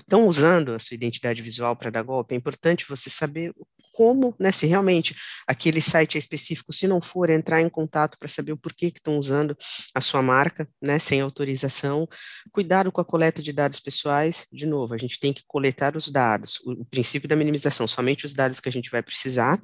estão 0.00 0.26
usando 0.26 0.72
a 0.72 0.78
sua 0.78 0.94
identidade 0.94 1.42
visual 1.42 1.76
para 1.76 1.90
dar 1.90 2.02
golpe, 2.02 2.34
é 2.34 2.38
importante 2.38 2.86
você 2.88 3.10
saber 3.10 3.52
como, 3.92 4.34
né, 4.38 4.50
se 4.50 4.66
realmente 4.66 5.14
aquele 5.46 5.80
site 5.80 6.16
é 6.16 6.18
específico, 6.18 6.72
se 6.72 6.88
não 6.88 7.00
for, 7.00 7.30
entrar 7.30 7.60
em 7.60 7.68
contato 7.68 8.18
para 8.18 8.28
saber 8.28 8.52
o 8.52 8.56
porquê 8.56 8.90
que 8.90 8.98
estão 8.98 9.18
usando 9.18 9.56
a 9.94 10.00
sua 10.00 10.22
marca, 10.22 10.68
né, 10.80 10.98
sem 10.98 11.20
autorização. 11.20 12.08
Cuidado 12.50 12.90
com 12.90 13.00
a 13.00 13.04
coleta 13.04 13.42
de 13.42 13.52
dados 13.52 13.78
pessoais, 13.78 14.46
de 14.52 14.66
novo, 14.66 14.94
a 14.94 14.98
gente 14.98 15.20
tem 15.20 15.32
que 15.32 15.42
coletar 15.46 15.96
os 15.96 16.08
dados, 16.08 16.58
o, 16.64 16.72
o 16.82 16.84
princípio 16.84 17.28
da 17.28 17.36
minimização, 17.36 17.86
somente 17.86 18.24
os 18.24 18.32
dados 18.32 18.58
que 18.58 18.68
a 18.68 18.72
gente 18.72 18.90
vai 18.90 19.02
precisar, 19.02 19.60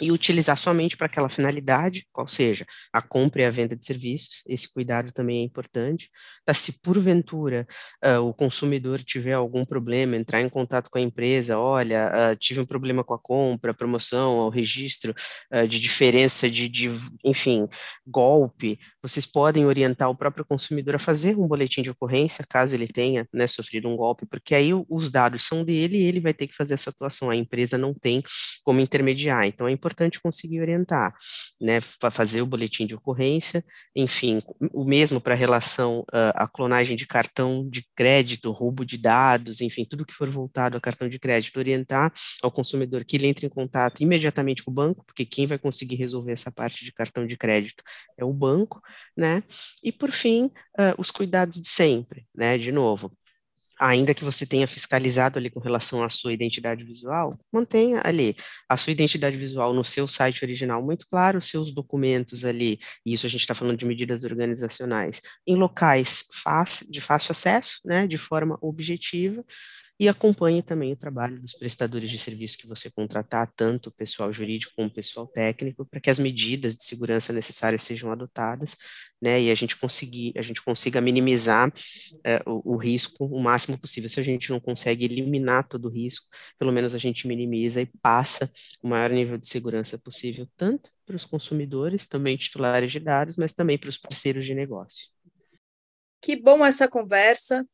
e 0.00 0.12
utilizar 0.12 0.56
somente 0.56 0.96
para 0.96 1.06
aquela 1.06 1.28
finalidade, 1.28 2.06
qual 2.12 2.26
seja 2.26 2.64
a 2.92 3.02
compra 3.02 3.42
e 3.42 3.44
a 3.44 3.50
venda 3.50 3.76
de 3.76 3.84
serviços, 3.84 4.42
esse 4.46 4.72
cuidado 4.72 5.12
também 5.12 5.40
é 5.40 5.42
importante. 5.42 6.10
Tá, 6.44 6.54
se 6.54 6.80
porventura 6.80 7.66
uh, 8.04 8.20
o 8.20 8.32
consumidor 8.32 9.02
tiver 9.02 9.32
algum 9.32 9.64
problema, 9.64 10.16
entrar 10.16 10.40
em 10.40 10.48
contato 10.48 10.88
com 10.90 10.98
a 10.98 11.00
empresa, 11.00 11.58
olha, 11.58 12.10
uh, 12.32 12.36
tive 12.36 12.60
um 12.60 12.66
problema 12.66 13.04
com 13.04 13.14
a 13.14 13.18
compra, 13.18 13.74
promoção, 13.74 14.38
o 14.38 14.48
registro 14.48 15.14
uh, 15.52 15.66
de 15.66 15.78
diferença 15.78 16.48
de, 16.50 16.68
de, 16.68 16.90
enfim, 17.24 17.68
golpe, 18.06 18.78
vocês 19.02 19.26
podem 19.26 19.66
orientar 19.66 20.08
o 20.08 20.16
próprio 20.16 20.44
consumidor 20.44 20.96
a 20.96 20.98
fazer 20.98 21.36
um 21.36 21.48
boletim 21.48 21.82
de 21.82 21.90
ocorrência, 21.90 22.44
caso 22.48 22.74
ele 22.74 22.88
tenha 22.88 23.26
né, 23.32 23.46
sofrido 23.46 23.88
um 23.88 23.96
golpe, 23.96 24.26
porque 24.26 24.54
aí 24.54 24.70
os 24.88 25.10
dados 25.10 25.44
são 25.44 25.64
dele 25.64 25.98
e 25.98 26.04
ele 26.04 26.20
vai 26.20 26.34
ter 26.34 26.46
que 26.46 26.54
fazer 26.54 26.74
essa 26.74 26.90
atuação, 26.90 27.30
a 27.30 27.36
empresa 27.36 27.76
não 27.76 27.92
tem 27.92 28.22
como 28.64 28.80
intermediar, 28.80 29.46
então 29.46 29.68
é 29.68 29.72
importante 29.72 29.87
importante 29.88 30.20
conseguir 30.20 30.60
orientar, 30.60 31.14
né, 31.60 31.80
fazer 31.80 32.42
o 32.42 32.46
boletim 32.46 32.86
de 32.86 32.94
ocorrência, 32.94 33.64
enfim, 33.96 34.42
o 34.72 34.84
mesmo 34.84 35.20
para 35.20 35.34
relação 35.34 36.04
à 36.12 36.46
clonagem 36.46 36.96
de 36.96 37.06
cartão 37.06 37.66
de 37.68 37.84
crédito, 37.96 38.52
roubo 38.52 38.84
de 38.84 38.98
dados, 38.98 39.62
enfim, 39.62 39.86
tudo 39.88 40.04
que 40.04 40.12
for 40.12 40.28
voltado 40.28 40.76
a 40.76 40.80
cartão 40.80 41.08
de 41.08 41.18
crédito, 41.18 41.58
orientar 41.58 42.12
ao 42.42 42.52
consumidor 42.52 43.04
que 43.04 43.16
ele 43.16 43.26
entre 43.26 43.46
em 43.46 43.48
contato 43.48 44.02
imediatamente 44.02 44.62
com 44.62 44.70
o 44.70 44.74
banco, 44.74 45.04
porque 45.06 45.24
quem 45.24 45.46
vai 45.46 45.58
conseguir 45.58 45.96
resolver 45.96 46.32
essa 46.32 46.52
parte 46.52 46.84
de 46.84 46.92
cartão 46.92 47.26
de 47.26 47.36
crédito 47.36 47.82
é 48.18 48.24
o 48.24 48.32
banco, 48.32 48.80
né, 49.16 49.42
e 49.82 49.90
por 49.90 50.12
fim, 50.12 50.46
uh, 50.78 50.94
os 50.98 51.10
cuidados 51.10 51.58
de 51.60 51.68
sempre, 51.68 52.26
né, 52.34 52.58
de 52.58 52.70
novo, 52.70 53.10
ainda 53.78 54.14
que 54.14 54.24
você 54.24 54.46
tenha 54.46 54.66
fiscalizado 54.66 55.38
ali 55.38 55.50
com 55.50 55.60
relação 55.60 56.02
à 56.02 56.08
sua 56.08 56.32
identidade 56.32 56.84
visual, 56.84 57.38
mantenha 57.52 58.00
ali 58.04 58.36
a 58.68 58.76
sua 58.76 58.92
identidade 58.92 59.36
visual 59.36 59.72
no 59.72 59.84
seu 59.84 60.08
site 60.08 60.44
original 60.44 60.82
muito 60.82 61.06
claro, 61.08 61.40
seus 61.40 61.72
documentos 61.72 62.44
ali, 62.44 62.78
e 63.04 63.12
isso 63.12 63.26
a 63.26 63.30
gente 63.30 63.40
está 63.40 63.54
falando 63.54 63.76
de 63.76 63.86
medidas 63.86 64.24
organizacionais, 64.24 65.22
em 65.46 65.56
locais 65.56 66.24
de 66.88 67.00
fácil 67.00 67.32
acesso, 67.32 67.80
né, 67.84 68.06
de 68.06 68.18
forma 68.18 68.58
objetiva, 68.60 69.44
e 70.00 70.08
acompanhe 70.08 70.62
também 70.62 70.92
o 70.92 70.96
trabalho 70.96 71.40
dos 71.40 71.54
prestadores 71.54 72.08
de 72.08 72.18
serviço 72.18 72.56
que 72.56 72.68
você 72.68 72.88
contratar, 72.88 73.52
tanto 73.56 73.90
pessoal 73.90 74.32
jurídico 74.32 74.72
como 74.76 74.88
pessoal 74.88 75.26
técnico, 75.26 75.84
para 75.84 76.00
que 76.00 76.08
as 76.08 76.20
medidas 76.20 76.76
de 76.76 76.84
segurança 76.84 77.32
necessárias 77.32 77.82
sejam 77.82 78.12
adotadas, 78.12 78.76
né, 79.20 79.40
e 79.42 79.50
a 79.50 79.54
gente 79.56 79.76
conseguir, 79.76 80.32
a 80.36 80.42
gente 80.42 80.62
consiga 80.62 81.00
minimizar 81.00 81.72
é, 82.24 82.40
o, 82.46 82.74
o, 82.74 82.76
risco 82.76 83.24
o 83.24 83.42
máximo 83.42 83.76
possível. 83.76 84.08
Se 84.08 84.20
a 84.20 84.22
gente 84.22 84.50
não 84.50 84.60
consegue 84.60 85.04
eliminar 85.04 85.66
todo 85.66 85.86
o 85.86 85.90
risco, 85.90 86.28
pelo 86.56 86.72
menos 86.72 86.94
a 86.94 86.98
gente 86.98 87.26
minimiza 87.26 87.80
e 87.80 87.86
passa 88.00 88.48
o 88.80 88.88
maior 88.88 89.10
nível 89.10 89.36
de 89.36 89.48
segurança 89.48 89.98
possível, 89.98 90.48
tanto 90.56 90.90
para 91.04 91.16
os 91.16 91.24
consumidores, 91.24 92.06
também 92.06 92.36
titulares 92.36 92.92
de 92.92 93.00
dados, 93.00 93.36
mas 93.36 93.52
também 93.52 93.76
para 93.76 93.90
os 93.90 93.98
parceiros 93.98 94.46
de 94.46 94.54
negócio. 94.54 95.08
Que 96.20 96.36
bom 96.36 96.64
essa 96.64 96.86
conversa. 96.86 97.66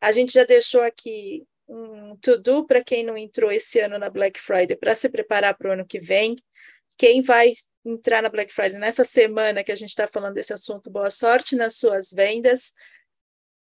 A 0.00 0.12
gente 0.12 0.32
já 0.32 0.44
deixou 0.44 0.82
aqui 0.82 1.46
um 1.68 2.16
to-do 2.16 2.66
para 2.66 2.82
quem 2.82 3.04
não 3.04 3.16
entrou 3.16 3.52
esse 3.52 3.78
ano 3.80 3.98
na 3.98 4.08
Black 4.08 4.40
Friday 4.40 4.76
para 4.76 4.94
se 4.94 5.08
preparar 5.08 5.56
para 5.56 5.68
o 5.68 5.72
ano 5.72 5.86
que 5.86 6.00
vem. 6.00 6.36
Quem 6.96 7.20
vai 7.20 7.50
entrar 7.84 8.22
na 8.22 8.28
Black 8.28 8.52
Friday 8.52 8.78
nessa 8.78 9.04
semana 9.04 9.62
que 9.62 9.72
a 9.72 9.76
gente 9.76 9.90
está 9.90 10.06
falando 10.06 10.34
desse 10.34 10.52
assunto, 10.52 10.90
boa 10.90 11.10
sorte 11.10 11.56
nas 11.56 11.76
suas 11.76 12.10
vendas. 12.10 12.72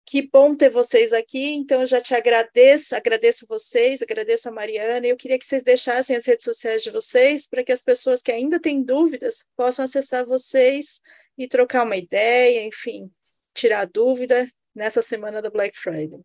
Que 0.05 0.22
bom 0.22 0.55
ter 0.55 0.69
vocês 0.69 1.13
aqui, 1.13 1.53
então 1.53 1.82
eu 1.82 1.86
já 1.86 2.01
te 2.01 2.13
agradeço, 2.13 2.95
agradeço 2.95 3.45
vocês, 3.47 4.01
agradeço 4.01 4.49
a 4.49 4.51
Mariana. 4.51 5.05
Eu 5.07 5.15
queria 5.15 5.39
que 5.39 5.45
vocês 5.45 5.63
deixassem 5.63 6.15
as 6.15 6.26
redes 6.26 6.43
sociais 6.43 6.84
de 6.84 6.89
vocês 6.89 7.47
para 7.47 7.63
que 7.63 7.72
as 7.72 7.82
pessoas 7.82 8.22
que 8.22 8.32
ainda 8.32 8.59
têm 8.59 8.84
dúvidas 8.84 9.45
possam 9.55 9.86
acessar 9.86 10.26
vocês 10.26 10.99
e 11.38 11.47
trocar 11.47 11.86
uma 11.86 11.95
ideia, 11.95 12.63
enfim, 12.63 13.09
tirar 13.53 13.86
dúvida 13.86 14.51
nessa 14.76 15.01
semana 15.01 15.41
da 15.41 15.49
Black 15.49 15.78
Friday. 15.78 16.22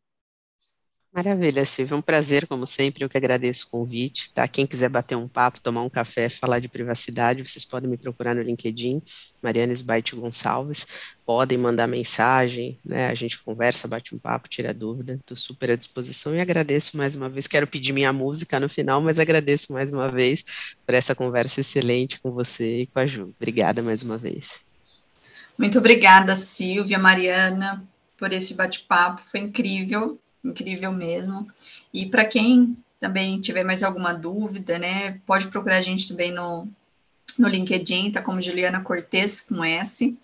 Maravilha, 1.16 1.64
Silvia. 1.64 1.96
Um 1.96 2.02
prazer, 2.02 2.46
como 2.46 2.66
sempre. 2.66 3.02
Eu 3.02 3.08
que 3.08 3.16
agradeço 3.16 3.66
o 3.66 3.70
convite. 3.70 4.30
Tá? 4.34 4.46
Quem 4.46 4.66
quiser 4.66 4.90
bater 4.90 5.16
um 5.16 5.26
papo, 5.26 5.58
tomar 5.62 5.82
um 5.82 5.88
café, 5.88 6.28
falar 6.28 6.58
de 6.58 6.68
privacidade, 6.68 7.42
vocês 7.42 7.64
podem 7.64 7.88
me 7.88 7.96
procurar 7.96 8.34
no 8.34 8.42
LinkedIn, 8.42 9.00
Mariana 9.42 9.72
Sbaite 9.72 10.14
Gonçalves. 10.14 10.86
Podem 11.24 11.56
mandar 11.56 11.86
mensagem, 11.86 12.78
né? 12.84 13.08
A 13.08 13.14
gente 13.14 13.42
conversa, 13.42 13.88
bate 13.88 14.14
um 14.14 14.18
papo, 14.18 14.46
tira 14.46 14.74
dúvida. 14.74 15.14
Estou 15.14 15.34
super 15.38 15.70
à 15.70 15.76
disposição 15.76 16.36
e 16.36 16.40
agradeço 16.40 16.98
mais 16.98 17.14
uma 17.14 17.30
vez. 17.30 17.46
Quero 17.46 17.66
pedir 17.66 17.94
minha 17.94 18.12
música 18.12 18.60
no 18.60 18.68
final, 18.68 19.00
mas 19.00 19.18
agradeço 19.18 19.72
mais 19.72 19.90
uma 19.90 20.10
vez 20.10 20.44
por 20.84 20.94
essa 20.94 21.14
conversa 21.14 21.62
excelente 21.62 22.20
com 22.20 22.30
você 22.30 22.82
e 22.82 22.86
com 22.88 22.98
a 22.98 23.06
Ju. 23.06 23.32
Obrigada 23.40 23.82
mais 23.82 24.02
uma 24.02 24.18
vez. 24.18 24.66
Muito 25.58 25.78
obrigada, 25.78 26.36
Silvia, 26.36 26.98
Mariana, 26.98 27.82
por 28.16 28.32
esse 28.32 28.54
bate-papo. 28.54 29.22
Foi 29.30 29.40
incrível 29.40 30.18
incrível 30.46 30.92
mesmo. 30.92 31.46
E 31.92 32.06
para 32.06 32.24
quem 32.24 32.76
também 33.00 33.40
tiver 33.40 33.64
mais 33.64 33.82
alguma 33.82 34.12
dúvida, 34.12 34.78
né, 34.78 35.20
pode 35.26 35.48
procurar 35.48 35.76
a 35.76 35.82
gente 35.82 36.08
também 36.08 36.32
no, 36.32 36.68
no 37.38 37.48
LinkedIn, 37.48 38.12
tá 38.12 38.22
como 38.22 38.40
Juliana 38.40 38.80
Cortes 38.80 39.40
com 39.40 39.64
S. 39.64 40.16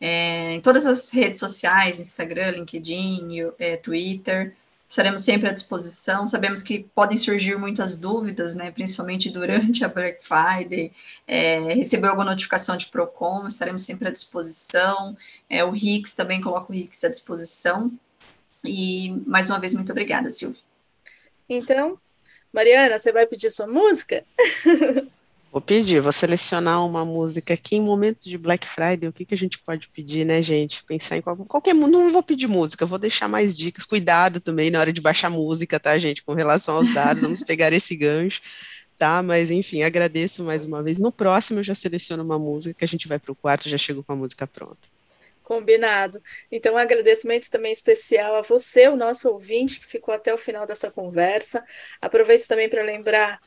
É, 0.00 0.54
em 0.54 0.60
todas 0.60 0.86
as 0.86 1.10
redes 1.10 1.38
sociais, 1.38 2.00
Instagram, 2.00 2.52
LinkedIn, 2.52 3.52
é, 3.58 3.76
Twitter, 3.76 4.54
estaremos 4.90 5.22
sempre 5.22 5.48
à 5.48 5.52
disposição. 5.52 6.26
Sabemos 6.26 6.64
que 6.64 6.80
podem 6.92 7.16
surgir 7.16 7.56
muitas 7.56 7.96
dúvidas, 7.96 8.56
né, 8.56 8.72
principalmente 8.72 9.30
durante 9.30 9.84
a 9.84 9.88
Black 9.88 10.18
Friday. 10.26 10.92
É, 11.28 11.74
recebeu 11.74 12.10
alguma 12.10 12.28
notificação 12.28 12.76
de 12.76 12.86
Procon, 12.86 13.46
estaremos 13.46 13.82
sempre 13.82 14.08
à 14.08 14.10
disposição. 14.10 15.16
É, 15.48 15.64
o 15.64 15.70
Rix 15.70 16.12
também 16.12 16.40
coloca 16.40 16.72
o 16.72 16.74
Rix 16.74 17.04
à 17.04 17.08
disposição. 17.08 17.92
E 18.64 19.12
mais 19.26 19.48
uma 19.48 19.60
vez, 19.60 19.72
muito 19.74 19.92
obrigada, 19.92 20.28
Silvia. 20.28 20.60
Então, 21.48 21.96
Mariana, 22.52 22.98
você 22.98 23.12
vai 23.12 23.26
pedir 23.26 23.50
sua 23.50 23.68
música? 23.68 24.24
Vou 25.52 25.60
pedir, 25.60 26.00
vou 26.00 26.12
selecionar 26.12 26.86
uma 26.86 27.04
música 27.04 27.54
aqui 27.54 27.74
em 27.74 27.80
momentos 27.80 28.22
de 28.22 28.38
Black 28.38 28.64
Friday. 28.68 29.08
O 29.08 29.12
que, 29.12 29.24
que 29.24 29.34
a 29.34 29.36
gente 29.36 29.58
pode 29.58 29.88
pedir, 29.88 30.24
né, 30.24 30.40
gente? 30.40 30.84
Pensar 30.84 31.16
em 31.16 31.20
qual, 31.20 31.36
qualquer. 31.38 31.74
Não 31.74 32.12
vou 32.12 32.22
pedir 32.22 32.46
música, 32.46 32.86
vou 32.86 33.00
deixar 33.00 33.26
mais 33.26 33.56
dicas. 33.56 33.84
Cuidado 33.84 34.40
também 34.40 34.70
na 34.70 34.78
hora 34.78 34.92
de 34.92 35.00
baixar 35.00 35.28
música, 35.28 35.80
tá, 35.80 35.98
gente? 35.98 36.22
Com 36.22 36.34
relação 36.34 36.76
aos 36.76 36.94
dados, 36.94 37.24
vamos 37.24 37.42
pegar 37.42 37.72
esse 37.72 37.96
gancho, 37.96 38.40
tá? 38.96 39.24
Mas, 39.24 39.50
enfim, 39.50 39.82
agradeço 39.82 40.44
mais 40.44 40.64
uma 40.64 40.84
vez. 40.84 41.00
No 41.00 41.10
próximo, 41.10 41.58
eu 41.58 41.64
já 41.64 41.74
seleciono 41.74 42.22
uma 42.22 42.38
música 42.38 42.78
que 42.78 42.84
a 42.84 42.88
gente 42.88 43.08
vai 43.08 43.18
para 43.18 43.32
o 43.32 43.34
quarto, 43.34 43.68
já 43.68 43.76
chego 43.76 44.04
com 44.04 44.12
a 44.12 44.16
música 44.16 44.46
pronta. 44.46 44.88
Combinado. 45.42 46.22
Então, 46.52 46.74
um 46.74 46.78
agradecimento 46.78 47.50
também 47.50 47.72
especial 47.72 48.36
a 48.36 48.40
você, 48.40 48.86
o 48.86 48.94
nosso 48.94 49.28
ouvinte, 49.28 49.80
que 49.80 49.86
ficou 49.86 50.14
até 50.14 50.32
o 50.32 50.38
final 50.38 50.64
dessa 50.64 50.92
conversa. 50.92 51.64
Aproveito 52.00 52.46
também 52.46 52.68
para 52.68 52.84
lembrar 52.84 53.40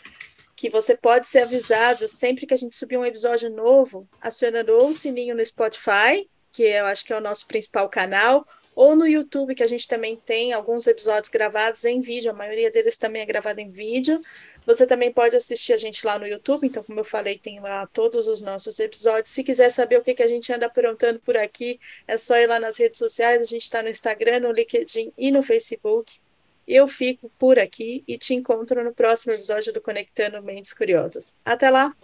que 0.55 0.69
você 0.69 0.95
pode 0.95 1.27
ser 1.27 1.39
avisado 1.39 2.07
sempre 2.07 2.45
que 2.45 2.53
a 2.53 2.57
gente 2.57 2.75
subir 2.75 2.97
um 2.97 3.05
episódio 3.05 3.49
novo, 3.49 4.07
acionando 4.21 4.73
ou 4.73 4.89
o 4.89 4.93
sininho 4.93 5.35
no 5.35 5.45
Spotify, 5.45 6.29
que 6.51 6.63
eu 6.63 6.85
acho 6.85 7.03
que 7.03 7.11
é 7.11 7.17
o 7.17 7.21
nosso 7.21 7.47
principal 7.47 7.89
canal, 7.89 8.45
ou 8.75 8.95
no 8.95 9.07
YouTube, 9.07 9.55
que 9.55 9.63
a 9.63 9.67
gente 9.67 9.87
também 9.87 10.15
tem 10.15 10.51
alguns 10.53 10.87
episódios 10.87 11.29
gravados 11.29 11.85
em 11.85 12.01
vídeo, 12.01 12.31
a 12.31 12.33
maioria 12.33 12.71
deles 12.71 12.97
também 12.97 13.21
é 13.21 13.25
gravado 13.25 13.59
em 13.59 13.69
vídeo. 13.69 14.21
Você 14.65 14.87
também 14.87 15.11
pode 15.11 15.35
assistir 15.35 15.73
a 15.73 15.77
gente 15.77 16.05
lá 16.05 16.17
no 16.17 16.25
YouTube, 16.25 16.65
então, 16.65 16.83
como 16.83 16.99
eu 16.99 17.03
falei, 17.03 17.37
tem 17.37 17.59
lá 17.59 17.85
todos 17.87 18.27
os 18.27 18.41
nossos 18.41 18.79
episódios. 18.79 19.29
Se 19.29 19.43
quiser 19.43 19.69
saber 19.69 19.97
o 19.97 20.01
que, 20.01 20.13
que 20.13 20.23
a 20.23 20.27
gente 20.27 20.51
anda 20.53 20.67
aprontando 20.67 21.19
por 21.19 21.37
aqui, 21.37 21.79
é 22.07 22.17
só 22.17 22.37
ir 22.37 22.47
lá 22.47 22.59
nas 22.59 22.77
redes 22.77 22.97
sociais, 22.97 23.41
a 23.41 23.45
gente 23.45 23.63
está 23.63 23.83
no 23.83 23.89
Instagram, 23.89 24.39
no 24.39 24.51
LinkedIn 24.51 25.11
e 25.17 25.31
no 25.31 25.43
Facebook. 25.43 26.19
Eu 26.67 26.87
fico 26.87 27.31
por 27.37 27.59
aqui 27.59 28.03
e 28.07 28.17
te 28.17 28.33
encontro 28.33 28.83
no 28.83 28.93
próximo 28.93 29.33
episódio 29.33 29.73
do 29.73 29.81
Conectando 29.81 30.41
Mentes 30.41 30.73
Curiosas. 30.73 31.35
Até 31.45 31.69
lá! 31.69 31.95